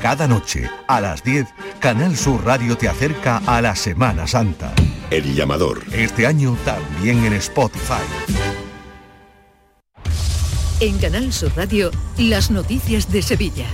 Cada 0.00 0.26
noche, 0.26 0.68
a 0.88 0.98
las 1.02 1.22
10, 1.22 1.46
Canal 1.78 2.16
Sur 2.16 2.42
Radio 2.46 2.74
te 2.74 2.88
acerca 2.88 3.42
a 3.46 3.60
la 3.60 3.76
Semana 3.76 4.26
Santa. 4.26 4.72
El 5.10 5.34
llamador. 5.34 5.82
Este 5.92 6.26
año 6.26 6.56
también 6.64 7.22
en 7.26 7.34
Spotify. 7.34 8.00
En 10.80 10.96
Canal 10.98 11.30
Sur 11.34 11.52
Radio, 11.54 11.90
las 12.16 12.50
noticias 12.50 13.12
de 13.12 13.20
Sevilla. 13.20 13.66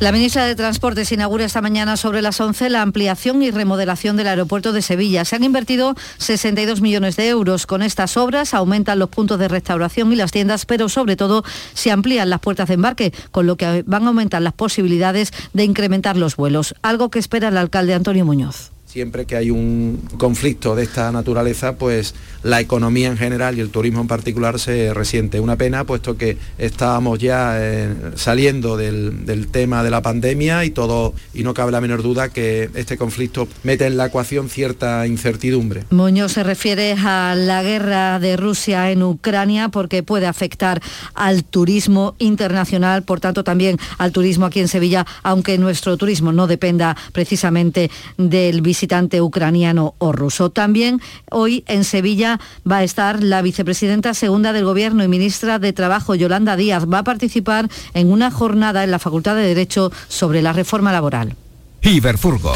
La 0.00 0.12
ministra 0.12 0.46
de 0.46 0.54
Transportes 0.54 1.10
inaugura 1.10 1.44
esta 1.44 1.60
mañana 1.60 1.96
sobre 1.96 2.22
las 2.22 2.40
11 2.40 2.70
la 2.70 2.82
ampliación 2.82 3.42
y 3.42 3.50
remodelación 3.50 4.16
del 4.16 4.28
aeropuerto 4.28 4.72
de 4.72 4.80
Sevilla. 4.80 5.24
Se 5.24 5.34
han 5.34 5.42
invertido 5.42 5.96
62 6.18 6.80
millones 6.80 7.16
de 7.16 7.28
euros. 7.28 7.66
Con 7.66 7.82
estas 7.82 8.16
obras 8.16 8.54
aumentan 8.54 9.00
los 9.00 9.08
puntos 9.08 9.40
de 9.40 9.48
restauración 9.48 10.12
y 10.12 10.16
las 10.16 10.30
tiendas, 10.30 10.66
pero 10.66 10.88
sobre 10.88 11.16
todo 11.16 11.42
se 11.74 11.90
amplían 11.90 12.30
las 12.30 12.38
puertas 12.38 12.68
de 12.68 12.74
embarque, 12.74 13.12
con 13.32 13.48
lo 13.48 13.56
que 13.56 13.82
van 13.88 14.04
a 14.04 14.08
aumentar 14.08 14.40
las 14.40 14.52
posibilidades 14.52 15.32
de 15.52 15.64
incrementar 15.64 16.16
los 16.16 16.36
vuelos, 16.36 16.76
algo 16.82 17.10
que 17.10 17.18
espera 17.18 17.48
el 17.48 17.56
alcalde 17.56 17.94
Antonio 17.94 18.24
Muñoz. 18.24 18.70
Siempre 18.88 19.26
que 19.26 19.36
hay 19.36 19.50
un 19.50 20.00
conflicto 20.16 20.74
de 20.74 20.82
esta 20.82 21.12
naturaleza, 21.12 21.76
pues 21.76 22.14
la 22.42 22.58
economía 22.58 23.08
en 23.08 23.18
general 23.18 23.58
y 23.58 23.60
el 23.60 23.68
turismo 23.68 24.00
en 24.00 24.06
particular 24.06 24.58
se 24.58 24.94
resiente. 24.94 25.40
Una 25.40 25.56
pena, 25.56 25.84
puesto 25.84 26.16
que 26.16 26.38
estábamos 26.56 27.18
ya 27.18 27.56
eh, 27.58 27.94
saliendo 28.14 28.78
del, 28.78 29.48
tema 29.50 29.82
de 29.82 29.90
la 29.90 30.00
pandemia 30.00 30.64
y 30.64 30.70
todo, 30.70 31.12
y 31.34 31.42
no 31.42 31.52
cabe 31.52 31.70
la 31.70 31.82
menor 31.82 32.02
duda 32.02 32.30
que 32.30 32.70
este 32.74 32.96
conflicto 32.96 33.46
mete 33.62 33.84
en 33.84 33.98
la 33.98 34.06
ecuación 34.06 34.48
cierta 34.48 35.06
incertidumbre. 35.06 35.84
Muñoz 35.90 36.32
se 36.32 36.42
refiere 36.42 36.94
a 36.94 37.34
la 37.36 37.62
guerra 37.62 38.18
de 38.20 38.38
Rusia 38.38 38.90
en 38.90 39.02
Ucrania 39.02 39.68
porque 39.68 40.02
puede 40.02 40.26
afectar 40.26 40.80
al 41.12 41.44
turismo 41.44 42.14
internacional, 42.18 43.02
por 43.02 43.20
tanto 43.20 43.44
también 43.44 43.76
al 43.98 44.12
turismo 44.12 44.46
aquí 44.46 44.60
en 44.60 44.68
Sevilla, 44.68 45.04
aunque 45.22 45.58
nuestro 45.58 45.98
turismo 45.98 46.32
no 46.32 46.46
dependa 46.46 46.96
precisamente 47.12 47.90
del 48.16 48.62
visitante 48.62 48.77
visitante 48.78 49.20
ucraniano 49.20 49.94
o 49.98 50.12
ruso. 50.12 50.50
También 50.50 51.00
hoy 51.32 51.64
en 51.66 51.82
Sevilla 51.82 52.38
va 52.70 52.76
a 52.76 52.84
estar 52.84 53.24
la 53.24 53.42
vicepresidenta 53.42 54.14
segunda 54.14 54.52
del 54.52 54.64
Gobierno 54.64 55.02
y 55.02 55.08
ministra 55.08 55.58
de 55.58 55.72
Trabajo, 55.72 56.14
Yolanda 56.14 56.54
Díaz. 56.54 56.84
Va 56.86 57.00
a 57.00 57.04
participar 57.04 57.68
en 57.92 58.12
una 58.12 58.30
jornada 58.30 58.84
en 58.84 58.92
la 58.92 59.00
Facultad 59.00 59.34
de 59.34 59.42
Derecho 59.42 59.90
sobre 60.06 60.42
la 60.42 60.52
reforma 60.52 60.92
laboral. 60.92 61.34
Iberfurgo. 61.82 62.54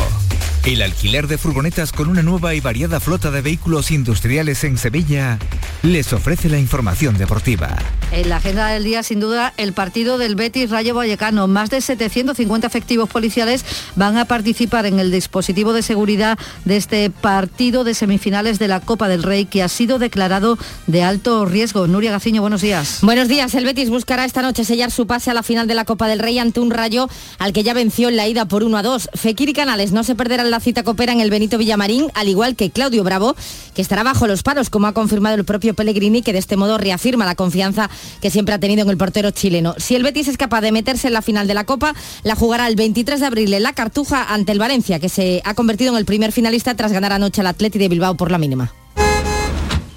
El 0.64 0.80
alquiler 0.80 1.26
de 1.26 1.38
furgonetas 1.38 1.90
con 1.90 2.08
una 2.08 2.22
nueva 2.22 2.54
y 2.54 2.60
variada 2.60 3.00
flota 3.00 3.32
de 3.32 3.40
vehículos 3.40 3.90
industriales 3.90 4.62
en 4.62 4.78
Sevilla 4.78 5.38
les 5.82 6.12
ofrece 6.12 6.48
la 6.48 6.58
información 6.58 7.18
deportiva. 7.18 7.76
En 8.12 8.28
la 8.28 8.36
agenda 8.36 8.68
del 8.68 8.84
día, 8.84 9.02
sin 9.02 9.18
duda, 9.18 9.54
el 9.56 9.72
partido 9.72 10.18
del 10.18 10.36
Betis 10.36 10.70
Rayo 10.70 10.94
Vallecano. 10.94 11.48
Más 11.48 11.70
de 11.70 11.80
750 11.80 12.66
efectivos 12.66 13.08
policiales 13.08 13.64
van 13.96 14.18
a 14.18 14.26
participar 14.26 14.86
en 14.86 15.00
el 15.00 15.10
dispositivo 15.10 15.72
de 15.72 15.82
seguridad 15.82 16.38
de 16.64 16.76
este 16.76 17.10
partido 17.10 17.82
de 17.82 17.94
semifinales 17.94 18.60
de 18.60 18.68
la 18.68 18.78
Copa 18.80 19.08
del 19.08 19.24
Rey 19.24 19.46
que 19.46 19.62
ha 19.62 19.68
sido 19.68 19.98
declarado 19.98 20.58
de 20.86 21.02
alto 21.02 21.44
riesgo. 21.46 21.88
Nuria 21.88 22.12
Gaciño, 22.12 22.42
buenos 22.42 22.60
días. 22.60 22.98
Buenos 23.02 23.26
días. 23.26 23.52
El 23.54 23.64
Betis 23.64 23.90
buscará 23.90 24.24
esta 24.24 24.42
noche 24.42 24.64
sellar 24.64 24.92
su 24.92 25.08
pase 25.08 25.30
a 25.32 25.34
la 25.34 25.42
final 25.42 25.66
de 25.66 25.74
la 25.74 25.86
Copa 25.86 26.06
del 26.06 26.20
Rey 26.20 26.38
ante 26.38 26.60
un 26.60 26.70
Rayo 26.70 27.08
al 27.40 27.52
que 27.52 27.64
ya 27.64 27.74
venció 27.74 28.10
en 28.10 28.16
la 28.16 28.28
ida 28.28 28.44
por 28.44 28.62
1 28.62 28.76
a 28.76 28.82
2. 28.82 29.08
Fekir 29.14 29.48
y 29.48 29.52
Canales 29.52 29.92
no 29.92 30.04
se 30.04 30.14
perderán 30.14 30.50
la 30.50 30.60
cita 30.60 30.82
copera 30.82 31.12
en 31.12 31.20
el 31.20 31.30
Benito 31.30 31.58
Villamarín, 31.58 32.10
al 32.14 32.28
igual 32.28 32.56
que 32.56 32.70
Claudio 32.70 33.04
Bravo, 33.04 33.36
que 33.74 33.82
estará 33.82 34.02
bajo 34.02 34.26
los 34.26 34.42
paros, 34.42 34.70
como 34.70 34.86
ha 34.86 34.94
confirmado 34.94 35.36
el 35.36 35.44
propio 35.44 35.74
Pellegrini, 35.74 36.22
que 36.22 36.32
de 36.32 36.38
este 36.38 36.56
modo 36.56 36.78
reafirma 36.78 37.24
la 37.24 37.34
confianza 37.34 37.90
que 38.20 38.30
siempre 38.30 38.54
ha 38.54 38.58
tenido 38.58 38.82
en 38.82 38.90
el 38.90 38.96
portero 38.96 39.30
chileno. 39.30 39.74
Si 39.78 39.94
el 39.94 40.02
Betis 40.02 40.28
es 40.28 40.36
capaz 40.36 40.60
de 40.60 40.72
meterse 40.72 41.08
en 41.08 41.14
la 41.14 41.22
final 41.22 41.46
de 41.46 41.54
la 41.54 41.64
Copa, 41.64 41.94
la 42.22 42.34
jugará 42.34 42.66
el 42.68 42.76
23 42.76 43.20
de 43.20 43.26
abril 43.26 43.54
en 43.54 43.62
la 43.62 43.72
Cartuja 43.72 44.32
ante 44.32 44.52
el 44.52 44.58
Valencia, 44.58 44.98
que 44.98 45.08
se 45.08 45.42
ha 45.44 45.54
convertido 45.54 45.92
en 45.92 45.98
el 45.98 46.04
primer 46.04 46.32
finalista 46.32 46.74
tras 46.74 46.92
ganar 46.92 47.12
anoche 47.12 47.40
al 47.40 47.48
Atleti 47.48 47.78
de 47.78 47.88
Bilbao 47.88 48.16
por 48.16 48.30
la 48.30 48.38
mínima. 48.38 48.72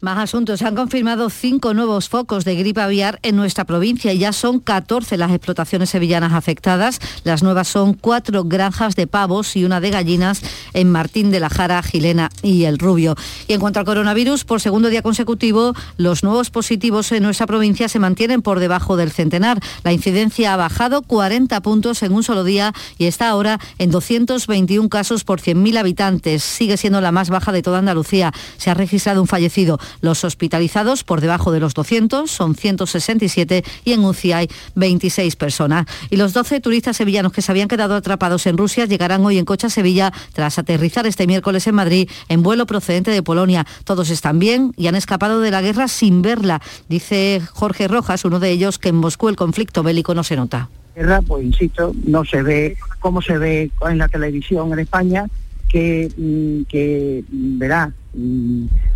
Más 0.00 0.18
asuntos. 0.18 0.60
Se 0.60 0.64
han 0.64 0.76
confirmado 0.76 1.28
cinco 1.28 1.74
nuevos 1.74 2.08
focos 2.08 2.44
de 2.44 2.54
gripe 2.54 2.80
aviar 2.80 3.18
en 3.22 3.34
nuestra 3.34 3.64
provincia 3.64 4.12
y 4.12 4.18
ya 4.18 4.32
son 4.32 4.60
14 4.60 5.16
las 5.16 5.32
explotaciones 5.32 5.90
sevillanas 5.90 6.34
afectadas. 6.34 7.00
Las 7.24 7.42
nuevas 7.42 7.66
son 7.66 7.94
cuatro 7.94 8.44
granjas 8.44 8.94
de 8.94 9.08
pavos 9.08 9.56
y 9.56 9.64
una 9.64 9.80
de 9.80 9.90
gallinas 9.90 10.40
en 10.72 10.92
Martín 10.92 11.32
de 11.32 11.40
la 11.40 11.50
Jara, 11.50 11.82
Gilena 11.82 12.30
y 12.44 12.62
El 12.62 12.78
Rubio. 12.78 13.16
Y 13.48 13.54
en 13.54 13.60
cuanto 13.60 13.80
al 13.80 13.86
coronavirus, 13.86 14.44
por 14.44 14.60
segundo 14.60 14.88
día 14.88 15.02
consecutivo, 15.02 15.74
los 15.96 16.22
nuevos 16.22 16.50
positivos 16.50 17.10
en 17.10 17.24
nuestra 17.24 17.48
provincia 17.48 17.88
se 17.88 17.98
mantienen 17.98 18.40
por 18.40 18.60
debajo 18.60 18.96
del 18.96 19.10
centenar. 19.10 19.58
La 19.82 19.92
incidencia 19.92 20.54
ha 20.54 20.56
bajado 20.56 21.02
40 21.02 21.60
puntos 21.60 22.04
en 22.04 22.12
un 22.12 22.22
solo 22.22 22.44
día 22.44 22.72
y 22.98 23.06
está 23.06 23.30
ahora 23.30 23.58
en 23.78 23.90
221 23.90 24.88
casos 24.90 25.24
por 25.24 25.40
100.000 25.40 25.76
habitantes. 25.76 26.44
Sigue 26.44 26.76
siendo 26.76 27.00
la 27.00 27.10
más 27.10 27.30
baja 27.30 27.50
de 27.50 27.62
toda 27.62 27.80
Andalucía. 27.80 28.32
Se 28.58 28.70
ha 28.70 28.74
registrado 28.74 29.20
un 29.20 29.26
fallecido. 29.26 29.80
Los 30.00 30.24
hospitalizados 30.24 31.04
por 31.04 31.20
debajo 31.20 31.52
de 31.52 31.60
los 31.60 31.74
200 31.74 32.30
son 32.30 32.54
167 32.54 33.64
y 33.84 33.92
en 33.92 34.04
UCI 34.04 34.32
hay 34.32 34.48
26 34.74 35.36
personas. 35.36 35.86
Y 36.10 36.16
los 36.16 36.32
12 36.32 36.60
turistas 36.60 36.96
sevillanos 36.96 37.32
que 37.32 37.42
se 37.42 37.52
habían 37.52 37.68
quedado 37.68 37.94
atrapados 37.94 38.46
en 38.46 38.56
Rusia 38.56 38.86
llegarán 38.86 39.24
hoy 39.24 39.38
en 39.38 39.44
coche 39.44 39.66
a 39.66 39.70
Sevilla 39.70 40.12
tras 40.32 40.58
aterrizar 40.58 41.06
este 41.06 41.26
miércoles 41.26 41.66
en 41.66 41.74
Madrid 41.74 42.08
en 42.28 42.42
vuelo 42.42 42.66
procedente 42.66 43.10
de 43.10 43.22
Polonia. 43.22 43.66
Todos 43.84 44.10
están 44.10 44.38
bien 44.38 44.72
y 44.76 44.86
han 44.86 44.94
escapado 44.94 45.40
de 45.40 45.50
la 45.50 45.62
guerra 45.62 45.88
sin 45.88 46.22
verla, 46.22 46.60
dice 46.88 47.42
Jorge 47.52 47.88
Rojas, 47.88 48.24
uno 48.24 48.40
de 48.40 48.50
ellos 48.50 48.78
que 48.78 48.88
en 48.90 48.96
Moscú 48.96 49.28
el 49.28 49.36
conflicto 49.36 49.82
bélico 49.82 50.14
no 50.14 50.24
se 50.24 50.36
nota. 50.36 50.68
Guerra, 50.94 51.22
pues 51.22 51.44
insisto, 51.44 51.94
no 52.04 52.24
se 52.24 52.42
ve 52.42 52.76
como 53.00 53.22
se 53.22 53.38
ve 53.38 53.70
en 53.88 53.98
la 53.98 54.08
televisión 54.08 54.72
en 54.72 54.80
España, 54.80 55.26
que, 55.68 56.10
mm, 56.16 56.68
que 56.68 57.24
verá, 57.30 57.92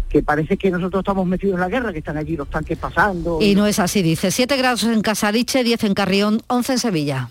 que 0.08 0.22
parece 0.22 0.56
que 0.56 0.70
nosotros 0.70 1.00
estamos 1.00 1.26
metidos 1.26 1.54
en 1.54 1.60
la 1.60 1.68
guerra, 1.68 1.92
que 1.92 2.00
están 2.00 2.16
allí 2.16 2.36
los 2.36 2.48
tanques 2.50 2.78
pasando. 2.78 3.38
Y 3.40 3.54
no 3.54 3.66
es 3.66 3.78
así, 3.78 4.02
dice. 4.02 4.30
7 4.30 4.56
grados 4.56 4.84
en 4.84 5.00
Casariche, 5.00 5.64
10 5.64 5.84
en 5.84 5.94
Carrión, 5.94 6.42
11 6.48 6.72
en 6.72 6.78
Sevilla. 6.78 7.28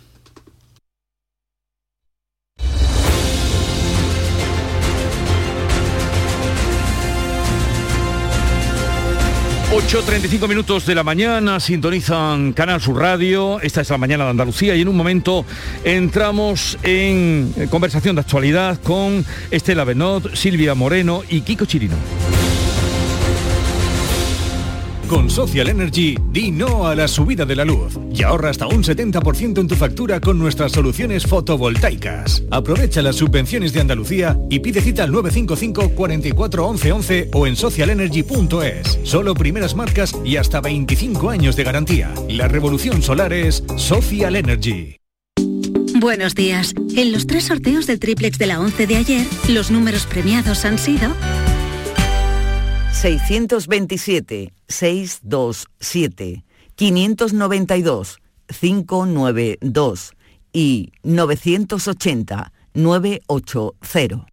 ...8.35 9.72 10.50
minutos 10.50 10.86
de 10.86 10.94
la 10.94 11.04
mañana, 11.04 11.62
sintonizan 11.62 12.52
Canal 12.52 12.82
Sur 12.82 12.98
Radio, 13.00 13.62
esta 13.62 13.80
es 13.80 13.90
la 13.90 13.98
mañana 13.98 14.26
de 14.26 14.32
Andalucía 14.32 14.76
y 14.76 14.82
en 14.82 14.90
un 14.90 14.98
momento 14.98 15.46
entramos 15.86 16.78
en 16.84 17.54
conversación 17.70 18.18
de 18.18 18.22
actualidad 18.22 18.82
con 18.82 19.26
Estela 19.50 19.86
Benot, 19.86 20.36
Silvia 20.36 20.76
Moreno 20.76 21.24
y 21.30 21.40
Kiko 21.40 21.64
Chirino. 21.64 21.96
Con 25.12 25.30
Social 25.30 25.68
Energy, 25.68 26.16
di 26.32 26.52
no 26.52 26.88
a 26.88 26.96
la 26.96 27.06
subida 27.06 27.46
de 27.46 27.54
la 27.54 27.66
luz 27.66 28.00
y 28.14 28.24
ahorra 28.24 28.50
hasta 28.50 28.66
un 28.68 28.82
70% 28.82 29.60
en 29.60 29.68
tu 29.68 29.76
factura 29.76 30.22
con 30.22 30.40
nuestras 30.40 30.72
soluciones 30.72 31.28
fotovoltaicas. 31.28 32.44
Aprovecha 32.50 33.02
las 33.02 33.18
subvenciones 33.18 33.74
de 33.74 33.82
Andalucía 33.82 34.40
y 34.50 34.60
pide 34.60 34.80
cita 34.80 35.04
al 35.04 35.12
955 35.12 35.96
44 35.96 36.66
11 36.66 36.92
11 36.94 37.30
o 37.34 37.46
en 37.46 37.58
socialenergy.es. 37.58 39.00
Solo 39.04 39.34
primeras 39.34 39.76
marcas 39.76 40.16
y 40.24 40.38
hasta 40.38 40.62
25 40.62 41.30
años 41.30 41.58
de 41.58 41.66
garantía. 41.66 42.14
La 42.30 42.48
revolución 42.48 43.02
solar 43.02 43.34
es 43.34 43.66
Social 43.76 44.38
Energy. 44.38 44.96
Buenos 46.00 46.36
días. 46.36 46.74
En 46.96 47.12
los 47.12 47.28
tres 47.28 47.44
sorteos 47.44 47.86
del 47.86 48.00
triplex 48.00 48.38
de 48.38 48.48
la 48.48 48.62
11 48.62 48.88
de 48.88 48.96
ayer, 48.96 49.28
los 49.50 49.72
números 49.72 50.06
premiados 50.06 50.64
han 50.64 50.80
sido 50.80 51.14
627, 52.92 54.54
627, 54.68 56.44
592, 56.76 58.20
592 58.48 60.14
y 60.54 60.92
980, 61.04 62.54
980. 62.74 64.26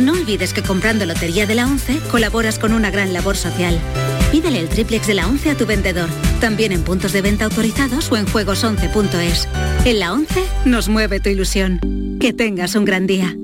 No 0.00 0.12
olvides 0.12 0.54
que 0.54 0.62
comprando 0.62 1.04
Lotería 1.04 1.46
de 1.46 1.54
la 1.54 1.66
11 1.66 2.00
colaboras 2.10 2.58
con 2.58 2.72
una 2.72 2.90
gran 2.90 3.12
labor 3.12 3.36
social. 3.36 3.78
Pídele 4.30 4.60
el 4.60 4.68
triplex 4.68 5.06
de 5.06 5.14
la 5.14 5.26
11 5.26 5.50
a 5.50 5.56
tu 5.56 5.66
vendedor, 5.66 6.08
también 6.40 6.72
en 6.72 6.84
puntos 6.84 7.12
de 7.12 7.20
venta 7.20 7.44
autorizados 7.44 8.10
o 8.10 8.16
en 8.16 8.26
juegos11.es. 8.26 9.48
En 9.84 9.98
la 9.98 10.12
11 10.12 10.42
nos 10.64 10.88
mueve 10.88 11.20
tu 11.20 11.28
ilusión. 11.28 11.80
Que 12.20 12.32
tengas 12.32 12.76
un 12.76 12.84
gran 12.84 13.06
día. 13.06 13.36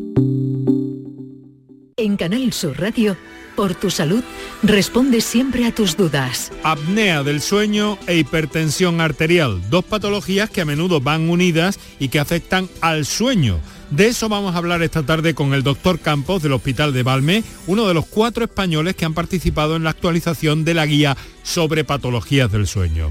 En 1.98 2.18
Canal 2.18 2.52
Sur 2.52 2.78
Radio, 2.78 3.16
por 3.56 3.74
tu 3.74 3.88
salud, 3.88 4.22
responde 4.62 5.22
siempre 5.22 5.64
a 5.64 5.74
tus 5.74 5.96
dudas. 5.96 6.52
Apnea 6.62 7.22
del 7.22 7.40
sueño 7.40 7.96
e 8.06 8.18
hipertensión 8.18 9.00
arterial, 9.00 9.62
dos 9.70 9.82
patologías 9.82 10.50
que 10.50 10.60
a 10.60 10.66
menudo 10.66 11.00
van 11.00 11.30
unidas 11.30 11.80
y 11.98 12.08
que 12.08 12.18
afectan 12.18 12.68
al 12.82 13.06
sueño. 13.06 13.60
De 13.90 14.08
eso 14.08 14.28
vamos 14.28 14.54
a 14.54 14.58
hablar 14.58 14.82
esta 14.82 15.04
tarde 15.04 15.34
con 15.34 15.54
el 15.54 15.62
doctor 15.62 15.98
Campos 15.98 16.42
del 16.42 16.52
Hospital 16.52 16.92
de 16.92 17.02
Valme, 17.02 17.44
uno 17.66 17.88
de 17.88 17.94
los 17.94 18.04
cuatro 18.04 18.44
españoles 18.44 18.94
que 18.94 19.06
han 19.06 19.14
participado 19.14 19.74
en 19.74 19.84
la 19.84 19.90
actualización 19.90 20.66
de 20.66 20.74
la 20.74 20.84
guía 20.84 21.16
sobre 21.44 21.82
patologías 21.82 22.52
del 22.52 22.66
sueño. 22.66 23.10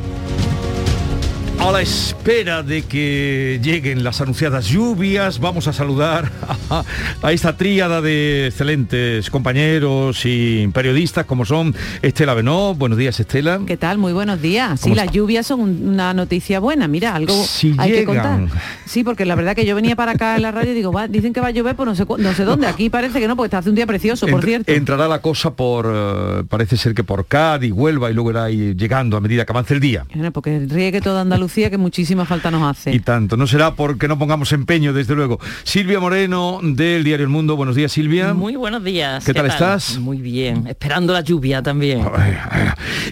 A 1.63 1.71
la 1.71 1.81
espera 1.81 2.63
de 2.63 2.81
que 2.81 3.59
lleguen 3.61 4.03
las 4.03 4.19
anunciadas 4.19 4.65
lluvias, 4.67 5.39
vamos 5.39 5.67
a 5.67 5.73
saludar 5.73 6.31
a, 6.71 6.83
a 7.21 7.31
esta 7.31 7.55
tríada 7.55 8.01
de 8.01 8.47
excelentes 8.47 9.29
compañeros 9.29 10.21
y 10.25 10.67
periodistas 10.73 11.25
como 11.25 11.45
son 11.45 11.75
Estela 12.01 12.33
Benó. 12.33 12.73
Buenos 12.73 12.97
días, 12.97 13.19
Estela. 13.19 13.61
¿Qué 13.67 13.77
tal? 13.77 13.99
Muy 13.99 14.11
buenos 14.11 14.41
días. 14.41 14.79
Sí, 14.79 14.85
¿Cómo 14.85 14.95
las 14.95 15.05
está? 15.05 15.15
lluvias 15.15 15.45
son 15.45 15.59
un- 15.61 15.87
una 15.89 16.15
noticia 16.15 16.59
buena. 16.59 16.87
Mira, 16.87 17.13
algo 17.15 17.33
Si 17.45 17.75
hay 17.77 17.91
que 17.91 18.05
contar. 18.05 18.39
Sí, 18.85 19.03
porque 19.03 19.25
la 19.25 19.35
verdad 19.35 19.55
que 19.55 19.65
yo 19.65 19.75
venía 19.75 19.95
para 19.95 20.13
acá 20.13 20.35
en 20.37 20.41
la 20.41 20.51
radio 20.51 20.71
y 20.71 20.75
digo, 20.75 20.91
"Va, 20.91 21.07
dicen 21.07 21.31
que 21.31 21.41
va 21.41 21.47
a 21.47 21.51
llover, 21.51 21.75
pues 21.75 21.85
no 21.87 21.95
sé, 21.95 22.05
cu- 22.05 22.17
no 22.17 22.33
sé 22.33 22.43
dónde. 22.43 22.65
Aquí 22.67 22.89
parece 22.89 23.19
que 23.19 23.27
no, 23.27 23.35
porque 23.35 23.47
está 23.47 23.59
hace 23.59 23.69
un 23.69 23.75
día 23.75 23.85
precioso, 23.85 24.25
por 24.27 24.43
cierto. 24.43 24.71
Entrará 24.71 25.07
la 25.07 25.21
cosa 25.21 25.51
por, 25.53 25.85
eh, 25.93 26.43
parece 26.49 26.75
ser 26.75 26.95
que 26.95 27.03
por 27.03 27.27
Cádiz, 27.27 27.71
Huelva 27.71 28.09
y 28.09 28.15
luego 28.15 28.31
irá 28.31 28.49
llegando 28.49 29.15
a 29.15 29.21
medida 29.21 29.45
que 29.45 29.51
avance 29.51 29.75
el 29.75 29.79
día. 29.79 30.05
Bueno, 30.15 30.31
Porque 30.31 30.65
riegue 30.67 31.01
toda 31.01 31.21
Andalucía, 31.21 31.50
que 31.51 31.77
muchísima 31.77 32.25
falta 32.25 32.49
nos 32.49 32.63
hace. 32.63 32.93
Y 32.93 32.99
tanto, 32.99 33.35
no 33.37 33.45
será 33.45 33.75
porque 33.75 34.07
no 34.07 34.17
pongamos 34.17 34.51
empeño, 34.53 34.93
desde 34.93 35.15
luego. 35.15 35.39
Silvia 35.63 35.99
Moreno, 35.99 36.59
del 36.63 37.03
diario 37.03 37.25
El 37.25 37.29
Mundo. 37.29 37.55
Buenos 37.55 37.75
días, 37.75 37.91
Silvia. 37.91 38.33
Muy 38.33 38.55
buenos 38.55 38.83
días. 38.83 39.25
¿Qué 39.25 39.33
tal 39.33 39.47
estás? 39.47 39.97
Muy 39.99 40.17
bien, 40.21 40.65
esperando 40.67 41.13
la 41.13 41.21
lluvia 41.21 41.61
también. 41.61 42.05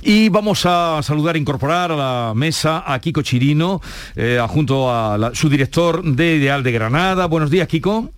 Y 0.01 0.29
vamos 0.29 0.65
a 0.65 1.01
saludar, 1.03 1.35
incorporar 1.37 1.91
a 1.91 1.95
la 1.95 2.33
mesa 2.35 2.83
a 2.85 2.99
Kiko 2.99 3.21
Chirino, 3.21 3.81
eh, 4.15 4.39
junto 4.47 4.91
a 4.93 5.17
la- 5.17 5.35
su 5.35 5.49
director 5.49 6.03
de 6.03 6.35
Ideal 6.37 6.63
de 6.63 6.71
Granada. 6.71 7.25
Buenos 7.25 7.49
días, 7.51 7.67
Kiko. 7.67 8.09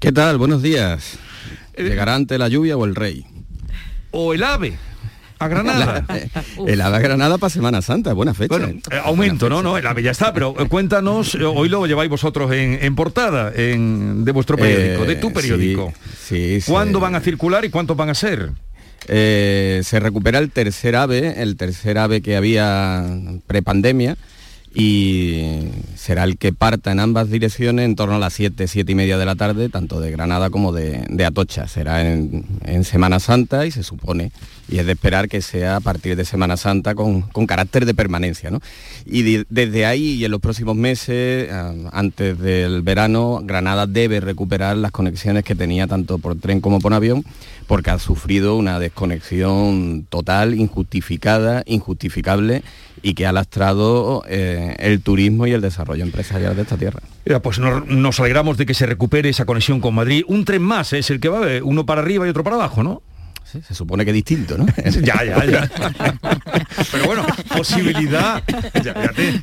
¿Qué 0.00 0.12
tal? 0.12 0.38
Buenos 0.38 0.62
días. 0.62 1.18
¿Llegará 1.76 2.14
ante 2.14 2.38
la 2.38 2.48
lluvia 2.48 2.76
o 2.76 2.84
el 2.84 2.94
rey? 2.94 3.24
O 4.10 4.32
el 4.32 4.42
ave. 4.42 4.78
A 5.38 5.48
Granada. 5.48 6.04
el 6.66 6.80
ave 6.80 6.96
a 6.96 7.00
Granada 7.00 7.36
para 7.38 7.50
Semana 7.50 7.82
Santa, 7.82 8.12
buena 8.14 8.32
fecha. 8.34 8.56
Bueno, 8.56 8.68
eh, 8.90 9.00
aumento, 9.04 9.48
¿no? 9.50 9.62
No, 9.62 9.76
el 9.76 9.86
ave 9.86 10.02
ya 10.02 10.10
está, 10.12 10.32
pero 10.32 10.54
eh, 10.58 10.66
cuéntanos, 10.68 11.34
eh, 11.34 11.44
hoy 11.44 11.68
lo 11.68 11.86
lleváis 11.86 12.08
vosotros 12.08 12.50
en, 12.52 12.78
en 12.82 12.94
portada 12.94 13.52
en, 13.54 14.24
de 14.24 14.32
vuestro 14.32 14.56
periódico, 14.56 15.04
Eh, 15.04 15.06
de 15.08 15.16
tu 15.16 15.32
periódico. 15.32 15.92
sí, 16.18 16.54
sí, 16.54 16.60
sí. 16.62 16.70
¿Cuándo 16.72 17.00
van 17.00 17.14
a 17.14 17.20
circular 17.20 17.64
y 17.64 17.70
cuántos 17.70 17.96
van 17.96 18.08
a 18.10 18.14
ser? 18.14 18.50
Eh, 19.08 19.82
se 19.84 20.00
recupera 20.00 20.38
el 20.38 20.50
tercer 20.50 20.96
ave, 20.96 21.40
el 21.42 21.56
tercer 21.56 21.98
ave 21.98 22.22
que 22.22 22.34
había 22.36 23.04
prepandemia 23.46 24.16
y 24.78 25.70
será 25.94 26.24
el 26.24 26.36
que 26.36 26.52
parta 26.52 26.92
en 26.92 27.00
ambas 27.00 27.30
direcciones 27.30 27.86
en 27.86 27.96
torno 27.96 28.16
a 28.16 28.18
las 28.18 28.34
7, 28.34 28.68
7 28.68 28.92
y 28.92 28.94
media 28.94 29.16
de 29.16 29.24
la 29.24 29.34
tarde, 29.34 29.70
tanto 29.70 30.00
de 30.00 30.10
Granada 30.10 30.50
como 30.50 30.70
de, 30.70 31.02
de 31.08 31.24
Atocha. 31.24 31.66
Será 31.66 32.06
en, 32.06 32.44
Semana 32.84 33.18
Santa 33.18 33.64
y 33.64 33.70
se 33.70 33.82
supone, 33.82 34.32
y 34.68 34.76
es 34.78 34.84
de 34.84 34.92
esperar 34.92 35.30
que 35.30 35.40
sea 35.40 35.76
a 35.76 35.80
partir 35.80 36.14
de 36.14 36.26
Semana 36.26 36.58
Santa 36.58 36.94
con, 36.94 37.22
con 37.22 37.46
carácter 37.46 37.86
de 37.86 37.94
permanencia. 37.94 38.50
¿no? 38.50 38.60
Y 39.06 39.22
de, 39.22 39.46
desde 39.48 39.86
ahí 39.86 40.12
y 40.12 40.24
en 40.26 40.30
los 40.30 40.42
próximos 40.42 40.76
meses, 40.76 41.50
uh, 41.50 41.88
antes 41.92 42.38
del 42.38 42.82
verano, 42.82 43.40
Granada 43.44 43.86
debe 43.86 44.20
recuperar 44.20 44.76
las 44.76 44.90
conexiones 44.90 45.42
que 45.42 45.54
tenía 45.54 45.86
tanto 45.86 46.18
por 46.18 46.36
tren 46.36 46.60
como 46.60 46.80
por 46.80 46.92
avión 46.92 47.24
porque 47.66 47.90
ha 47.90 47.98
sufrido 47.98 48.56
una 48.56 48.78
desconexión 48.78 50.06
total, 50.08 50.54
injustificada, 50.54 51.62
injustificable 51.66 52.62
y 53.06 53.14
que 53.14 53.24
ha 53.24 53.30
lastrado 53.30 54.24
eh, 54.28 54.74
el 54.80 55.00
turismo 55.00 55.46
y 55.46 55.52
el 55.52 55.60
desarrollo 55.60 56.02
empresarial 56.02 56.56
de 56.56 56.62
esta 56.62 56.76
tierra. 56.76 56.98
Pues 57.40 57.60
no, 57.60 57.78
nos 57.82 58.18
alegramos 58.18 58.56
de 58.56 58.66
que 58.66 58.74
se 58.74 58.84
recupere 58.84 59.28
esa 59.28 59.44
conexión 59.44 59.80
con 59.80 59.94
Madrid. 59.94 60.24
Un 60.26 60.44
tren 60.44 60.62
más 60.62 60.92
es 60.92 61.08
el 61.10 61.20
que 61.20 61.28
va, 61.28 61.46
uno 61.62 61.86
para 61.86 62.00
arriba 62.00 62.26
y 62.26 62.30
otro 62.30 62.42
para 62.42 62.56
abajo, 62.56 62.82
¿no? 62.82 63.02
Sí, 63.44 63.62
se 63.62 63.76
supone 63.76 64.04
que 64.04 64.12
distinto, 64.12 64.58
¿no? 64.58 64.66
ya, 65.02 65.22
ya, 65.24 65.44
ya. 65.44 65.70
Pero 66.90 67.06
bueno, 67.06 67.24
posibilidad. 67.56 68.42
Ya, 68.82 68.92
ya 68.94 69.12
te... 69.12 69.40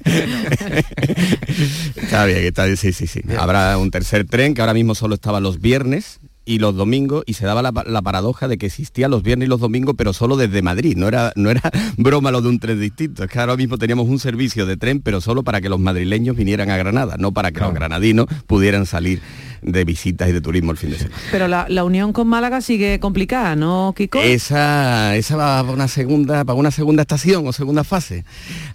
Está 1.95 2.25
bien, 2.25 2.43
está 2.43 2.65
bien, 2.65 2.75
sí, 2.75 2.91
sí, 2.91 3.07
sí. 3.07 3.21
Habrá 3.37 3.77
un 3.77 3.91
tercer 3.91 4.25
tren 4.25 4.53
que 4.53 4.61
ahora 4.61 4.73
mismo 4.73 4.93
solo 4.93 5.15
estaba 5.15 5.39
los 5.39 5.61
viernes, 5.61 6.19
y 6.45 6.59
los 6.59 6.75
domingos 6.75 7.23
y 7.25 7.33
se 7.33 7.45
daba 7.45 7.61
la, 7.61 7.71
la, 7.85 8.01
paradoja 8.01 8.47
de 8.47 8.57
que 8.57 8.65
existían 8.65 9.11
los 9.11 9.23
viernes 9.23 9.47
y 9.47 9.49
los 9.49 9.59
domingos 9.59 9.95
pero 9.97 10.13
solo 10.13 10.35
desde 10.35 10.61
Madrid 10.61 10.95
no 10.97 11.07
era 11.07 11.31
no 11.35 11.49
era 11.49 11.61
broma 11.97 12.31
lo 12.31 12.41
de 12.41 12.49
un 12.49 12.59
tren 12.59 12.79
distinto 12.79 13.23
es 13.23 13.29
que 13.29 13.39
ahora 13.39 13.55
mismo 13.55 13.77
teníamos 13.77 14.09
un 14.09 14.19
servicio 14.19 14.65
de 14.65 14.77
tren 14.77 15.01
pero 15.01 15.21
solo 15.21 15.43
para 15.43 15.61
que 15.61 15.69
los 15.69 15.79
madrileños 15.79 16.35
vinieran 16.35 16.69
a 16.69 16.77
Granada 16.77 17.15
no 17.17 17.31
para 17.31 17.51
que 17.51 17.55
claro. 17.55 17.71
los 17.71 17.75
granadinos 17.75 18.27
pudieran 18.47 18.85
salir 18.85 19.21
de 19.63 19.85
visitas 19.85 20.29
y 20.29 20.31
de 20.31 20.41
turismo 20.41 20.71
el 20.71 20.77
fin 20.77 20.91
de 20.91 20.97
semana. 20.97 21.15
Pero 21.31 21.47
la, 21.47 21.65
la, 21.69 21.83
unión 21.83 22.13
con 22.13 22.27
Málaga 22.27 22.61
sigue 22.61 22.99
complicada, 22.99 23.55
¿no, 23.55 23.93
Kiko? 23.95 24.19
Esa, 24.19 25.15
esa 25.15 25.35
va 25.35 25.61
para 25.61 25.73
una 25.73 25.87
segunda, 25.87 26.45
para 26.45 26.57
una 26.57 26.71
segunda 26.71 27.01
estación 27.01 27.47
o 27.47 27.53
segunda 27.53 27.83
fase. 27.83 28.25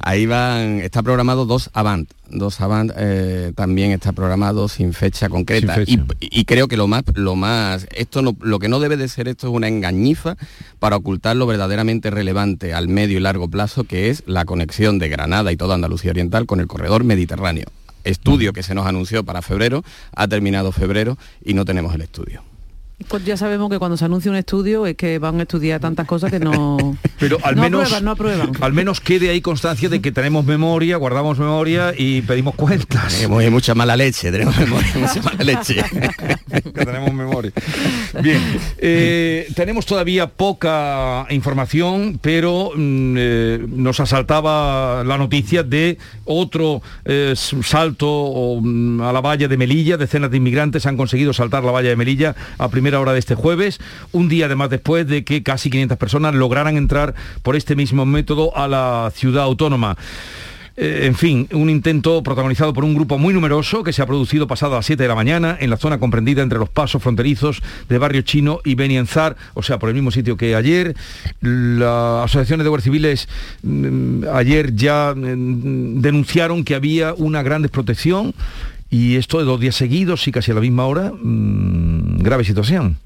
Ahí 0.01 0.27
van, 0.27 0.81
está 0.81 1.03
programado 1.03 1.47
dos 1.47 1.71
Avant. 1.73 2.11
Dos 2.31 2.61
Avant 2.61 2.93
eh, 2.97 3.53
también 3.55 3.93
está 3.93 4.13
programado 4.13 4.69
sin 4.69 4.93
fecha 4.93 5.29
concreta. 5.29 5.75
Sin 5.75 6.07
fecha. 6.07 6.17
Y, 6.21 6.41
y, 6.41 6.45
creo 6.45 6.69
que 6.69 6.77
lo 6.77 6.87
más, 6.87 7.05
lo 7.15 7.37
más, 7.37 7.87
esto 7.95 8.23
no, 8.23 8.37
lo 8.41 8.59
que 8.59 8.69
no 8.69 8.81
debe 8.81 8.97
de 8.97 9.09
ser 9.09 9.29
esto 9.29 9.49
es 9.49 9.53
una 9.53 9.69
engañifa 9.69 10.37
para 10.79 10.97
ocultar 10.97 11.37
lo 11.37 11.47
verdaderamente 11.47 12.11
relevante 12.11 12.75
al 12.75 12.89
medio 12.89 13.19
y 13.19 13.21
largo 13.21 13.49
plazo, 13.49 13.85
que 13.85 14.11
es 14.11 14.23
la 14.27 14.45
conexión 14.45 14.99
de 14.99 15.09
Granada 15.09 15.53
y 15.53 15.57
toda 15.57 15.75
Andalucía 15.75 16.11
Oriental 16.11 16.47
con 16.47 16.61
el 16.61 16.67
corredor 16.67 17.05
mediterráneo 17.05 17.67
estudio 18.09 18.53
que 18.53 18.63
se 18.63 18.75
nos 18.75 18.87
anunció 18.87 19.25
para 19.25 19.43
febrero, 19.43 19.85
ha 20.15 20.29
terminado 20.29 20.73
febrero 20.73 21.19
y 21.45 21.55
no 21.55 21.65
tenemos 21.65 21.95
el 21.95 22.03
estudio. 22.03 22.48
Pues 23.07 23.25
ya 23.25 23.37
sabemos 23.37 23.71
que 23.71 23.79
cuando 23.79 23.97
se 23.97 24.05
anuncia 24.05 24.29
un 24.29 24.37
estudio 24.37 24.85
es 24.85 24.97
que 24.97 25.21
van 25.21 25.39
a 25.39 25.43
estudiar 25.43 25.79
tantas 25.79 26.05
cosas 26.05 26.33
que 26.33 26.41
no 26.41 26.99
pero 27.21 27.39
al 27.45 27.55
no 27.55 27.63
menos 27.63 27.83
aprueban, 27.83 28.05
no 28.05 28.11
aprueban. 28.11 28.53
al 28.61 28.73
menos 28.73 29.01
quede 29.01 29.31
ahí 29.31 29.41
constancia 29.41 29.89
de 29.89 30.01
que 30.01 30.11
tenemos 30.11 30.45
memoria 30.45 30.97
guardamos 30.97 31.39
memoria 31.39 31.95
y 31.97 32.23
pedimos 32.23 32.57
cuentas. 32.57 33.15
Tenemos 33.15 33.51
mucha 33.51 33.77
mala 33.77 33.97
leche 33.97 34.33
tenemos 34.33 34.59
memoria 34.59 34.93
mucha 34.97 35.23
mala 35.23 35.45
leche. 35.45 35.85
Que 36.49 36.85
tenemos 36.85 37.13
memoria. 37.13 37.53
Bien 38.21 38.41
eh, 38.79 39.47
tenemos 39.55 39.87
todavía 39.87 40.27
poca 40.27 41.27
información 41.31 42.19
pero 42.21 42.73
mm, 42.75 43.15
eh, 43.17 43.67
nos 43.69 44.01
asaltaba 44.01 45.05
la 45.05 45.19
noticia 45.19 45.63
de 45.63 45.99
otro 46.25 46.83
eh, 47.05 47.35
salto 47.37 48.09
o, 48.09 48.61
mm, 48.61 49.03
a 49.03 49.13
la 49.13 49.21
valla 49.21 49.47
de 49.47 49.57
Melilla 49.57 49.97
decenas 49.97 50.31
de 50.33 50.39
inmigrantes 50.39 50.85
han 50.87 50.97
conseguido 50.97 51.33
saltar 51.33 51.63
la 51.63 51.71
valla 51.71 51.91
de 51.91 51.97
Melilla 51.97 52.35
a 52.59 52.69
primera 52.69 52.88
hora 52.97 53.13
de 53.13 53.19
este 53.19 53.35
jueves, 53.35 53.79
un 54.13 54.29
día 54.29 54.47
además 54.47 54.71
después 54.71 55.07
de 55.07 55.25
que 55.25 55.43
casi 55.43 55.71
500 55.71 55.99
personas 55.99 56.35
lograran 56.35 56.77
entrar 56.77 57.15
por 57.43 57.57
este 57.57 57.77
mismo 57.77 58.07
método 58.07 58.57
a 58.57 58.69
la 58.69 59.13
ciudad 59.15 59.45
autónoma. 59.45 59.97
Eh, 60.81 61.07
en 61.07 61.17
fin, 61.17 61.49
un 61.53 61.71
intento 61.71 62.23
protagonizado 62.23 62.73
por 62.73 62.85
un 62.85 62.95
grupo 62.95 63.19
muy 63.19 63.35
numeroso 63.35 63.83
que 63.83 63.93
se 63.93 64.01
ha 64.01 64.07
producido 64.07 64.47
pasado 64.47 64.75
a 64.75 64.77
las 64.77 64.87
7 64.87 65.03
de 65.03 65.09
la 65.09 65.17
mañana 65.17 65.57
en 65.59 65.71
la 65.71 65.77
zona 65.77 65.99
comprendida 65.99 66.41
entre 66.41 66.61
los 66.61 66.69
pasos 66.69 67.03
fronterizos 67.03 67.61
de 67.89 67.99
Barrio 67.99 68.23
Chino 68.23 68.61
y 68.65 68.77
Benienzar, 68.77 69.37
o 69.55 69.65
sea, 69.65 69.81
por 69.81 69.89
el 69.89 69.97
mismo 69.97 70.13
sitio 70.13 70.37
que 70.37 70.55
ayer. 70.55 70.95
Las 71.41 72.27
asociaciones 72.27 72.63
de 72.63 72.69
guardias 72.69 72.85
civiles 72.85 73.29
mm, 73.65 74.27
ayer 74.33 74.73
ya 74.77 75.15
mm, 75.17 76.01
denunciaron 76.01 76.63
que 76.63 76.77
había 76.77 77.13
una 77.15 77.43
gran 77.43 77.63
desprotección 77.63 78.33
y 78.91 79.17
esto 79.17 79.39
de 79.39 79.45
dos 79.45 79.61
días 79.61 79.75
seguidos 79.75 80.27
y 80.29 80.33
casi 80.33 80.51
a 80.51 80.55
la 80.55 80.61
misma 80.61 80.87
hora, 80.87 81.13
mmm, 81.13 82.19
grave 82.19 82.45
situación. 82.45 82.97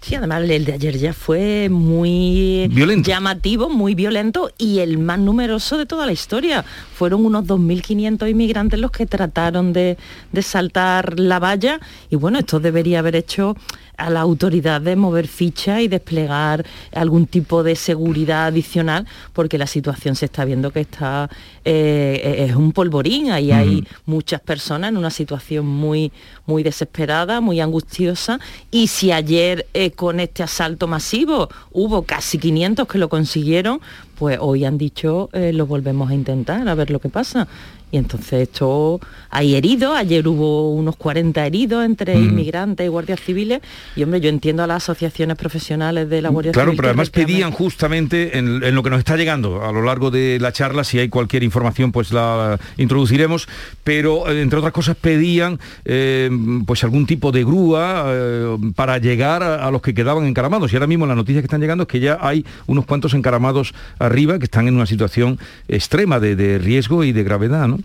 Sí, 0.00 0.16
además 0.16 0.42
el 0.50 0.64
de 0.64 0.72
ayer 0.72 0.98
ya 0.98 1.12
fue 1.12 1.68
muy 1.70 2.66
violento. 2.72 3.08
llamativo, 3.08 3.68
muy 3.68 3.94
violento 3.94 4.50
y 4.58 4.80
el 4.80 4.98
más 4.98 5.20
numeroso 5.20 5.78
de 5.78 5.86
toda 5.86 6.06
la 6.06 6.12
historia. 6.12 6.64
Fueron 6.96 7.24
unos 7.24 7.44
2.500 7.44 8.28
inmigrantes 8.28 8.80
los 8.80 8.90
que 8.90 9.06
trataron 9.06 9.72
de, 9.72 9.96
de 10.32 10.42
saltar 10.42 11.20
la 11.20 11.38
valla 11.38 11.78
y 12.10 12.16
bueno, 12.16 12.40
esto 12.40 12.58
debería 12.58 12.98
haber 12.98 13.14
hecho 13.14 13.56
a 13.96 14.10
la 14.10 14.20
autoridad 14.20 14.80
de 14.80 14.96
mover 14.96 15.28
ficha 15.28 15.80
y 15.80 15.88
desplegar 15.88 16.64
algún 16.94 17.26
tipo 17.26 17.62
de 17.62 17.76
seguridad 17.76 18.46
adicional 18.46 19.06
porque 19.32 19.58
la 19.58 19.66
situación 19.66 20.16
se 20.16 20.26
está 20.26 20.44
viendo 20.44 20.70
que 20.70 20.80
está 20.80 21.30
eh, 21.64 22.46
es 22.48 22.56
un 22.56 22.72
polvorín. 22.72 23.30
Ahí 23.30 23.52
hay 23.52 23.86
muchas 24.06 24.40
personas 24.40 24.90
en 24.90 24.96
una 24.96 25.10
situación 25.10 25.66
muy 25.66 26.12
muy 26.46 26.62
desesperada 26.62 27.40
muy 27.40 27.60
angustiosa. 27.60 28.40
Y 28.70 28.88
si 28.88 29.12
ayer 29.12 29.66
eh, 29.74 29.90
con 29.90 30.20
este 30.20 30.42
asalto 30.42 30.86
masivo 30.86 31.48
hubo 31.70 32.02
casi 32.02 32.38
500 32.38 32.88
que 32.88 32.98
lo 32.98 33.08
consiguieron 33.08 33.80
pues 34.18 34.38
hoy 34.40 34.64
han 34.64 34.78
dicho 34.78 35.30
eh, 35.32 35.52
lo 35.52 35.66
volvemos 35.66 36.10
a 36.10 36.14
intentar 36.14 36.68
a 36.68 36.74
ver 36.74 36.90
lo 36.90 37.00
que 37.00 37.08
pasa 37.08 37.48
y 37.92 37.98
entonces 37.98 38.48
esto 38.48 39.00
hay 39.28 39.54
heridos, 39.54 39.94
ayer 39.94 40.26
hubo 40.26 40.72
unos 40.72 40.96
40 40.96 41.46
heridos 41.46 41.84
entre 41.84 42.16
mm. 42.16 42.24
inmigrantes 42.24 42.86
y 42.86 42.88
guardias 42.88 43.20
civiles 43.20 43.60
y 43.94 44.02
hombre, 44.02 44.18
yo 44.20 44.30
entiendo 44.30 44.62
a 44.62 44.66
las 44.66 44.82
asociaciones 44.82 45.36
profesionales 45.36 46.08
de 46.08 46.22
la 46.22 46.30
Guardia 46.30 46.52
claro, 46.52 46.70
Civil. 46.70 46.80
Claro, 46.80 46.94
pero 46.94 47.02
además 47.02 47.10
pedían 47.10 47.50
justamente 47.52 48.38
en, 48.38 48.64
en, 48.64 48.74
lo 48.74 48.82
que 48.82 48.88
nos 48.88 48.98
está 48.98 49.16
llegando 49.16 49.62
a 49.62 49.70
lo 49.72 49.82
largo 49.82 50.10
de 50.10 50.38
la 50.40 50.52
charla, 50.52 50.84
si 50.84 50.98
hay 50.98 51.10
cualquier 51.10 51.42
información 51.42 51.92
pues 51.92 52.12
la 52.12 52.58
introduciremos, 52.78 53.46
pero 53.84 54.30
entre 54.30 54.58
otras 54.58 54.72
cosas 54.72 54.96
pedían 54.96 55.60
eh, 55.84 56.30
pues 56.66 56.82
algún 56.84 57.06
tipo 57.06 57.30
de 57.30 57.44
grúa 57.44 58.04
eh, 58.06 58.56
para 58.74 58.96
llegar 58.96 59.42
a, 59.42 59.66
a, 59.66 59.70
los 59.70 59.82
que 59.82 59.92
quedaban 59.92 60.24
encaramados 60.24 60.72
y 60.72 60.76
ahora 60.76 60.86
mismo 60.86 61.06
las 61.06 61.16
noticias 61.16 61.42
que 61.42 61.46
están 61.46 61.60
llegando 61.60 61.82
es 61.82 61.88
que 61.88 62.00
ya 62.00 62.18
hay 62.22 62.46
unos 62.66 62.86
cuantos 62.86 63.12
encaramados 63.12 63.74
arriba 63.98 64.38
que 64.38 64.44
están 64.44 64.66
en 64.66 64.76
una 64.76 64.86
situación 64.86 65.38
extrema 65.68 66.20
de, 66.20 66.36
de 66.36 66.56
riesgo 66.56 67.04
y 67.04 67.12
de 67.12 67.22
gravedad, 67.22 67.68
¿no? 67.68 67.81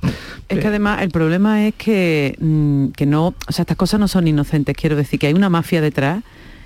Es 0.49 0.59
que 0.59 0.67
además 0.67 1.01
el 1.01 1.09
problema 1.09 1.67
es 1.67 1.75
que, 1.75 2.35
mmm, 2.39 2.87
que 2.89 3.05
no, 3.05 3.27
o 3.47 3.51
sea, 3.51 3.63
estas 3.63 3.77
cosas 3.77 3.99
no 3.99 4.07
son 4.07 4.27
inocentes, 4.27 4.75
quiero 4.75 4.95
decir 4.95 5.19
que 5.19 5.27
hay 5.27 5.33
una 5.33 5.49
mafia 5.49 5.81
detrás 5.81 6.23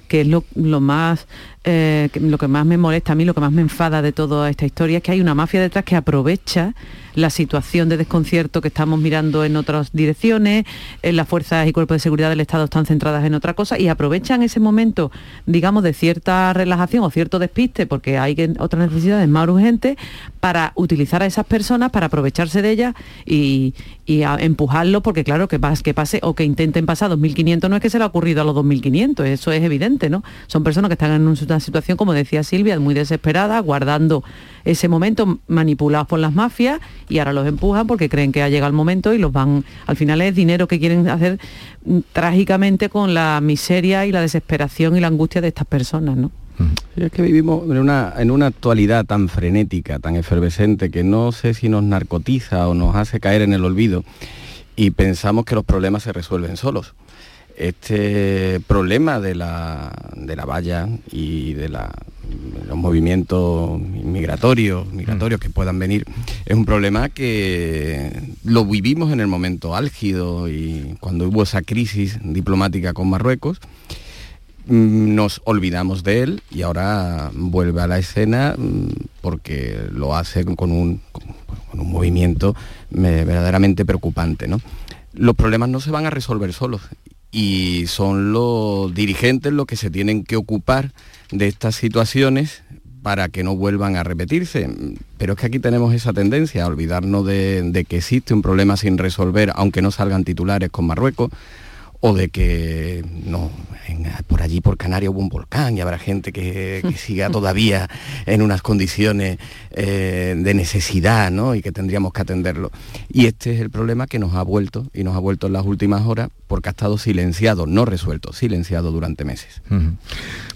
que 0.07 0.21
es 0.21 0.27
lo, 0.27 0.43
lo 0.55 0.81
más 0.81 1.25
eh, 1.63 2.09
lo 2.15 2.37
que 2.37 2.49
más 2.49 2.65
me 2.65 2.77
molesta 2.77 3.13
a 3.13 3.15
mí, 3.15 3.23
lo 3.23 3.33
que 3.33 3.39
más 3.39 3.53
me 3.53 3.61
enfada 3.61 4.01
de 4.01 4.11
toda 4.11 4.49
esta 4.49 4.65
historia 4.65 4.97
es 4.97 5.03
que 5.03 5.11
hay 5.13 5.21
una 5.21 5.35
mafia 5.35 5.61
detrás 5.61 5.85
que 5.85 5.95
aprovecha 5.95 6.73
la 7.15 7.29
situación 7.29 7.89
de 7.89 7.97
desconcierto 7.97 8.61
que 8.61 8.67
estamos 8.67 8.99
mirando 8.99 9.43
en 9.43 9.55
otras 9.55 9.91
direcciones, 9.93 10.65
en 11.01 11.15
las 11.15 11.27
fuerzas 11.27 11.67
y 11.67 11.73
cuerpos 11.73 11.95
de 11.95 11.99
seguridad 11.99 12.29
del 12.29 12.39
Estado 12.39 12.65
están 12.65 12.85
centradas 12.85 13.25
en 13.25 13.33
otra 13.33 13.53
cosa 13.53 13.79
y 13.79 13.87
aprovechan 13.87 14.43
ese 14.43 14.59
momento, 14.59 15.11
digamos, 15.45 15.83
de 15.83 15.93
cierta 15.93 16.53
relajación 16.53 17.03
o 17.03 17.09
cierto 17.09 17.39
despiste, 17.39 17.85
porque 17.85 18.17
hay 18.17 18.35
otras 18.59 18.89
necesidades 18.89 19.27
más 19.27 19.47
urgentes, 19.47 19.97
para 20.39 20.73
utilizar 20.75 21.21
a 21.21 21.27
esas 21.27 21.45
personas, 21.45 21.91
para 21.91 22.07
aprovecharse 22.07 22.61
de 22.61 22.71
ellas 22.71 22.95
y, 23.25 23.73
y 24.11 24.23
empujarlo, 24.23 25.01
porque 25.01 25.23
claro, 25.23 25.47
que, 25.47 25.57
pas, 25.57 25.81
que 25.81 25.93
pase 25.93 26.19
o 26.21 26.35
que 26.35 26.43
intenten 26.43 26.85
pasar 26.85 27.09
2.500 27.11 27.69
no 27.69 27.77
es 27.77 27.81
que 27.81 27.89
se 27.89 27.97
le 27.97 28.03
ha 28.03 28.07
ocurrido 28.07 28.41
a 28.41 28.43
los 28.43 28.55
2.500, 28.55 29.23
eso 29.25 29.51
es 29.53 29.63
evidente, 29.63 30.09
¿no? 30.09 30.21
Son 30.47 30.63
personas 30.63 30.89
que 30.89 30.93
están 30.93 31.11
en 31.11 31.27
un 31.27 31.37
una 31.41 31.59
situación, 31.59 31.97
como 31.97 32.13
decía 32.13 32.43
Silvia, 32.43 32.79
muy 32.79 32.93
desesperada, 32.93 33.59
guardando 33.59 34.23
ese 34.65 34.87
momento, 34.87 35.39
manipulados 35.47 36.07
por 36.07 36.19
las 36.19 36.33
mafias 36.33 36.79
y 37.09 37.19
ahora 37.19 37.33
los 37.33 37.47
empujan 37.47 37.87
porque 37.87 38.09
creen 38.09 38.31
que 38.31 38.43
ha 38.43 38.49
llegado 38.49 38.67
el 38.69 38.75
momento 38.75 39.13
y 39.13 39.17
los 39.17 39.31
van, 39.31 39.63
al 39.87 39.95
final 39.95 40.21
es 40.21 40.35
dinero 40.35 40.67
que 40.67 40.79
quieren 40.79 41.07
hacer 41.07 41.39
mm, 41.85 41.99
trágicamente 42.11 42.89
con 42.89 43.13
la 43.13 43.39
miseria 43.41 44.05
y 44.05 44.11
la 44.11 44.21
desesperación 44.21 44.97
y 44.97 44.99
la 44.99 45.07
angustia 45.07 45.41
de 45.41 45.47
estas 45.47 45.65
personas, 45.65 46.17
¿no? 46.17 46.31
Es 46.95 47.11
que 47.11 47.21
vivimos 47.21 47.63
en 47.69 47.77
una, 47.77 48.13
en 48.17 48.31
una 48.31 48.47
actualidad 48.47 49.05
tan 49.05 49.29
frenética, 49.29 49.99
tan 49.99 50.15
efervescente, 50.15 50.91
que 50.91 51.03
no 51.03 51.31
sé 51.31 51.53
si 51.53 51.69
nos 51.69 51.83
narcotiza 51.83 52.67
o 52.67 52.73
nos 52.73 52.95
hace 52.95 53.19
caer 53.19 53.41
en 53.41 53.53
el 53.53 53.65
olvido 53.65 54.03
y 54.75 54.91
pensamos 54.91 55.45
que 55.45 55.55
los 55.55 55.65
problemas 55.65 56.03
se 56.03 56.13
resuelven 56.13 56.57
solos. 56.57 56.93
Este 57.57 58.59
problema 58.65 59.19
de 59.19 59.35
la, 59.35 59.91
de 60.15 60.35
la 60.35 60.45
valla 60.45 60.87
y 61.11 61.53
de 61.53 61.69
la, 61.69 61.91
los 62.67 62.77
movimientos 62.77 63.79
migratorios, 63.79 64.91
migratorios 64.91 65.39
que 65.39 65.49
puedan 65.49 65.77
venir, 65.77 66.05
es 66.45 66.55
un 66.55 66.65
problema 66.65 67.09
que 67.09 68.33
lo 68.43 68.65
vivimos 68.65 69.11
en 69.11 69.19
el 69.19 69.27
momento 69.27 69.75
álgido 69.75 70.49
y 70.49 70.95
cuando 70.99 71.27
hubo 71.27 71.43
esa 71.43 71.61
crisis 71.61 72.19
diplomática 72.23 72.93
con 72.93 73.09
Marruecos, 73.09 73.59
mm, 73.59 74.00
nos 74.67 75.41
olvidamos 75.45 76.03
de 76.03 76.23
él 76.23 76.43
y 76.51 76.61
ahora 76.61 77.31
vuelve 77.33 77.81
a 77.81 77.87
la 77.87 77.99
escena 77.99 78.55
mm, 78.57 78.87
porque 79.21 79.87
lo 79.91 80.15
hace 80.15 80.45
con 80.55 80.71
un, 80.71 81.01
con 81.11 81.79
un 81.79 81.91
movimiento 81.91 82.55
verdaderamente 82.89 83.85
preocupante. 83.85 84.47
¿no? 84.47 84.61
Los 85.13 85.35
problemas 85.35 85.69
no 85.69 85.79
se 85.79 85.91
van 85.91 86.05
a 86.05 86.09
resolver 86.09 86.53
solos 86.53 86.81
y 87.31 87.85
son 87.87 88.33
los 88.33 88.93
dirigentes 88.93 89.53
los 89.53 89.65
que 89.65 89.77
se 89.77 89.89
tienen 89.89 90.23
que 90.23 90.35
ocupar 90.35 90.91
de 91.31 91.47
estas 91.47 91.75
situaciones 91.75 92.61
para 93.01 93.29
que 93.29 93.43
no 93.43 93.55
vuelvan 93.55 93.95
a 93.95 94.03
repetirse. 94.03 94.69
Pero 95.17 95.33
es 95.33 95.39
que 95.39 95.47
aquí 95.47 95.59
tenemos 95.59 95.93
esa 95.93 96.13
tendencia 96.13 96.63
a 96.63 96.67
olvidarnos 96.67 97.25
de, 97.25 97.63
de 97.63 97.85
que 97.85 97.97
existe 97.97 98.33
un 98.33 98.41
problema 98.41 98.77
sin 98.77 98.97
resolver, 98.97 99.51
aunque 99.55 99.81
no 99.81 99.91
salgan 99.91 100.23
titulares 100.23 100.69
con 100.69 100.85
Marruecos, 100.85 101.31
o 102.01 102.13
de 102.13 102.29
que 102.29 103.05
no, 103.25 103.51
por 104.27 104.41
allí 104.41 104.61
por 104.61 104.77
Canarias 104.77 105.11
hubo 105.11 105.19
un 105.19 105.29
volcán 105.29 105.77
y 105.77 105.81
habrá 105.81 105.97
gente 105.97 106.31
que, 106.31 106.81
siga 106.97 107.29
todavía 107.31 107.89
en 108.25 108.41
unas 108.41 108.61
condiciones 108.61 109.37
eh, 109.71 110.35
de 110.37 110.53
necesidad 110.53 111.31
¿no? 111.31 111.55
y 111.55 111.61
que 111.61 111.71
tendríamos 111.71 112.13
que 112.13 112.21
atenderlo. 112.21 112.71
Y 113.09 113.27
este 113.27 113.53
es 113.53 113.61
el 113.61 113.69
problema 113.69 114.07
que 114.07 114.19
nos 114.19 114.33
ha 114.35 114.43
vuelto 114.43 114.87
y 114.93 115.03
nos 115.03 115.15
ha 115.15 115.19
vuelto 115.19 115.47
en 115.47 115.53
las 115.53 115.65
últimas 115.65 116.05
horas 116.05 116.29
porque 116.51 116.67
ha 116.67 116.71
estado 116.71 116.97
silenciado, 116.97 117.65
no 117.65 117.85
resuelto, 117.85 118.33
silenciado 118.33 118.91
durante 118.91 119.23
meses. 119.23 119.61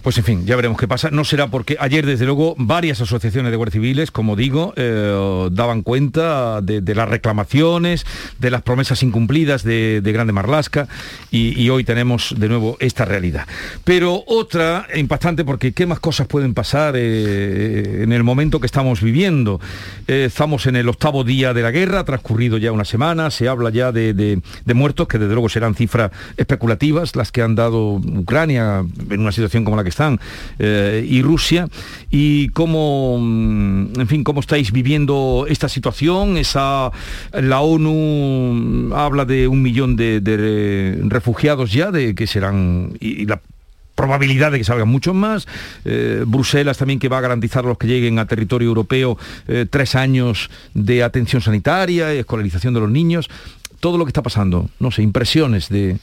Pues 0.01 0.17
en 0.17 0.25
fin, 0.25 0.45
ya 0.45 0.57
veremos 0.57 0.77
qué 0.77 0.89
pasa. 0.89 1.09
No 1.09 1.23
será 1.23 1.47
porque 1.47 1.77
ayer, 1.79 2.05
desde 2.05 2.25
luego, 2.25 2.53
varias 2.57 2.99
asociaciones 2.99 3.49
de 3.49 3.55
guardias 3.55 3.75
civiles, 3.75 4.11
como 4.11 4.35
digo, 4.35 4.73
eh, 4.75 5.47
daban 5.53 5.83
cuenta 5.83 6.61
de, 6.61 6.81
las 6.93 7.07
reclamaciones, 7.07 8.05
de 8.39 8.51
las 8.51 8.61
promesas 8.61 9.03
incumplidas 9.03 9.63
de, 9.63 10.01
Grande 10.03 10.33
Marlasca, 10.33 10.89
y, 11.36 11.69
hoy 11.69 11.83
tenemos 11.83 12.33
de 12.38 12.47
nuevo 12.47 12.77
esta 12.79 13.05
realidad. 13.05 13.47
Pero 13.83 14.23
otra 14.27 14.88
impactante, 14.95 15.43
porque 15.43 15.73
qué 15.73 15.86
más 15.86 15.99
cosas 15.99 16.27
pueden 16.27 16.53
pasar 16.53 16.95
eh, 16.97 18.03
en 18.03 18.11
el 18.11 18.23
momento 18.23 18.59
que 18.59 18.65
estamos 18.65 19.01
viviendo. 19.01 19.59
Eh, 20.07 20.25
estamos 20.27 20.65
en 20.67 20.75
el 20.75 20.88
octavo 20.88 21.23
día 21.23 21.53
de 21.53 21.61
la 21.61 21.71
guerra, 21.71 22.03
transcurrido 22.03 22.57
ya 22.57 22.71
una 22.71 22.86
semana, 22.86 23.31
se 23.31 23.47
habla 23.47 23.69
ya 23.69 23.91
de, 23.91 24.13
de 24.13 24.73
muertos, 24.73 25.07
que 25.07 25.17
desde 25.17 25.33
luego 25.33 25.49
serán 25.49 25.75
cifras 25.75 26.11
especulativas, 26.38 27.15
las 27.15 27.31
que 27.31 27.41
han 27.41 27.55
dado 27.55 27.93
Ucrania 27.95 28.86
en 29.09 29.19
una 29.19 29.31
situación 29.31 29.63
como 29.63 29.77
la 29.77 29.83
que 29.83 29.89
están 29.89 30.19
eh, 30.59 31.05
y 31.07 31.21
Rusia 31.21 31.67
y 32.09 32.49
cómo, 32.49 33.17
mm, 33.19 33.99
en 33.99 34.07
fin, 34.07 34.23
cómo 34.23 34.39
estáis 34.39 34.71
viviendo 34.71 35.45
esta 35.49 35.67
situación. 35.69 36.38
Esa, 36.38 36.91
la 37.33 37.61
ONU 37.61 38.93
habla 38.95 39.25
de 39.25 39.47
un 39.47 39.61
millón 39.61 39.95
de, 39.95 40.21
refugiados 41.05 41.24
ya, 41.71 41.91
de 41.91 42.15
que 42.15 42.28
serán 42.28 42.97
y, 42.99 43.26
la 43.26 43.41
probabilidad 43.95 44.51
de 44.51 44.57
que 44.57 44.63
salgan 44.63 44.89
muchos 44.89 45.15
más. 45.15 45.47
Eh, 45.86 46.23
Bruselas 46.28 46.78
también 46.78 46.99
que 46.99 47.07
va 47.07 47.17
a 47.19 47.21
garantizar 47.21 47.63
a 47.63 47.69
los 47.69 47.78
que 47.78 47.88
lleguen 47.88 48.19
a 48.19 48.28
territorio 48.28 48.67
europeo 48.67 49.17
eh, 49.47 49.65
tres 49.69 49.95
años 49.95 50.49
de 50.73 51.01
atención 51.03 51.41
sanitaria, 51.41 52.11
escolarización 52.11 52.73
de 52.73 52.82
los 52.82 52.89
niños. 52.89 53.30
Todo 53.86 53.99
lo 53.99 54.05
que 54.05 54.09
está 54.09 54.23
pasando, 54.23 54.67
no 54.79 54.89
sé, 54.89 55.03
impresiones 55.03 55.69
de, 55.69 55.99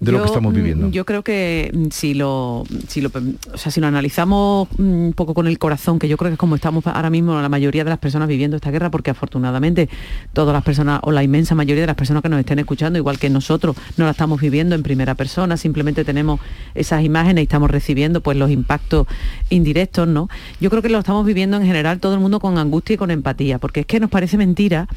de 0.00 0.10
lo 0.10 0.22
que 0.22 0.28
estamos 0.28 0.54
mm, 0.54 0.56
viviendo. 0.56 0.88
Yo 0.88 1.04
creo 1.04 1.22
que 1.22 1.70
mm, 1.70 1.86
si 1.90 2.14
lo, 2.14 2.64
si 2.88 3.02
lo, 3.02 3.10
o 3.52 3.58
sea, 3.58 3.70
si 3.70 3.78
lo 3.78 3.88
analizamos 3.88 4.68
mm, 4.78 4.82
un 4.82 5.12
poco 5.12 5.34
con 5.34 5.46
el 5.46 5.58
corazón, 5.58 5.98
que 5.98 6.08
yo 6.08 6.16
creo 6.16 6.30
que 6.30 6.34
es 6.36 6.38
como 6.38 6.54
estamos 6.54 6.86
ahora 6.86 7.10
mismo 7.10 7.38
la 7.38 7.50
mayoría 7.50 7.84
de 7.84 7.90
las 7.90 7.98
personas 7.98 8.26
viviendo 8.26 8.56
esta 8.56 8.70
guerra, 8.70 8.90
porque 8.90 9.10
afortunadamente 9.10 9.90
todas 10.32 10.54
las 10.54 10.64
personas, 10.64 11.00
o 11.02 11.12
la 11.12 11.22
inmensa 11.22 11.54
mayoría 11.54 11.82
de 11.82 11.88
las 11.88 11.96
personas 11.96 12.22
que 12.22 12.30
nos 12.30 12.40
estén 12.40 12.58
escuchando, 12.58 12.98
igual 12.98 13.18
que 13.18 13.28
nosotros, 13.28 13.76
no 13.98 14.06
la 14.06 14.12
estamos 14.12 14.40
viviendo 14.40 14.74
en 14.74 14.82
primera 14.82 15.14
persona, 15.14 15.58
simplemente 15.58 16.06
tenemos 16.06 16.40
esas 16.74 17.04
imágenes 17.04 17.42
y 17.42 17.44
estamos 17.44 17.70
recibiendo 17.70 18.22
pues 18.22 18.38
los 18.38 18.50
impactos 18.50 19.06
indirectos, 19.50 20.08
¿no? 20.08 20.30
Yo 20.58 20.70
creo 20.70 20.80
que 20.80 20.88
lo 20.88 21.00
estamos 21.00 21.26
viviendo 21.26 21.58
en 21.58 21.66
general 21.66 22.00
todo 22.00 22.14
el 22.14 22.20
mundo 22.20 22.40
con 22.40 22.56
angustia 22.56 22.94
y 22.94 22.96
con 22.96 23.10
empatía, 23.10 23.58
porque 23.58 23.80
es 23.80 23.86
que 23.86 24.00
nos 24.00 24.08
parece 24.08 24.38
mentira 24.38 24.88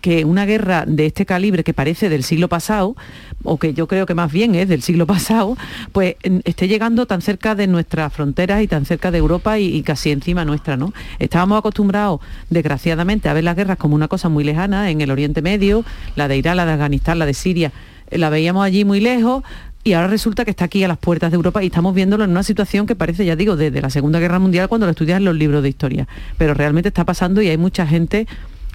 que 0.00 0.24
una 0.24 0.46
guerra 0.46 0.84
de 0.86 1.06
este 1.06 1.26
calibre 1.26 1.64
que 1.64 1.74
parece 1.74 2.08
del 2.08 2.22
siglo 2.22 2.48
pasado, 2.48 2.96
o 3.42 3.58
que 3.58 3.74
yo 3.74 3.86
creo 3.86 4.06
que 4.06 4.14
más 4.14 4.32
bien 4.32 4.54
es 4.54 4.68
del 4.68 4.82
siglo 4.82 5.06
pasado, 5.06 5.56
pues 5.92 6.16
esté 6.44 6.68
llegando 6.68 7.06
tan 7.06 7.22
cerca 7.22 7.54
de 7.54 7.66
nuestras 7.66 8.12
fronteras 8.12 8.62
y 8.62 8.68
tan 8.68 8.84
cerca 8.84 9.10
de 9.10 9.18
Europa 9.18 9.58
y, 9.58 9.82
casi 9.82 10.10
encima 10.10 10.44
nuestra, 10.44 10.76
¿no? 10.76 10.92
Estábamos 11.18 11.58
acostumbrados, 11.58 12.20
desgraciadamente, 12.50 13.28
a 13.28 13.32
ver 13.32 13.44
las 13.44 13.56
guerras 13.56 13.78
como 13.78 13.94
una 13.94 14.08
cosa 14.08 14.28
muy 14.28 14.44
lejana 14.44 14.90
en 14.90 15.00
el 15.00 15.10
Oriente 15.10 15.42
Medio, 15.42 15.84
la 16.14 16.28
de 16.28 16.36
Irán, 16.36 16.56
la 16.56 16.66
de 16.66 16.72
Afganistán, 16.72 17.18
la 17.18 17.26
de 17.26 17.34
Siria, 17.34 17.72
eh, 18.10 18.18
la 18.18 18.30
veíamos 18.30 18.64
allí 18.64 18.84
muy 18.84 19.00
lejos, 19.00 19.42
y 19.86 19.92
ahora 19.92 20.08
resulta 20.08 20.44
que 20.44 20.50
está 20.50 20.64
aquí 20.64 20.82
a 20.82 20.88
las 20.88 20.98
puertas 20.98 21.30
de 21.30 21.36
Europa 21.36 21.62
y 21.62 21.66
estamos 21.66 21.94
viéndolo 21.94 22.24
en 22.24 22.30
una 22.30 22.42
situación 22.42 22.86
que 22.86 22.96
parece, 22.96 23.24
ya 23.24 23.36
digo, 23.36 23.54
desde 23.54 23.80
la 23.80 23.88
Segunda 23.88 24.18
Guerra 24.18 24.40
Mundial 24.40 24.68
cuando 24.68 24.84
lo 24.84 24.90
estudias 24.90 25.18
en 25.18 25.24
los 25.24 25.36
libros 25.36 25.62
de 25.62 25.68
historia. 25.68 26.08
Pero 26.38 26.54
realmente 26.54 26.88
está 26.88 27.04
pasando 27.04 27.40
y 27.40 27.48
hay 27.48 27.56
mucha 27.56 27.86
gente 27.86 28.26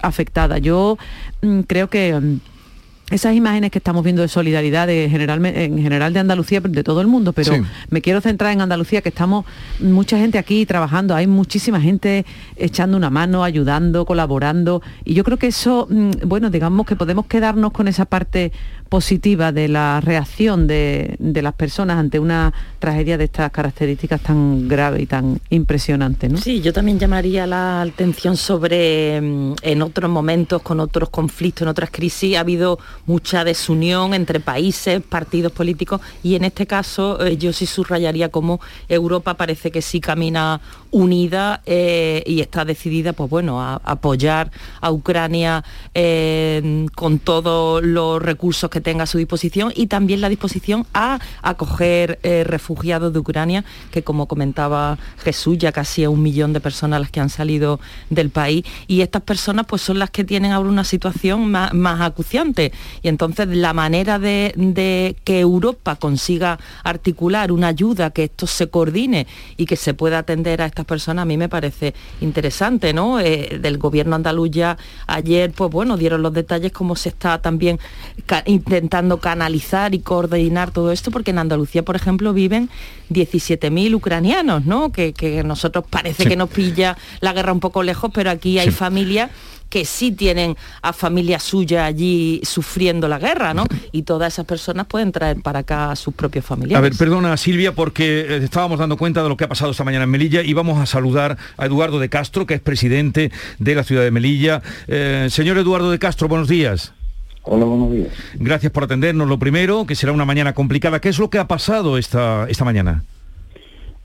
afectada. 0.02 0.58
Yo 0.58 0.98
mm, 1.42 1.60
creo 1.60 1.88
que... 1.88 2.14
Mm, 2.14 2.52
esas 3.10 3.34
imágenes 3.34 3.70
que 3.70 3.78
estamos 3.78 4.02
viendo 4.04 4.22
de 4.22 4.28
solidaridad 4.28 4.86
de 4.86 5.08
general, 5.10 5.44
en 5.44 5.78
general 5.82 6.14
de 6.14 6.20
Andalucía, 6.20 6.60
de 6.60 6.82
todo 6.82 7.02
el 7.02 7.06
mundo, 7.06 7.34
pero 7.34 7.52
me 7.90 8.00
quiero 8.00 8.22
centrar 8.22 8.52
en 8.52 8.62
Andalucía, 8.62 9.02
que 9.02 9.10
estamos 9.10 9.44
mucha 9.80 10.16
gente 10.16 10.38
aquí 10.38 10.64
trabajando, 10.64 11.14
hay 11.14 11.26
muchísima 11.26 11.78
gente 11.78 12.24
echando 12.56 12.96
una 12.96 13.10
mano, 13.10 13.44
ayudando, 13.44 14.06
colaborando, 14.06 14.80
y 15.04 15.12
yo 15.12 15.24
creo 15.24 15.36
que 15.36 15.48
eso, 15.48 15.86
mm, 15.90 16.26
bueno, 16.26 16.48
digamos 16.48 16.86
que 16.86 16.96
podemos 16.96 17.26
quedarnos 17.26 17.72
con 17.72 17.86
esa 17.86 18.06
parte 18.06 18.50
positiva 18.92 19.52
de 19.52 19.68
la 19.68 20.02
reacción 20.02 20.66
de, 20.66 21.16
las 21.18 21.54
personas 21.54 21.96
ante 21.96 22.18
una 22.18 22.52
tragedia 22.78 23.16
de 23.16 23.24
estas 23.24 23.50
características 23.50 24.20
tan 24.20 24.68
grave 24.68 25.00
y 25.00 25.06
tan 25.06 25.40
impresionante. 25.48 26.28
¿no? 26.28 26.36
Sí, 26.36 26.60
yo 26.60 26.74
también 26.74 26.98
llamaría 26.98 27.46
la 27.46 27.80
atención 27.80 28.36
sobre 28.36 29.18
mm, 29.18 29.54
en 29.62 29.80
otros 29.80 30.10
momentos, 30.10 30.60
con 30.60 30.78
otros 30.78 31.08
conflictos, 31.08 31.62
en 31.62 31.68
otras 31.68 31.90
crisis, 31.90 32.36
ha 32.36 32.40
habido 32.40 32.78
mucha 33.06 33.44
desunión 33.44 34.12
entre 34.12 34.40
países, 34.40 35.00
partidos 35.00 35.52
políticos, 35.52 36.02
y 36.22 36.34
en 36.34 36.44
este 36.44 36.66
caso 36.66 37.24
eh, 37.24 37.38
yo 37.38 37.54
sí 37.54 37.64
subrayaría 37.64 38.28
cómo 38.28 38.60
Europa 38.90 39.38
parece 39.38 39.70
que 39.70 39.80
sí 39.80 40.02
camina 40.02 40.60
unida 40.90 41.62
eh, 41.64 42.22
y 42.26 42.42
está 42.42 42.66
decidida, 42.66 43.14
pues 43.14 43.30
bueno, 43.30 43.62
a, 43.62 43.80
apoyar 43.84 44.50
a 44.82 44.92
Ucrania 44.92 45.64
eh, 45.94 46.86
con 46.94 47.18
todos 47.20 47.82
los 47.82 48.20
recursos 48.20 48.68
que 48.68 48.81
tenga 48.82 49.04
a 49.04 49.06
su 49.06 49.18
disposición 49.18 49.72
y 49.74 49.86
también 49.86 50.20
la 50.20 50.28
disposición 50.28 50.86
a 50.94 51.18
acoger 51.42 52.18
eh, 52.22 52.44
refugiados 52.44 53.12
de 53.12 53.18
Ucrania, 53.18 53.64
que 53.90 54.02
como 54.02 54.26
comentaba 54.26 54.98
Jesús, 55.18 55.58
ya 55.58 55.72
casi 55.72 56.02
es 56.02 56.08
un 56.08 56.22
millón 56.22 56.52
de 56.52 56.60
personas 56.60 57.00
las 57.00 57.10
que 57.10 57.20
han 57.20 57.30
salido 57.30 57.80
del 58.10 58.30
país 58.30 58.64
y 58.86 59.00
estas 59.00 59.22
personas 59.22 59.66
pues 59.66 59.82
son 59.82 59.98
las 59.98 60.10
que 60.10 60.24
tienen 60.24 60.52
ahora 60.52 60.68
una 60.68 60.84
situación 60.84 61.50
más, 61.50 61.72
acuciante 62.00 62.72
y 63.02 63.08
entonces 63.08 63.48
la 63.48 63.72
manera 63.72 64.18
de, 64.18 64.52
de 64.56 65.16
que 65.24 65.40
Europa 65.40 65.96
consiga 65.96 66.58
articular 66.84 67.52
una 67.52 67.68
ayuda, 67.68 68.10
que 68.10 68.24
esto 68.24 68.46
se 68.46 68.68
coordine 68.68 69.26
y 69.56 69.66
que 69.66 69.76
se 69.76 69.94
pueda 69.94 70.18
atender 70.18 70.62
a 70.62 70.66
estas 70.66 70.84
personas, 70.84 71.22
a 71.22 71.26
mí 71.26 71.36
me 71.36 71.48
parece 71.48 71.94
interesante, 72.20 72.92
¿no? 72.92 73.20
Eh, 73.20 73.58
del 73.60 73.78
gobierno 73.78 74.16
andaluz 74.16 74.50
ya 74.50 74.76
ayer, 75.06 75.52
pues 75.52 75.70
bueno, 75.70 75.96
dieron 75.96 76.22
los 76.22 76.32
detalles 76.32 76.72
cómo 76.72 76.96
se 76.96 77.10
está 77.10 77.40
también 77.40 77.78
intentando 78.72 79.18
canalizar 79.18 79.94
y 79.94 79.98
coordinar 79.98 80.70
todo 80.70 80.92
esto, 80.92 81.10
porque 81.10 81.30
en 81.30 81.38
Andalucía, 81.38 81.82
por 81.82 81.94
ejemplo, 81.94 82.32
viven 82.32 82.70
17.000 83.10 83.94
ucranianos, 83.94 84.64
¿no? 84.64 84.90
Que, 84.90 85.12
nosotros 85.44 85.84
parece 85.88 86.24
que 86.24 86.36
nos 86.36 86.48
pilla 86.48 86.96
la 87.20 87.34
guerra 87.34 87.52
un 87.52 87.60
poco 87.60 87.82
lejos, 87.82 88.10
pero 88.14 88.30
aquí 88.30 88.58
hay 88.58 88.70
familias 88.70 89.30
que 89.68 89.84
sí 89.84 90.12
tienen 90.12 90.56
a 90.80 90.92
familia 90.92 91.38
suya 91.38 91.84
allí 91.84 92.40
sufriendo 92.44 93.08
la 93.08 93.18
guerra, 93.18 93.52
¿no? 93.52 93.64
Y 93.90 94.02
todas 94.02 94.32
esas 94.32 94.46
personas 94.46 94.86
pueden 94.86 95.12
traer 95.12 95.42
para 95.42 95.60
acá 95.60 95.90
a 95.90 95.96
sus 95.96 96.14
propios 96.14 96.44
familiares. 96.44 96.78
A 96.78 96.80
ver, 96.80 96.96
perdona 96.96 97.36
Silvia, 97.36 97.74
porque 97.74 98.20
eh, 98.20 98.40
estábamos 98.42 98.78
dando 98.78 98.96
cuenta 98.96 99.22
de 99.22 99.28
lo 99.28 99.36
que 99.36 99.44
ha 99.44 99.48
pasado 99.48 99.70
esta 99.70 99.84
mañana 99.84 100.04
en 100.04 100.10
Melilla 100.10 100.42
y 100.42 100.52
vamos 100.54 100.78
a 100.78 100.86
saludar 100.86 101.36
a 101.58 101.66
Eduardo 101.66 101.98
de 101.98 102.08
Castro, 102.08 102.46
que 102.46 102.54
es 102.54 102.60
presidente 102.60 103.32
de 103.58 103.74
la 103.74 103.84
ciudad 103.84 104.02
de 104.02 104.10
Melilla. 104.10 104.62
Eh, 104.88 105.28
señor 105.30 105.58
Eduardo 105.58 105.90
de 105.90 105.98
Castro, 105.98 106.28
buenos 106.28 106.48
días. 106.48 106.92
Hola, 107.44 107.64
buenos 107.64 107.92
días. 107.92 108.08
Gracias 108.34 108.70
por 108.72 108.84
atendernos. 108.84 109.28
Lo 109.28 109.38
primero, 109.38 109.84
que 109.86 109.94
será 109.94 110.12
una 110.12 110.24
mañana 110.24 110.52
complicada. 110.54 111.00
¿Qué 111.00 111.08
es 111.08 111.18
lo 111.18 111.30
que 111.30 111.38
ha 111.38 111.48
pasado 111.48 111.98
esta, 111.98 112.46
esta 112.48 112.64
mañana? 112.64 113.02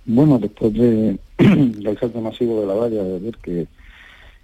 Bueno, 0.06 0.40
después 0.40 0.74
de, 0.74 1.18
del 1.38 2.00
salto 2.00 2.22
masivo 2.22 2.62
de 2.62 2.68
la 2.68 2.74
valla, 2.74 3.04
de 3.04 3.20
ver 3.20 3.38
que, 3.38 3.68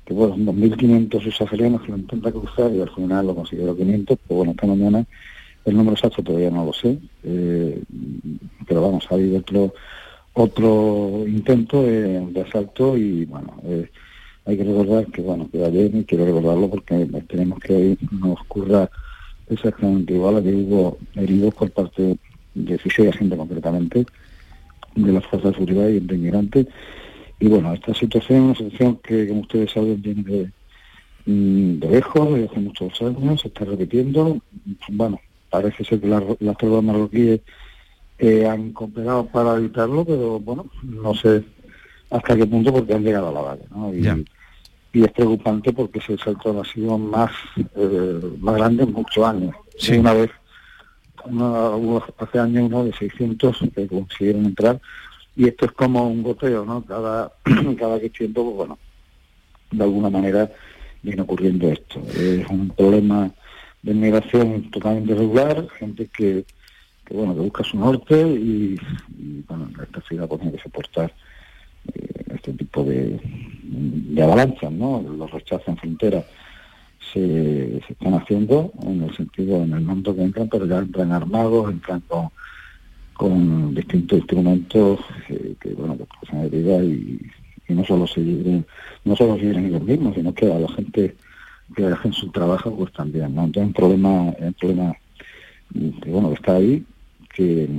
que 0.05 0.13
bueno, 0.13 0.35
2.500 0.35 1.27
usagerianos 1.27 1.81
que 1.81 1.91
lo 1.91 1.97
intentan 1.97 2.31
cruzar 2.31 2.71
y 2.71 2.81
al 2.81 2.93
final 2.93 3.27
lo 3.27 3.35
consiguieron 3.35 3.77
500, 3.77 4.19
pues 4.27 4.37
bueno, 4.37 4.51
esta 4.51 4.67
mañana 4.67 5.05
el 5.65 5.77
número 5.77 5.93
exacto 5.93 6.23
todavía 6.23 6.49
no 6.49 6.65
lo 6.65 6.73
sé, 6.73 6.97
eh, 7.23 7.81
pero 8.67 8.81
vamos, 8.81 9.05
ha 9.09 9.15
habido 9.15 9.37
otro, 9.39 9.73
otro 10.33 11.23
intento 11.25 11.83
de, 11.83 12.45
asalto 12.45 12.97
y 12.97 13.25
bueno, 13.25 13.55
eh, 13.63 13.89
hay 14.45 14.57
que 14.57 14.63
recordar 14.63 15.05
que 15.07 15.21
bueno, 15.21 15.49
que 15.51 15.63
ayer, 15.63 15.95
y 15.95 16.03
quiero 16.03 16.25
recordarlo 16.25 16.69
porque 16.69 17.07
tenemos 17.27 17.59
que 17.59 17.73
hoy 17.73 17.97
nos 18.11 18.41
ocurra 18.41 18.89
exactamente 19.49 20.13
igual 20.13 20.37
a 20.37 20.43
que 20.43 20.53
hubo 20.53 20.97
heridos 21.15 21.53
por 21.53 21.71
parte 21.71 22.17
de 22.55 22.75
y 22.75 23.11
gente 23.11 23.37
concretamente, 23.37 24.05
de 24.95 25.11
las 25.11 25.25
fuerzas 25.25 25.51
de 25.51 25.57
seguridad 25.57 25.87
y 25.87 25.99
de 25.99 26.15
inmigrantes. 26.15 26.67
Y 27.39 27.47
bueno, 27.47 27.73
esta 27.73 27.93
situación 27.93 28.37
es 28.37 28.43
una 28.43 28.69
situación 28.69 28.99
que, 29.03 29.27
como 29.27 29.41
ustedes 29.41 29.71
saben, 29.71 30.01
viene 30.01 30.23
de, 30.23 30.51
mm, 31.25 31.79
de 31.79 31.89
lejos, 31.89 32.33
desde 32.33 32.45
hace 32.45 32.59
muchos 32.59 33.01
años, 33.01 33.41
se 33.41 33.47
está 33.47 33.65
repitiendo. 33.65 34.37
Bueno, 34.89 35.19
parece 35.49 35.83
ser 35.83 35.99
que 35.99 36.07
las, 36.07 36.23
las 36.39 36.57
tropas 36.57 36.83
marroquíes 36.83 37.41
eh, 38.19 38.45
han 38.45 38.71
cooperado 38.71 39.25
para 39.25 39.57
evitarlo, 39.57 40.05
pero 40.05 40.39
bueno, 40.39 40.67
no 40.83 41.13
sé 41.15 41.43
hasta 42.13 42.35
qué 42.35 42.45
punto 42.45 42.71
porque 42.71 42.93
han 42.93 43.03
llegado 43.03 43.29
a 43.29 43.31
la 43.31 43.41
valla. 43.41 43.65
¿no? 43.71 43.93
Y, 43.93 44.07
y, 44.93 45.03
es 45.03 45.11
preocupante 45.11 45.73
porque 45.73 45.99
ese 45.99 46.17
salto 46.17 46.61
ha 46.61 46.65
sido 46.65 46.97
más, 46.97 47.31
eh, 47.75 48.19
más 48.39 48.55
grande 48.55 48.83
en 48.83 48.93
muchos 48.93 49.25
años. 49.25 49.55
Una 49.89 50.13
vez, 50.13 50.29
hace 52.17 52.39
años 52.39 52.63
uno 52.65 52.85
de 52.85 52.93
600 52.93 53.57
que 53.75 53.87
consiguieron 53.87 54.45
entrar 54.45 54.79
y 55.35 55.47
esto 55.47 55.65
es 55.65 55.71
como 55.71 56.07
un 56.07 56.21
goteo, 56.21 56.63
¿no? 56.63 56.83
Cada, 56.85 57.31
cada 57.79 57.99
que 57.99 58.09
tiempo, 58.09 58.43
pues 58.43 58.55
bueno, 58.55 58.77
de 59.71 59.83
alguna 59.83 60.11
manera 60.11 60.51
viene 61.01 61.23
ocurriendo 61.23 61.69
esto. 61.69 61.99
Es 62.15 62.47
un 62.47 62.69
problema 62.69 63.31
de 63.81 63.91
inmigración 63.91 64.69
totalmente 64.69 65.15
regular, 65.15 65.67
gente 65.79 66.07
que 66.15 66.45
que 67.05 67.13
bueno 67.13 67.33
que 67.33 67.41
busca 67.41 67.63
su 67.63 67.77
norte 67.77 68.21
y, 68.21 68.79
bueno 69.47 69.69
esta 69.81 70.01
ciudad 70.01 70.27
pues, 70.27 70.41
tiene 70.41 70.55
que 70.55 70.63
soportar 70.63 71.13
este 72.33 72.53
tipo 72.53 72.83
de, 72.83 73.19
de 73.63 74.23
avalanchas 74.23 74.71
no 74.71 75.01
los 75.01 75.31
rechazos 75.31 75.67
en 75.67 75.77
frontera 75.77 76.23
se, 77.13 77.77
están 77.77 78.13
haciendo 78.13 78.71
en 78.83 79.03
el 79.03 79.15
sentido 79.15 79.63
en 79.63 79.73
el 79.73 79.81
mundo 79.81 80.15
que 80.15 80.23
entran 80.23 80.49
pero 80.49 80.65
ya 80.65 80.79
entran 80.79 81.11
armados 81.11 81.71
entran 81.71 82.01
con, 82.01 82.29
con 83.13 83.75
distintos 83.75 84.19
instrumentos 84.19 84.99
eh, 85.29 85.55
que 85.59 85.73
bueno 85.73 85.97
que 85.97 86.05
pasan 86.05 86.45
herida 86.45 86.83
y, 86.83 87.19
y 87.67 87.73
no 87.73 87.85
solo 87.85 88.07
se 88.07 88.21
lleven, 88.21 88.65
no 89.05 89.15
solo 89.15 89.37
se 89.37 89.49
ellos 89.49 89.83
mismos 89.83 90.15
sino 90.15 90.33
que 90.33 90.51
a 90.51 90.59
la 90.59 90.69
gente 90.69 91.15
que 91.75 91.85
hacen 91.85 92.13
su 92.13 92.29
trabajo 92.31 92.75
pues 92.75 92.91
también 92.93 93.33
no 93.33 93.45
entonces 93.45 93.67
un 93.67 93.73
problema 93.73 94.33
un 94.39 94.53
problema 94.59 94.93
que 96.01 96.09
bueno 96.09 96.33
está 96.33 96.55
ahí 96.55 96.85
que 97.33 97.69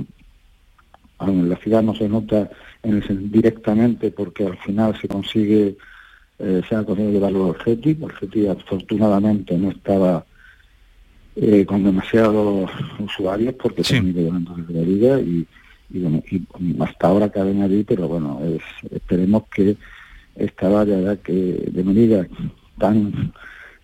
en 1.21 1.49
la 1.49 1.55
ciudad 1.57 1.81
no 1.81 1.95
se 1.95 2.09
nota 2.09 2.49
en 2.85 3.31
directamente 3.31 4.11
porque 4.11 4.45
al 4.45 4.57
final 4.57 4.99
se 4.99 5.07
consigue 5.07 5.75
eh, 6.37 6.61
se 6.67 6.75
ha 6.75 6.83
conseguido 6.83 7.13
llevarlo 7.13 7.53
al 7.53 7.63
CETI, 7.63 7.91
el 7.91 8.11
CETI 8.19 8.47
afortunadamente 8.47 9.57
no 9.57 9.71
estaba 9.71 10.25
eh, 11.37 11.65
con 11.65 11.83
demasiados 11.83 12.69
usuarios 12.99 13.55
porque 13.55 13.85
se 13.85 13.97
han 13.97 14.09
ido 14.09 14.21
llevando 14.21 14.53
desde 14.55 14.73
la 14.73 14.81
vida 14.81 15.19
y, 15.21 15.47
bueno, 15.89 16.21
y 16.29 16.45
hasta 16.81 17.07
ahora 17.07 17.29
caben 17.29 17.61
allí, 17.61 17.85
pero 17.85 18.09
bueno, 18.09 18.41
esperemos 18.91 19.43
que 19.47 19.77
esta 20.35 20.67
valla 20.67 21.15
que 21.17 21.69
de 21.71 21.83
medida 21.85 22.27
tan 22.77 23.31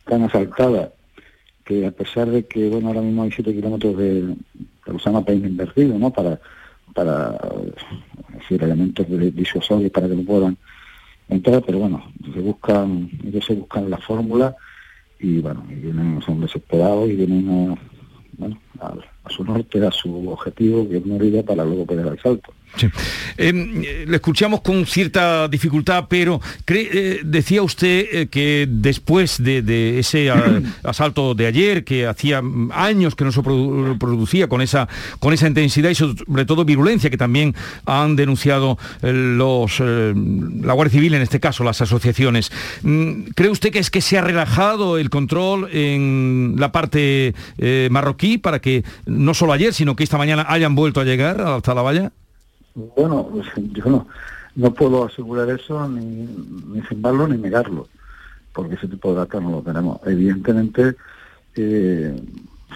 tan 0.06 0.24
asaltada 0.24 0.92
que 1.64 1.86
a 1.86 1.92
pesar 1.92 2.30
de 2.30 2.46
que 2.46 2.68
bueno 2.68 2.90
ahora 2.90 3.02
mismo 3.02 3.24
hay 3.24 3.32
7 3.32 3.54
kilómetros 3.54 3.98
de, 3.98 4.36
se 4.86 5.06
llama 5.06 5.24
país 5.24 5.42
invertido, 5.42 5.98
¿no? 5.98 6.12
Para, 6.12 6.42
para 6.94 7.38
decir, 8.34 8.64
elementos 8.64 9.06
disuasorios 9.36 9.92
para 9.92 10.08
que 10.08 10.16
no 10.16 10.24
puedan 10.24 10.58
entrar, 11.30 11.64
pero 11.66 11.80
bueno, 11.80 12.12
se 12.34 12.40
buscan, 12.40 13.10
ellos 13.24 13.46
se 13.46 13.56
buscan 13.56 13.90
la 13.90 13.98
fórmula 13.98 14.56
y 15.20 15.40
bueno, 15.40 15.64
vienen, 15.68 16.22
son 16.22 16.42
desesperados 16.42 17.10
y 17.10 17.16
vienen 17.16 17.78
a, 18.80 19.30
su 19.30 19.44
norte, 19.44 19.86
a 19.86 19.92
su 19.92 20.30
objetivo, 20.30 20.88
que 20.90 20.98
es 20.98 21.06
Merida, 21.06 21.44
para 21.44 21.64
luego 21.64 21.86
pegar 21.86 22.08
el 22.08 22.20
salto. 22.20 22.54
Em, 23.38 23.82
le 24.08 24.16
escuchamos 24.16 24.62
con 24.62 24.86
cierta 24.86 25.48
dificultad, 25.48 26.06
pero 26.10 26.42
eh, 26.68 27.22
decía 27.24 27.62
usted 27.62 28.06
eh, 28.12 28.28
que 28.28 28.68
después 28.70 29.44
de, 29.44 30.00
ese 30.00 30.32
asalto 30.84 31.36
de 31.36 31.48
ayer, 31.48 31.84
que 31.84 32.08
hacía 32.08 32.42
años 32.72 33.16
que 33.16 33.26
no 33.26 33.32
se 33.32 33.42
producía 33.42 34.48
con 34.48 34.62
esa, 34.62 34.88
con 35.20 35.34
esa 35.34 35.48
intensidad 35.48 35.90
y 35.90 35.96
sobre 35.96 36.46
todo 36.46 36.66
virulencia 36.66 37.10
que 37.10 37.18
también 37.18 37.56
han 37.86 38.16
denunciado 38.16 38.78
eh, 39.02 39.12
los, 39.12 39.80
la 39.80 40.74
Guardia 40.74 40.94
Civil, 40.94 41.14
en 41.14 41.22
este 41.22 41.40
caso 41.40 41.64
las 41.64 41.82
asociaciones, 41.82 42.52
mm, 42.84 43.32
¿cree 43.36 43.50
usted 43.50 43.72
que 43.72 43.80
es 43.80 43.90
que 43.90 44.02
se 44.02 44.18
ha 44.18 44.22
relajado 44.22 44.98
el 44.98 45.10
control 45.10 45.70
en 45.72 46.56
la 46.58 46.72
parte 46.72 47.34
marroquí 47.90 48.38
para 48.38 48.60
que 48.60 48.84
no 49.06 49.34
solo 49.34 49.54
ayer, 49.54 49.74
sino 49.74 49.96
que 49.96 50.04
esta 50.04 50.18
mañana 50.18 50.46
hayan 50.48 50.76
vuelto 50.76 51.02
a 51.02 51.04
llegar 51.04 51.42
hasta 51.42 51.74
la 51.74 51.82
valla? 51.82 52.12
Bueno, 52.74 53.28
pues, 53.32 53.48
yo 53.74 53.86
no, 53.86 54.08
no 54.56 54.74
puedo 54.74 55.06
asegurar 55.06 55.50
eso 55.50 55.88
ni, 55.88 56.28
ni 56.68 56.82
firmarlo 56.82 57.28
ni 57.28 57.38
negarlo, 57.38 57.88
porque 58.54 58.76
ese 58.76 58.88
tipo 58.88 59.10
de 59.10 59.18
datos 59.18 59.42
no 59.42 59.52
lo 59.52 59.62
tenemos. 59.62 60.00
Evidentemente, 60.06 60.96
eh, 61.56 62.22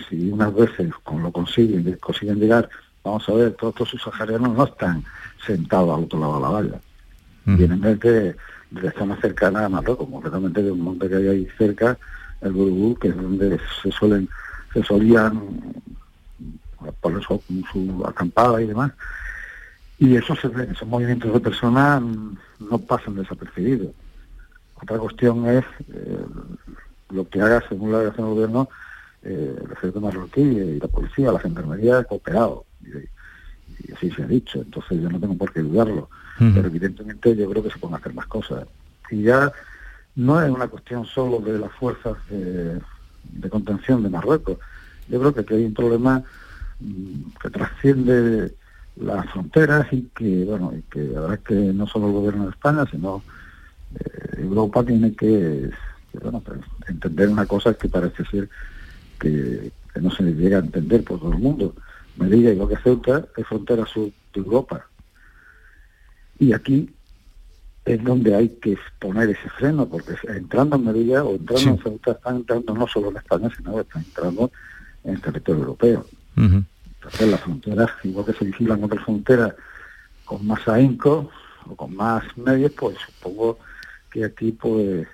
si 0.09 0.29
unas 0.31 0.53
veces 0.53 0.93
con 1.03 1.23
lo 1.23 1.31
consiguen, 1.31 1.97
consiguen 1.99 2.39
llegar, 2.39 2.69
vamos 3.03 3.27
a 3.29 3.33
ver, 3.33 3.53
todos 3.53 3.73
estos 3.75 3.89
subsaharianos 3.89 4.55
no 4.55 4.63
están 4.65 5.03
sentados 5.45 5.97
al 5.97 6.03
otro 6.05 6.19
lado 6.19 6.35
de 6.35 6.41
la 6.41 6.49
valla. 6.49 6.81
Vienen 7.45 7.79
desde, 7.79 8.35
desde 8.71 8.91
zona 8.93 9.15
cercana 9.17 9.65
a 9.65 9.69
Marruecos, 9.69 10.09
concretamente 10.09 10.63
de 10.63 10.71
un 10.71 10.81
monte 10.81 11.07
que 11.07 11.15
hay 11.15 11.27
ahí 11.27 11.47
cerca, 11.57 11.95
el 12.41 12.53
Burubú, 12.53 12.95
que 12.95 13.09
es 13.09 13.15
donde 13.15 13.59
se 13.83 13.91
suelen, 13.91 14.27
se 14.73 14.83
solían 14.83 15.39
poner 17.01 17.21
su, 17.23 17.39
su 17.71 18.03
acampada 18.03 18.61
y 18.61 18.67
demás 18.67 18.91
y 19.97 20.15
esos, 20.15 20.39
esos 20.43 20.87
movimientos 20.87 21.33
de 21.33 21.39
personas 21.39 22.01
no 22.59 22.77
pasan 22.79 23.15
desapercibidos. 23.15 23.91
Otra 24.81 24.97
cuestión 24.97 25.47
es 25.47 25.63
eh, 25.93 26.25
lo 27.11 27.27
que 27.29 27.41
haga 27.41 27.63
según 27.69 27.91
la 27.91 27.99
dirección 27.99 28.27
del 28.27 28.35
gobierno 28.35 28.69
eh, 29.25 29.55
el 29.57 29.71
ejército 29.71 30.01
marroquí 30.01 30.41
y 30.41 30.79
la 30.79 30.87
policía, 30.87 31.31
las 31.31 31.43
enfermerías 31.45 32.05
cooperado. 32.05 32.65
Y, 32.83 33.91
así 33.91 34.11
se 34.11 34.23
ha 34.23 34.27
dicho. 34.27 34.61
Entonces 34.61 35.01
yo 35.01 35.09
no 35.09 35.19
tengo 35.19 35.35
por 35.35 35.51
qué 35.51 35.61
dudarlo. 35.61 36.09
Pero 36.37 36.67
evidentemente 36.67 37.35
yo 37.35 37.49
creo 37.49 37.63
que 37.63 37.71
se 37.71 37.79
pueden 37.79 37.95
hacer 37.95 38.13
más 38.13 38.27
cosas. 38.27 38.67
Y 39.09 39.23
ya 39.23 39.51
no 40.15 40.41
es 40.41 40.51
una 40.51 40.67
cuestión 40.67 41.05
solo 41.05 41.39
de 41.39 41.57
las 41.57 41.71
fuerzas 41.71 42.17
de, 42.29 43.49
contención 43.49 44.03
de 44.03 44.09
Marruecos. 44.09 44.57
Yo 45.07 45.19
creo 45.19 45.33
que 45.33 45.41
aquí 45.41 45.53
hay 45.53 45.65
un 45.65 45.73
problema 45.73 46.23
mm, 46.81 47.31
que 47.41 47.49
trasciende 47.49 48.53
las 48.97 49.29
fronteras 49.31 49.87
y 49.91 50.03
que, 50.15 50.45
bueno, 50.45 50.73
y 50.77 50.81
que 50.83 51.03
la 51.03 51.21
verdad 51.21 51.39
es 51.39 51.47
que 51.47 51.55
no 51.55 51.87
solo 51.87 52.07
el 52.07 52.13
gobierno 52.13 52.45
de 52.45 52.51
España, 52.51 52.85
sino 52.89 53.21
eh, 53.95 54.41
Europa 54.41 54.83
tiene 54.83 55.13
que, 55.13 55.69
bueno, 56.21 56.39
pues, 56.41 56.59
entender 56.87 57.29
una 57.29 57.45
cosa 57.45 57.73
que 57.73 57.89
parece 57.89 58.23
ser 58.25 58.49
que, 59.19 59.71
no 60.01 60.11
se 60.11 60.23
llega 60.23 60.57
a 60.57 60.61
entender 60.61 61.05
por 61.05 61.19
todo 61.19 61.31
el 61.31 61.39
mundo. 61.39 61.73
Melilla, 62.17 62.51
igual 62.51 62.67
que 62.67 62.83
Ceuta, 62.83 63.25
es 63.37 63.47
frontera 63.47 63.85
sur 63.85 64.11
de 64.33 64.41
Europa. 64.41 64.85
Y 66.37 66.51
aquí 66.51 66.93
es 67.85 68.03
donde 68.03 68.35
hay 68.35 68.49
que 68.49 68.77
poner 68.99 69.29
ese 69.29 69.49
freno, 69.57 69.87
porque 69.87 70.15
entrando 70.27 70.75
en 70.75 70.85
Melilla 70.85 71.23
o 71.23 71.35
entrando 71.35 71.69
en 71.69 71.77
Ceuta 71.79 72.11
están 72.11 72.35
entrando 72.37 72.73
no 72.73 72.87
solo 72.87 73.09
en 73.09 73.17
España, 73.17 73.49
sino 73.55 73.79
están 73.79 74.03
entrando 74.03 74.51
en 75.05 75.13
el 75.13 75.21
territorio 75.21 75.61
europeo 75.61 76.05
hacer 77.07 77.27
las 77.27 77.41
fronteras, 77.41 77.89
igual 78.03 78.25
que 78.25 78.33
se 78.33 78.45
vigilan 78.45 78.83
otras 78.83 79.03
fronteras 79.03 79.53
con 80.23 80.45
más 80.45 80.67
ahínco 80.67 81.29
o 81.67 81.75
con 81.75 81.95
más 81.95 82.23
medios, 82.37 82.71
pues 82.73 82.97
supongo 83.05 83.59
que 84.11 84.25
aquí 84.25 84.51
pues 84.51 85.07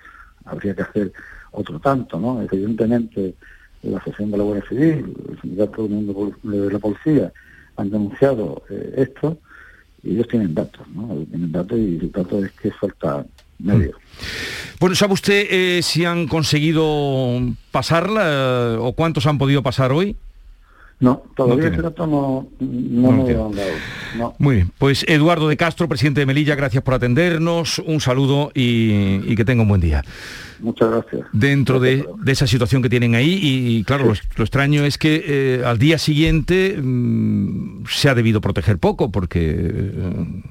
habría 0.44 0.74
que 0.74 0.82
hacer 0.82 1.12
otro 1.52 1.78
tanto, 1.78 2.18
¿no? 2.18 2.42
Evidentemente 2.42 3.34
la 3.82 3.98
Asociación 3.98 4.30
de 4.30 4.38
la 4.38 4.44
Guardia 4.44 4.68
Civil, 4.68 5.16
el 5.30 5.40
Sindicato 5.40 5.88
de 5.88 6.72
la 6.72 6.78
Policía 6.78 7.32
han 7.76 7.90
denunciado 7.90 8.62
eh, 8.70 8.94
esto 8.96 9.38
y 10.02 10.14
ellos 10.14 10.28
tienen 10.28 10.54
datos, 10.54 10.86
¿no? 10.88 11.08
Tienen 11.30 11.52
datos 11.52 11.78
y 11.78 11.98
el 12.00 12.12
dato 12.12 12.44
es 12.44 12.52
que 12.52 12.70
falta 12.72 13.24
medios. 13.58 13.96
Bueno, 14.80 14.94
¿sabe 14.96 15.14
usted 15.14 15.46
eh, 15.50 15.80
si 15.82 16.04
han 16.04 16.26
conseguido 16.26 17.40
pasarla 17.70 18.22
eh, 18.24 18.76
o 18.80 18.92
cuántos 18.92 19.26
han 19.26 19.38
podido 19.38 19.62
pasar 19.62 19.92
hoy? 19.92 20.16
No, 21.02 21.20
todavía 21.34 21.64
no 21.64 21.72
ese 21.72 21.82
dato 21.82 22.06
no, 22.06 22.46
no, 22.60 23.12
no 23.12 23.24
me 23.24 23.32
han 23.32 23.52
dado. 23.52 24.34
Muy 24.38 24.54
bien, 24.54 24.70
pues 24.78 25.04
Eduardo 25.08 25.48
de 25.48 25.56
Castro, 25.56 25.88
presidente 25.88 26.20
de 26.20 26.26
Melilla, 26.26 26.54
gracias 26.54 26.84
por 26.84 26.94
atendernos, 26.94 27.80
un 27.80 28.00
saludo 28.00 28.52
y, 28.54 29.34
que 29.34 29.44
tenga 29.44 29.62
un 29.62 29.68
buen 29.68 29.80
día. 29.80 30.04
Muchas 30.60 30.92
gracias. 30.92 31.26
Dentro 31.32 31.80
De, 31.80 32.06
esa 32.28 32.46
situación 32.46 32.82
que 32.82 32.88
tienen 32.88 33.16
ahí, 33.16 33.36
y, 33.42 33.82
claro, 33.82 34.12
lo, 34.36 34.44
extraño 34.44 34.84
es 34.84 34.96
que 34.96 35.24
eh, 35.26 35.64
al 35.66 35.78
día 35.78 35.98
siguiente 35.98 36.78
mm, 36.80 37.84
se 37.88 38.08
ha 38.08 38.14
debido 38.14 38.40
proteger 38.40 38.78
poco, 38.78 39.10
porque... 39.10 39.50
Eh, 39.50 40.42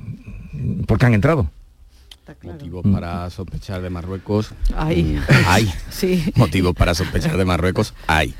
porque 0.86 1.06
han 1.06 1.14
entrado. 1.14 1.49
Motivos 2.43 2.84
para 2.91 3.29
sospechar 3.29 3.82
de 3.82 3.89
Marruecos. 3.89 4.51
Hay. 4.75 5.03
mm, 5.03 5.19
Hay. 5.47 5.71
Sí. 5.91 6.23
Motivos 6.36 6.73
para 6.73 6.95
sospechar 6.95 7.38
de 7.38 7.45
Marruecos. 7.45 7.93
Hay. 8.07 8.34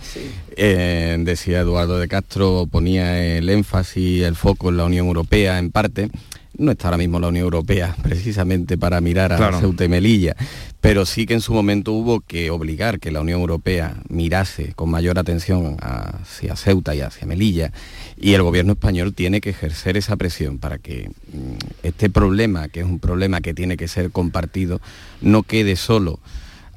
Eh, 0.56 1.16
decía 1.20 1.60
Eduardo 1.60 2.00
de 2.00 2.08
Castro, 2.08 2.68
ponía 2.72 3.24
el 3.24 3.50
énfasis, 3.50 4.24
el 4.24 4.36
foco 4.36 4.70
en 4.70 4.78
la 4.78 4.86
Unión 4.86 5.06
Europea 5.08 5.60
en 5.60 5.70
parte. 5.72 6.10
No 6.58 6.72
está 6.72 6.88
ahora 6.90 6.98
mismo 6.98 7.20
la 7.20 7.30
Unión 7.30 7.46
Europea 7.46 7.96
precisamente 8.04 8.78
para 8.78 9.00
mirar 9.02 9.34
a 9.34 9.38
Claro. 9.38 9.60
Ceuta 9.60 9.86
y 9.86 9.90
Melilla, 9.90 10.36
pero 10.82 11.06
sí 11.06 11.26
que 11.26 11.34
en 11.34 11.42
su 11.42 11.54
momento 11.54 11.94
hubo 11.94 12.22
que 12.22 12.50
obligar 12.52 13.00
que 13.00 13.12
la 13.12 13.22
Unión 13.22 13.40
Europea 13.42 13.98
mirase 14.10 14.74
con 14.74 14.90
mayor 14.90 15.18
atención 15.18 15.78
hacia 15.82 16.56
Ceuta 16.56 16.94
y 16.96 17.02
hacia 17.02 17.26
Melilla 17.28 17.72
y 18.18 18.34
el 18.34 18.44
gobierno 18.44 18.74
español 18.74 19.14
tiene 19.14 19.42
que 19.42 19.52
ejercer 19.52 19.98
esa 19.98 20.16
presión 20.18 20.58
para 20.60 20.78
que 20.78 21.10
mm, 21.32 21.54
este 21.84 22.10
problema, 22.10 22.68
que 22.68 22.82
es 22.82 22.86
un 22.86 23.00
problema 23.00 23.42
que 23.42 23.54
tiene 23.54 23.78
que 23.78 23.88
ser 23.88 24.12
compartido, 24.12 24.82
no 25.22 25.44
quede 25.44 25.76
solo 25.76 26.20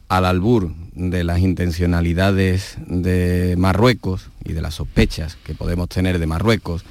al 0.09 0.27
albur 0.27 0.71
de 0.95 1.25
las 1.25 1.41
intencionalidades 1.41 2.77
de 2.87 3.55
Marruecos 3.59 4.31
y 4.45 4.53
de 4.53 4.63
las 4.63 4.75
sospechas 4.75 5.37
que 5.45 5.55
podemos 5.55 5.89
tener 5.89 6.19
de 6.19 6.27
Marruecos 6.27 6.85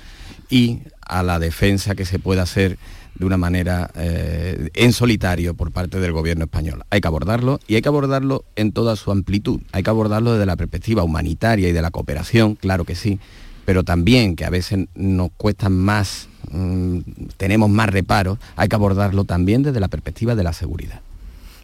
y 0.49 0.79
a 1.13 1.23
la 1.23 1.39
defensa 1.39 1.95
que 1.95 2.05
se 2.05 2.19
pueda 2.19 2.41
hacer 2.43 2.77
de 3.15 3.25
una 3.25 3.37
manera 3.37 3.91
eh, 3.95 4.69
en 4.73 4.93
solitario 4.93 5.53
por 5.53 5.71
parte 5.71 5.99
del 5.99 6.11
gobierno 6.11 6.45
español. 6.45 6.83
Hay 6.89 7.01
que 7.01 7.07
abordarlo 7.07 7.59
y 7.67 7.75
hay 7.75 7.81
que 7.81 7.89
abordarlo 7.89 8.43
en 8.55 8.71
toda 8.71 8.95
su 8.95 9.11
amplitud. 9.11 9.61
Hay 9.71 9.83
que 9.83 9.89
abordarlo 9.89 10.33
desde 10.33 10.47
la 10.47 10.55
perspectiva 10.55 11.03
humanitaria 11.03 11.69
y 11.69 11.71
de 11.71 11.81
la 11.81 11.91
cooperación, 11.91 12.55
claro 12.55 12.85
que 12.85 12.95
sí, 12.95 13.19
pero 13.65 13.83
también 13.83 14.35
que 14.35 14.45
a 14.45 14.49
veces 14.49 14.87
nos 14.95 15.29
cuestan 15.37 15.73
más, 15.73 16.27
mm, 16.51 16.99
tenemos 17.37 17.69
más 17.69 17.89
reparos, 17.89 18.39
hay 18.55 18.67
que 18.67 18.75
abordarlo 18.75 19.23
también 19.23 19.61
desde 19.61 19.79
la 19.79 19.87
perspectiva 19.87 20.35
de 20.35 20.43
la 20.43 20.53
seguridad. 20.53 21.01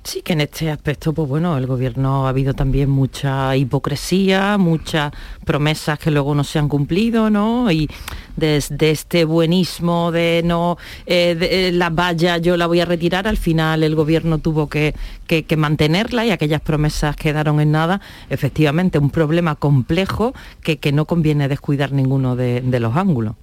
Sí, 0.04 0.22
que 0.22 0.34
en 0.34 0.42
este 0.42 0.72
aspecto, 0.72 1.14
pues 1.14 1.28
bueno, 1.28 1.58
el 1.58 1.68
gobierno 1.68 2.26
ha 2.26 2.30
habido 2.30 2.54
también 2.54 2.90
mucha 2.90 3.56
hipocresía, 3.56 4.58
muchas 4.58 5.12
promesas 5.46 6.00
que 6.00 6.10
luego 6.10 6.34
no 6.34 6.44
se 6.44 6.58
han 6.58 6.70
cumplido, 6.70 7.30
¿no? 7.30 7.70
Y 7.70 7.90
desde 8.38 8.92
este 8.92 9.26
buenismo 9.26 10.12
de 10.12 10.42
no, 10.46 10.78
eh, 11.06 11.38
eh, 11.42 11.72
la 11.74 11.90
valla 11.90 12.38
yo 12.38 12.56
la 12.56 12.68
voy 12.68 12.80
a 12.80 12.86
retirar, 12.86 13.28
al 13.28 13.38
final 13.38 13.84
el 13.84 13.96
gobierno 13.96 14.38
tuvo 14.38 14.70
que, 14.70 14.96
mantenerla 15.58 16.26
y 16.26 16.32
aquellas 16.32 16.62
promesas 16.62 17.16
quedaron 17.16 17.60
en 17.60 17.72
nada. 17.72 18.00
Efectivamente, 18.30 19.00
un 19.00 19.10
problema 19.10 19.56
complejo 19.56 20.34
que, 20.62 20.80
no 20.94 21.06
conviene 21.06 21.48
descuidar 21.48 21.92
ninguno 21.92 22.36
de 22.36 22.80
los 22.80 22.96
ángulos. 22.96 23.36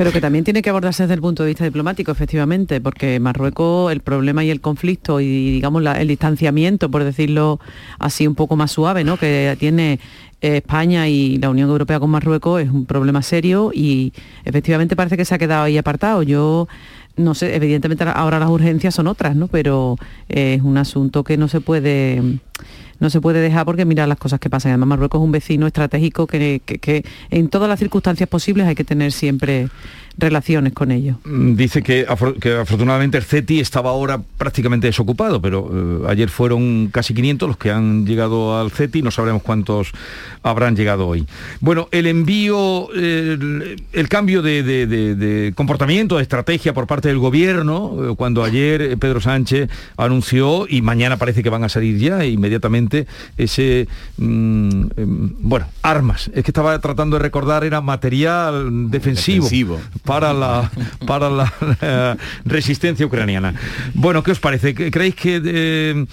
Pero 0.00 0.12
que 0.12 0.20
también 0.22 0.46
tiene 0.46 0.62
que 0.62 0.70
abordarse 0.70 1.02
desde 1.02 1.12
el 1.12 1.20
punto 1.20 1.42
de 1.42 1.48
vista 1.48 1.62
diplomático, 1.62 2.10
efectivamente, 2.10 2.80
porque 2.80 3.20
Marruecos, 3.20 3.92
el 3.92 4.00
problema 4.00 4.42
y 4.42 4.48
el 4.48 4.62
conflicto 4.62 5.20
y, 5.20 5.50
digamos, 5.50 5.84
el 5.84 6.08
distanciamiento, 6.08 6.90
por 6.90 7.04
decirlo 7.04 7.60
así 7.98 8.26
un 8.26 8.34
poco 8.34 8.56
más 8.56 8.70
suave, 8.72 9.04
¿no? 9.04 9.18
que 9.18 9.54
tiene 9.60 10.00
eh, 10.40 10.56
España 10.56 11.06
y 11.06 11.36
la 11.36 11.50
Unión 11.50 11.68
Europea 11.68 12.00
con 12.00 12.08
Marruecos 12.08 12.62
es 12.62 12.70
un 12.70 12.86
problema 12.86 13.20
serio 13.20 13.72
y 13.74 14.14
efectivamente 14.46 14.96
parece 14.96 15.18
que 15.18 15.26
se 15.26 15.34
ha 15.34 15.38
quedado 15.38 15.64
ahí 15.64 15.76
apartado. 15.76 16.22
Yo 16.22 16.66
no 17.16 17.34
sé, 17.34 17.54
evidentemente 17.54 18.02
ahora 18.04 18.38
las 18.38 18.48
urgencias 18.48 18.94
son 18.94 19.06
otras, 19.06 19.36
¿no? 19.36 19.48
Pero 19.48 19.98
eh, 20.30 20.54
es 20.54 20.62
un 20.62 20.78
asunto 20.78 21.24
que 21.24 21.36
no 21.36 21.46
se 21.46 21.60
puede 21.60 22.40
no 23.00 23.10
se 23.10 23.20
puede 23.20 23.40
dejar 23.40 23.64
porque 23.64 23.84
mira 23.84 24.06
las 24.06 24.18
cosas 24.18 24.38
que 24.40 24.48
pasan. 24.50 24.70
Además, 24.72 24.88
Marruecos 24.90 25.20
es 25.20 25.24
un 25.24 25.32
vecino 25.32 25.66
estratégico 25.66 26.26
que, 26.26 26.60
que- 26.64 27.04
en 27.30 27.48
todas 27.48 27.68
las 27.68 27.78
circunstancias 27.78 28.28
posibles 28.28 28.66
hay 28.66 28.74
que 28.74 28.84
tener 28.84 29.10
siempre 29.12 29.68
relaciones 30.18 30.72
con 30.74 30.90
ellos. 30.90 31.16
Mm, 31.24 31.54
Dice 31.54 31.82
que, 31.82 32.04
que 32.40 32.52
afortunadamente 32.56 33.16
el 33.16 33.24
CETI 33.24 33.60
estaba 33.60 33.90
ahora 33.90 34.20
prácticamente 34.36 34.86
desocupado, 34.88 35.40
pero 35.40 35.70
eh, 35.72 36.08
ayer 36.08 36.28
fueron 36.28 36.88
casi 36.92 37.14
500 37.14 37.48
los 37.48 37.56
que 37.56 37.70
han 37.70 38.04
llegado 38.04 38.58
al 38.60 38.70
CETI, 38.70 39.00
no 39.02 39.10
sabremos 39.10 39.42
cuántos 39.42 39.92
habrán 40.42 40.76
llegado 40.76 41.06
hoy. 41.06 41.26
Bueno, 41.60 41.88
el 41.92 42.06
envío, 42.06 42.88
eh, 42.94 43.76
el, 43.92 44.08
cambio 44.08 44.42
de, 44.42 44.62
de- 44.62 44.86
de- 44.86 45.52
comportamiento, 45.54 46.16
de 46.16 46.22
estrategia 46.22 46.74
por 46.74 46.86
parte 46.86 47.08
del 47.08 47.18
gobierno, 47.18 48.10
eh, 48.10 48.14
cuando 48.16 48.44
ayer 48.44 48.98
Pedro 48.98 49.20
Sánchez 49.22 49.70
anunció, 49.96 50.66
y 50.68 50.82
mañana 50.82 51.16
parece 51.16 51.42
que 51.42 51.48
van 51.50 51.64
a 51.64 51.68
salir 51.70 51.96
ya 51.98 52.24
inmediatamente, 52.26 52.89
ese, 53.36 53.88
mm, 54.18 54.82
em, 54.96 55.30
bueno, 55.40 55.66
armas. 55.82 56.30
Es 56.34 56.44
que 56.44 56.50
estaba 56.50 56.78
tratando 56.80 57.16
de 57.16 57.22
recordar, 57.22 57.64
era 57.64 57.80
material 57.80 58.90
defensivo, 58.90 59.44
Defensivo. 59.44 59.80
para 60.04 60.32
la 60.32 60.70
para 61.06 61.30
la, 61.30 61.52
eh, 61.80 62.16
resistencia 62.44 63.06
ucraniana. 63.06 63.54
Bueno, 63.94 64.22
¿qué 64.22 64.32
os 64.32 64.40
parece? 64.40 64.74
¿Qué- 64.74 64.90
¿Creéis 64.90 65.14
que 65.14 65.40
eh, 65.44 66.06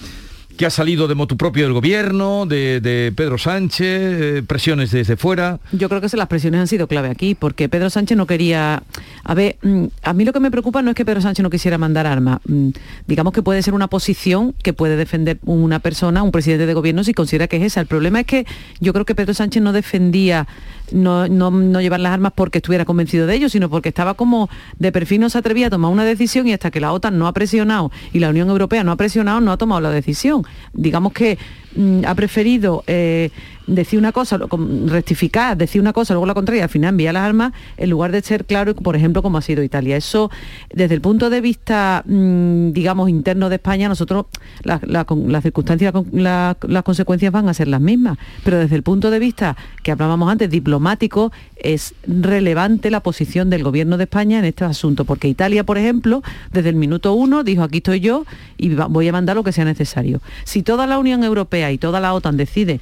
que 0.58 0.66
ha 0.66 0.70
salido 0.70 1.06
de 1.06 1.14
motu 1.14 1.36
propio 1.36 1.64
del 1.64 1.72
gobierno, 1.72 2.44
de, 2.44 3.12
Pedro 3.16 3.38
Sánchez, 3.38 3.86
eh, 3.88 4.42
presiones 4.46 4.90
desde 4.90 5.16
fuera? 5.16 5.60
Yo 5.70 5.88
creo 5.88 6.00
que 6.00 6.16
las 6.16 6.26
presiones 6.26 6.60
han 6.60 6.66
sido 6.66 6.88
clave 6.88 7.08
aquí, 7.08 7.36
porque 7.36 7.68
Pedro 7.68 7.88
Sánchez 7.90 8.18
no 8.18 8.26
quería... 8.26 8.82
A 9.22 9.34
ver, 9.34 9.56
mm, 9.62 9.84
a 10.02 10.12
mí 10.12 10.24
lo 10.24 10.32
que 10.32 10.40
me 10.40 10.50
preocupa 10.50 10.82
no 10.82 10.90
es 10.90 10.96
que 10.96 11.04
Pedro 11.04 11.20
Sánchez 11.20 11.44
no 11.44 11.48
quisiera 11.48 11.78
mandar 11.78 12.06
armas. 12.06 12.40
Mm, 12.46 12.70
Digamos 13.06 13.32
que 13.32 13.42
puede 13.42 13.62
ser 13.62 13.72
una 13.72 13.86
posición 13.86 14.52
que 14.62 14.72
puede 14.72 14.96
defender 14.96 15.38
una 15.44 15.78
persona, 15.78 16.24
un 16.24 16.32
presidente 16.32 16.66
de 16.66 16.74
gobierno, 16.74 17.04
si 17.04 17.14
considera 17.14 17.46
que 17.46 17.58
es 17.58 17.62
esa. 17.62 17.80
El 17.80 17.86
problema 17.86 18.20
es 18.20 18.26
que 18.26 18.44
yo 18.80 18.92
creo 18.92 19.06
que 19.06 19.14
Pedro 19.14 19.34
Sánchez 19.34 19.62
no 19.62 19.72
defendía 19.72 20.48
no 20.92 21.80
llevar 21.80 22.00
las 22.00 22.12
armas 22.12 22.32
porque 22.34 22.58
estuviera 22.58 22.84
convencido 22.84 23.26
de 23.26 23.34
ello, 23.34 23.48
sino 23.48 23.68
porque 23.68 23.90
estaba 23.90 24.14
como 24.14 24.48
de 24.78 24.90
perfil 24.90 25.20
no 25.20 25.30
se 25.30 25.38
atrevía 25.38 25.66
a 25.66 25.70
tomar 25.70 25.90
una 25.90 26.04
decisión 26.04 26.46
y 26.46 26.52
hasta 26.52 26.70
que 26.70 26.80
la 26.80 26.92
OTAN 26.92 27.18
no 27.18 27.26
ha 27.26 27.32
presionado 27.32 27.90
y 28.12 28.18
la 28.18 28.30
Unión 28.30 28.48
Europea 28.48 28.84
no 28.84 28.92
ha 28.92 28.96
presionado, 28.96 29.40
no 29.40 29.52
ha 29.52 29.56
tomado 29.56 29.80
la 29.80 29.90
decisión. 29.90 30.44
Digamos 30.72 31.12
que 31.12 31.38
mm, 31.78 32.04
ha 32.06 32.14
preferido 32.14 32.84
eh, 32.86 33.30
decir 33.68 33.98
una 33.98 34.12
cosa, 34.12 34.38
rectificar, 34.86 35.56
decir 35.56 35.80
una 35.80 35.92
cosa, 35.92 36.14
luego 36.14 36.26
la 36.26 36.34
contraria, 36.34 36.64
al 36.64 36.70
final 36.70 36.90
enviar 36.90 37.14
las 37.14 37.22
armas, 37.22 37.52
en 37.76 37.90
lugar 37.90 38.10
de 38.12 38.22
ser 38.22 38.44
claro, 38.44 38.74
por 38.74 38.96
ejemplo, 38.96 39.22
como 39.22 39.38
ha 39.38 39.42
sido 39.42 39.62
Italia. 39.62 39.96
Eso, 39.96 40.30
desde 40.72 40.94
el 40.94 41.00
punto 41.00 41.30
de 41.30 41.40
vista, 41.40 42.02
mm, 42.06 42.72
digamos, 42.72 43.08
interno 43.10 43.48
de 43.48 43.56
España, 43.56 43.88
nosotros, 43.88 44.26
las 44.62 45.42
circunstancias, 45.42 45.92
las 46.12 46.82
consecuencias 46.82 47.32
van 47.32 47.48
a 47.48 47.54
ser 47.54 47.68
las 47.68 47.80
mismas. 47.80 48.18
Pero 48.44 48.58
desde 48.58 48.76
el 48.76 48.82
punto 48.82 49.10
de 49.10 49.18
vista 49.18 49.56
que 49.82 49.92
hablábamos 49.92 50.30
antes, 50.30 50.50
diplomático, 50.50 51.30
es 51.56 51.94
relevante 52.06 52.90
la 52.90 53.00
posición 53.00 53.50
del 53.50 53.62
gobierno 53.62 53.96
de 53.96 54.04
España 54.04 54.38
en 54.38 54.44
este 54.44 54.64
asunto, 54.64 55.04
porque 55.04 55.28
Italia, 55.28 55.64
por 55.64 55.78
ejemplo, 55.78 56.22
desde 56.52 56.70
el 56.70 56.76
minuto 56.76 57.12
uno 57.12 57.44
dijo 57.44 57.62
aquí 57.62 57.78
estoy 57.78 58.00
yo 58.00 58.24
y 58.56 58.74
voy 58.74 59.08
a 59.08 59.12
mandar 59.12 59.36
lo 59.36 59.44
que 59.44 59.52
sea 59.52 59.64
necesario. 59.64 60.20
Si 60.44 60.62
toda 60.62 60.86
la 60.86 60.98
Unión 60.98 61.24
Europea 61.24 61.67
y 61.70 61.78
toda 61.78 62.00
la 62.00 62.14
OTAN 62.14 62.36
decide 62.36 62.80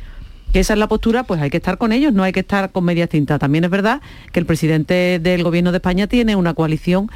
que 0.52 0.60
esa 0.60 0.72
es 0.74 0.78
la 0.78 0.86
postura, 0.88 1.24
pues 1.24 1.40
hay 1.40 1.50
que 1.50 1.56
estar 1.58 1.76
con 1.76 1.92
ellos, 1.92 2.12
no 2.14 2.22
hay 2.22 2.32
que 2.32 2.40
estar 2.40 2.70
con 2.72 2.84
media 2.84 3.06
cinta. 3.08 3.38
También 3.38 3.64
es 3.64 3.70
verdad 3.70 4.00
que 4.32 4.40
el 4.40 4.46
presidente 4.46 5.18
del 5.22 5.42
gobierno 5.42 5.72
de 5.72 5.78
España 5.78 6.06
tiene 6.06 6.36
una 6.36 6.54
coalición 6.54 7.10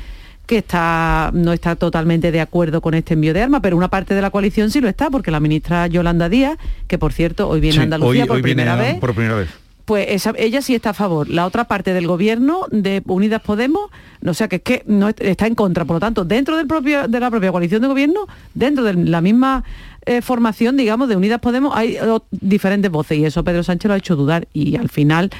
que 0.47 0.59
está, 0.59 1.31
no 1.33 1.53
está 1.53 1.77
totalmente 1.77 2.33
de 2.33 2.41
acuerdo 2.41 2.81
con 2.81 2.95
este 2.95 3.15
envío 3.15 3.33
de 3.33 3.41
armas, 3.43 3.61
pero 3.63 3.77
una 3.77 3.89
parte 3.89 4.15
de 4.15 4.21
la 4.21 4.31
coalición 4.31 4.71
sí 4.71 4.81
lo 4.81 4.89
está, 4.89 5.09
porque 5.09 5.31
la 5.31 5.39
ministra 5.39 5.87
Yolanda 5.87 6.29
Díaz, 6.29 6.59
que 6.89 6.99
por 6.99 7.13
cierto 7.13 7.49
hoy 7.49 7.61
viene 7.61 7.75
Sí, 7.75 7.81
a 7.81 7.83
Andalucía 7.85 8.23
hoy- 8.23 8.29
por 8.29 8.37
hoy 8.37 8.43
viene 8.43 8.63
primera 8.65 8.75
a- 8.75 8.83
vez, 8.93 8.99
por 8.99 9.15
primera 9.15 9.37
vez. 9.37 9.49
pues 9.85 10.07
esa- 10.09 10.35
ella 10.37 10.61
sí 10.61 10.75
está 10.75 10.91
a 10.91 10.95
favor. 10.95 11.29
La 11.31 11.47
otra 11.47 11.65
parte 11.65 11.95
del 11.95 12.07
gobierno 12.09 12.63
de 12.73 13.01
Unidas 13.07 13.43
Podemos, 13.43 13.91
no, 14.23 14.35
sea 14.35 14.49
que 14.49 14.57
es 14.57 14.63
que 14.63 14.83
no 14.87 15.09
est- 15.09 15.21
está 15.21 15.47
en 15.47 15.55
contra. 15.55 15.85
Por 15.85 15.95
lo 15.97 16.01
tanto, 16.01 16.25
dentro 16.25 16.57
del 16.57 16.67
propio, 16.67 17.07
de 17.09 17.21
la 17.21 17.31
propia 17.31 17.53
coalición 17.53 17.83
de 17.83 17.89
gobierno, 17.89 18.27
dentro 18.55 18.83
de 18.85 18.95
la 18.95 19.21
misma 19.21 19.63
eh, 20.07 20.23
formación, 20.23 20.77
digamos, 20.77 21.09
de 21.09 21.17
Unidas 21.17 21.41
Podemos, 21.41 21.75
hay 21.77 21.97
o- 21.99 22.25
diferentes 22.31 22.91
voces 22.91 23.19
y 23.19 23.25
eso 23.25 23.45
Pedro 23.45 23.63
Sánchez 23.63 23.89
lo 23.89 23.95
ha 23.95 23.99
hecho 23.99 24.17
dudar 24.17 24.49
y 24.53 24.77
al 24.77 24.89
final 24.89 25.31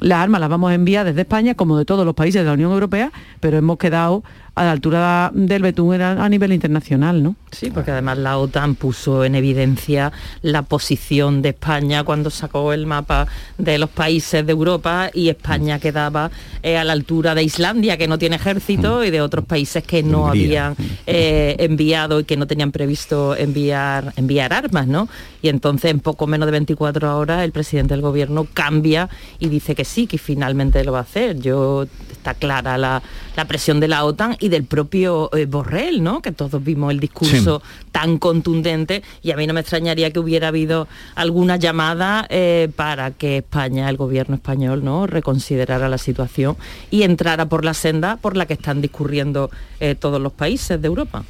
las 0.00 0.18
armas 0.18 0.40
las 0.40 0.50
vamos 0.50 0.70
a 0.70 0.74
enviar 0.74 1.04
desde 1.06 1.20
España, 1.20 1.54
como 1.54 1.78
de 1.78 1.84
todos 1.84 2.04
los 2.04 2.14
países 2.14 2.42
de 2.42 2.46
la 2.48 2.54
Unión 2.54 2.72
Europea, 2.72 3.12
pero 3.40 3.56
hemos 3.56 3.78
quedado 3.78 4.24
a 4.54 4.64
la 4.64 4.72
altura 4.72 5.30
del 5.34 5.62
betún 5.62 6.00
a 6.00 6.24
a 6.24 6.28
nivel 6.28 6.52
internacional, 6.52 7.22
¿no? 7.22 7.36
Sí, 7.50 7.70
porque 7.70 7.90
además 7.90 8.18
la 8.18 8.38
OTAN 8.38 8.74
puso 8.74 9.24
en 9.24 9.34
evidencia 9.34 10.12
la 10.42 10.62
posición 10.62 11.42
de 11.42 11.50
España 11.50 12.04
cuando 12.04 12.30
sacó 12.30 12.72
el 12.72 12.86
mapa 12.86 13.26
de 13.58 13.78
los 13.78 13.90
países 13.90 14.44
de 14.46 14.52
Europa 14.52 15.10
y 15.12 15.28
España 15.28 15.78
quedaba 15.78 16.30
eh, 16.62 16.76
a 16.76 16.84
la 16.84 16.92
altura 16.92 17.34
de 17.34 17.42
Islandia, 17.42 17.96
que 17.96 18.08
no 18.08 18.18
tiene 18.18 18.36
ejército, 18.36 19.04
y 19.04 19.10
de 19.10 19.20
otros 19.20 19.44
países 19.44 19.82
que 19.84 20.02
no 20.02 20.28
habían 20.28 20.76
eh, 21.06 21.56
enviado 21.58 22.20
y 22.20 22.24
que 22.24 22.36
no 22.36 22.46
tenían 22.46 22.72
previsto 22.72 23.36
enviar, 23.36 24.12
enviar 24.16 24.52
armas, 24.52 24.86
¿no? 24.86 25.08
Y 25.42 25.48
entonces 25.48 25.90
en 25.90 26.00
poco 26.00 26.26
menos 26.26 26.46
de 26.46 26.52
24 26.52 27.18
horas 27.18 27.42
el 27.44 27.52
presidente 27.52 27.94
del 27.94 28.02
gobierno 28.02 28.46
cambia 28.52 29.08
y 29.38 29.48
dice 29.48 29.74
que 29.74 29.84
sí, 29.84 30.06
que 30.06 30.18
finalmente 30.18 30.84
lo 30.84 30.92
va 30.92 30.98
a 30.98 31.02
hacer. 31.02 31.40
Yo 31.40 31.86
está 32.22 32.34
clara 32.34 32.78
la, 32.78 33.02
la 33.36 33.44
presión 33.46 33.80
de 33.80 33.88
la 33.88 34.04
OTAN 34.04 34.36
y 34.38 34.48
del 34.48 34.64
propio 34.64 35.28
eh, 35.36 35.46
Borrell, 35.46 36.02
¿no? 36.02 36.22
Que 36.22 36.30
todos 36.30 36.62
vimos 36.62 36.92
el 36.92 37.00
discurso 37.00 37.62
tan 37.90 38.18
contundente 38.18 39.02
y 39.22 39.32
a 39.32 39.36
mí 39.36 39.46
no 39.46 39.54
me 39.54 39.60
extrañaría 39.60 40.12
que 40.12 40.20
hubiera 40.20 40.48
habido 40.48 40.86
alguna 41.16 41.56
llamada 41.56 42.26
eh, 42.30 42.70
para 42.76 43.10
que 43.10 43.38
España, 43.38 43.90
el 43.90 43.96
gobierno 43.96 44.36
español, 44.36 44.84
¿no? 44.84 45.06
reconsiderara 45.06 45.88
la 45.88 45.98
situación 45.98 46.56
y 46.90 47.02
entrara 47.02 47.46
por 47.46 47.64
la 47.64 47.74
senda 47.74 48.16
por 48.16 48.36
la 48.36 48.46
que 48.46 48.54
están 48.54 48.80
discurriendo 48.80 49.50
eh, 49.80 49.96
todos 49.98 50.20
los 50.20 50.32
países 50.32 50.80
de 50.80 50.86
Europa. 50.86 51.24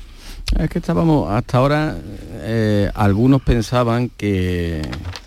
Es 0.58 0.68
que 0.68 0.80
estábamos, 0.80 1.30
hasta 1.30 1.56
ahora, 1.56 1.96
algunos 2.94 3.40
pensaban 3.40 4.10
que, 4.10 4.82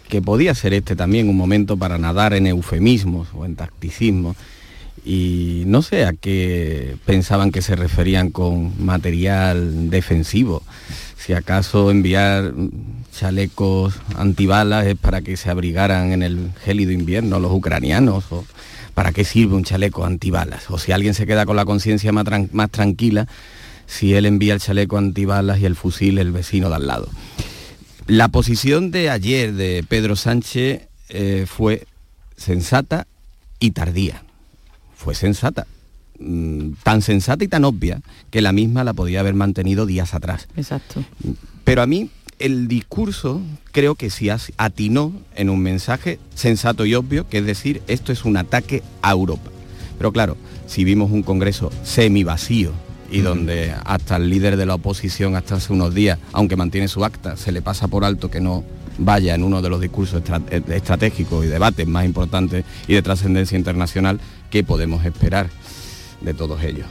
que 0.07 0.21
podía 0.21 0.53
ser 0.53 0.75
este 0.75 0.95
también 0.95 1.27
un 1.29 1.37
momento 1.37 1.77
para 1.77 1.97
nadar 1.97 2.35
en 2.35 2.45
eufemismos 2.45 3.29
o 3.33 3.43
en 3.43 3.55
tacticismos 3.55 4.35
y 5.05 5.63
no 5.67 5.83
sé 5.83 6.05
a 6.05 6.13
qué 6.13 6.97
pensaban 7.05 7.51
que 7.51 7.61
se 7.61 7.75
referían 7.75 8.31
con 8.31 8.83
material 8.83 9.91
defensivo. 9.91 10.63
Si 11.15 11.33
acaso 11.33 11.91
enviar 11.91 12.53
chalecos 13.11 13.95
antibalas 14.17 14.87
es 14.87 14.95
para 14.95 15.21
que 15.21 15.37
se 15.37 15.51
abrigaran 15.51 16.11
en 16.11 16.23
el 16.23 16.51
gélido 16.63 16.91
invierno 16.91 17.39
los 17.39 17.51
ucranianos 17.51 18.25
o 18.31 18.45
para 18.95 19.11
qué 19.11 19.23
sirve 19.23 19.55
un 19.55 19.63
chaleco 19.63 20.05
antibalas. 20.05 20.69
O 20.71 20.79
si 20.79 20.91
alguien 20.91 21.13
se 21.13 21.27
queda 21.27 21.45
con 21.45 21.55
la 21.55 21.65
conciencia 21.65 22.11
más, 22.11 22.71
tranquila 22.71 23.27
si 23.85 24.15
él 24.15 24.25
envía 24.25 24.55
el 24.55 24.59
chaleco 24.59 24.97
antibalas 24.97 25.59
y 25.59 25.65
el 25.65 25.75
fusil 25.75 26.17
el 26.17 26.31
vecino 26.31 26.69
de 26.69 26.75
al 26.75 26.87
lado. 26.87 27.07
La 28.07 28.29
posición 28.29 28.89
de 28.89 29.11
ayer 29.11 29.53
de 29.53 29.85
Pedro 29.87 30.15
Sánchez 30.15 30.87
eh, 31.09 31.45
fue 31.47 31.85
sensata 32.37 33.05
y 33.59 33.71
tardía 33.71 34.25
fue 35.05 35.13
sensata. 35.13 35.67
Mm, 36.17 36.71
tan 36.81 37.03
sensata 37.03 37.43
y 37.43 37.47
tan 37.47 37.63
obvia 37.63 38.01
que 38.31 38.41
la 38.41 38.51
misma 38.51 38.83
la 38.83 38.93
podía 38.93 39.19
haber 39.19 39.35
mantenido 39.35 39.85
días 39.85 40.15
atrás. 40.15 40.47
Exacto. 40.57 41.03
Pero 41.63 41.83
a 41.83 41.85
mí 41.85 42.09
el 42.39 42.67
discurso 42.67 43.39
creo 43.71 43.93
que 43.93 44.09
sí 44.09 44.29
atinó 44.57 45.13
en 45.35 45.51
un 45.51 45.59
mensaje 45.59 46.17
sensato 46.33 46.87
y 46.87 46.95
obvio, 46.95 47.29
que 47.29 47.37
es 47.37 47.45
decir, 47.45 47.83
esto 47.85 48.11
es 48.11 48.25
un 48.25 48.35
ataque 48.35 48.81
a 49.03 49.11
Europa. 49.11 49.51
Pero 49.99 50.11
claro, 50.11 50.37
si 50.65 50.83
vimos 50.83 51.11
un 51.11 51.21
Congreso 51.21 51.71
semi 51.83 52.23
vacío 52.23 52.71
y 53.11 53.19
donde 53.19 53.75
hasta 53.85 54.15
el 54.15 54.27
líder 54.27 54.57
de 54.57 54.65
la 54.65 54.73
oposición 54.73 55.35
hasta 55.35 55.55
hace 55.55 55.71
unos 55.71 55.93
días, 55.93 56.17
aunque 56.31 56.55
mantiene 56.55 56.87
su 56.87 57.05
acta, 57.05 57.37
se 57.37 57.51
le 57.51 57.61
pasa 57.61 57.87
por 57.87 58.03
alto 58.03 58.31
que 58.31 58.41
no 58.41 58.63
vaya 58.97 59.35
en 59.35 59.43
uno 59.43 59.61
de 59.61 59.69
los 59.69 59.81
discursos 59.81 60.21
eh, 60.49 60.61
estratégicos 60.69 61.45
y 61.45 61.47
debates 61.47 61.87
más 61.87 62.05
importantes 62.05 62.65
y 62.87 62.93
de 62.93 63.01
trascendencia 63.01 63.57
internacional, 63.57 64.19
¿qué 64.55 64.63
podemos 64.63 65.03
esperar 65.03 65.49
de 66.21 66.33
todos 66.33 66.63
ellos? 66.63 66.85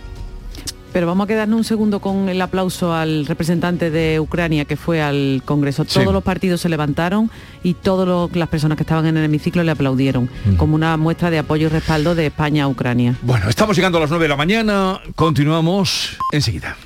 Pero 0.93 1.07
vamos 1.07 1.25
a 1.25 1.29
quedarnos 1.29 1.57
un 1.57 1.65
segundo 1.65 1.99
con 1.99 2.29
el 2.29 2.43
aplauso 2.43 2.93
al 2.93 3.25
representante 3.25 3.91
de 3.91 4.21
Ucrania 4.21 4.67
que 4.67 4.77
fue 4.77 5.01
al 5.01 5.41
Congreso. 5.47 5.87
Todos 5.87 6.12
los 6.12 6.23
partidos 6.23 6.61
se 6.61 6.69
levantaron 6.69 7.31
y 7.62 7.73
todas 7.73 8.31
las 8.37 8.49
personas 8.51 8.77
que 8.77 8.83
estaban 8.83 9.07
en 9.07 9.17
el 9.17 9.25
hemiciclo 9.25 9.62
le 9.62 9.71
aplaudieron, 9.71 10.29
como 10.59 10.75
una 10.75 10.99
muestra 10.99 11.31
de 11.31 11.39
apoyo 11.39 11.69
y 11.69 11.71
respaldo 11.71 12.15
de 12.15 12.27
España 12.27 12.65
a 12.65 12.69
Ucrania. 12.69 13.17
Bueno, 13.23 13.49
estamos 13.49 13.75
llegando 13.77 13.97
a 13.97 14.03
las 14.03 14.11
9 14.11 14.27
de 14.27 14.29
la 14.29 14.37
mañana, 14.37 15.01
continuamos 15.17 16.19
enseguida. 16.33 16.77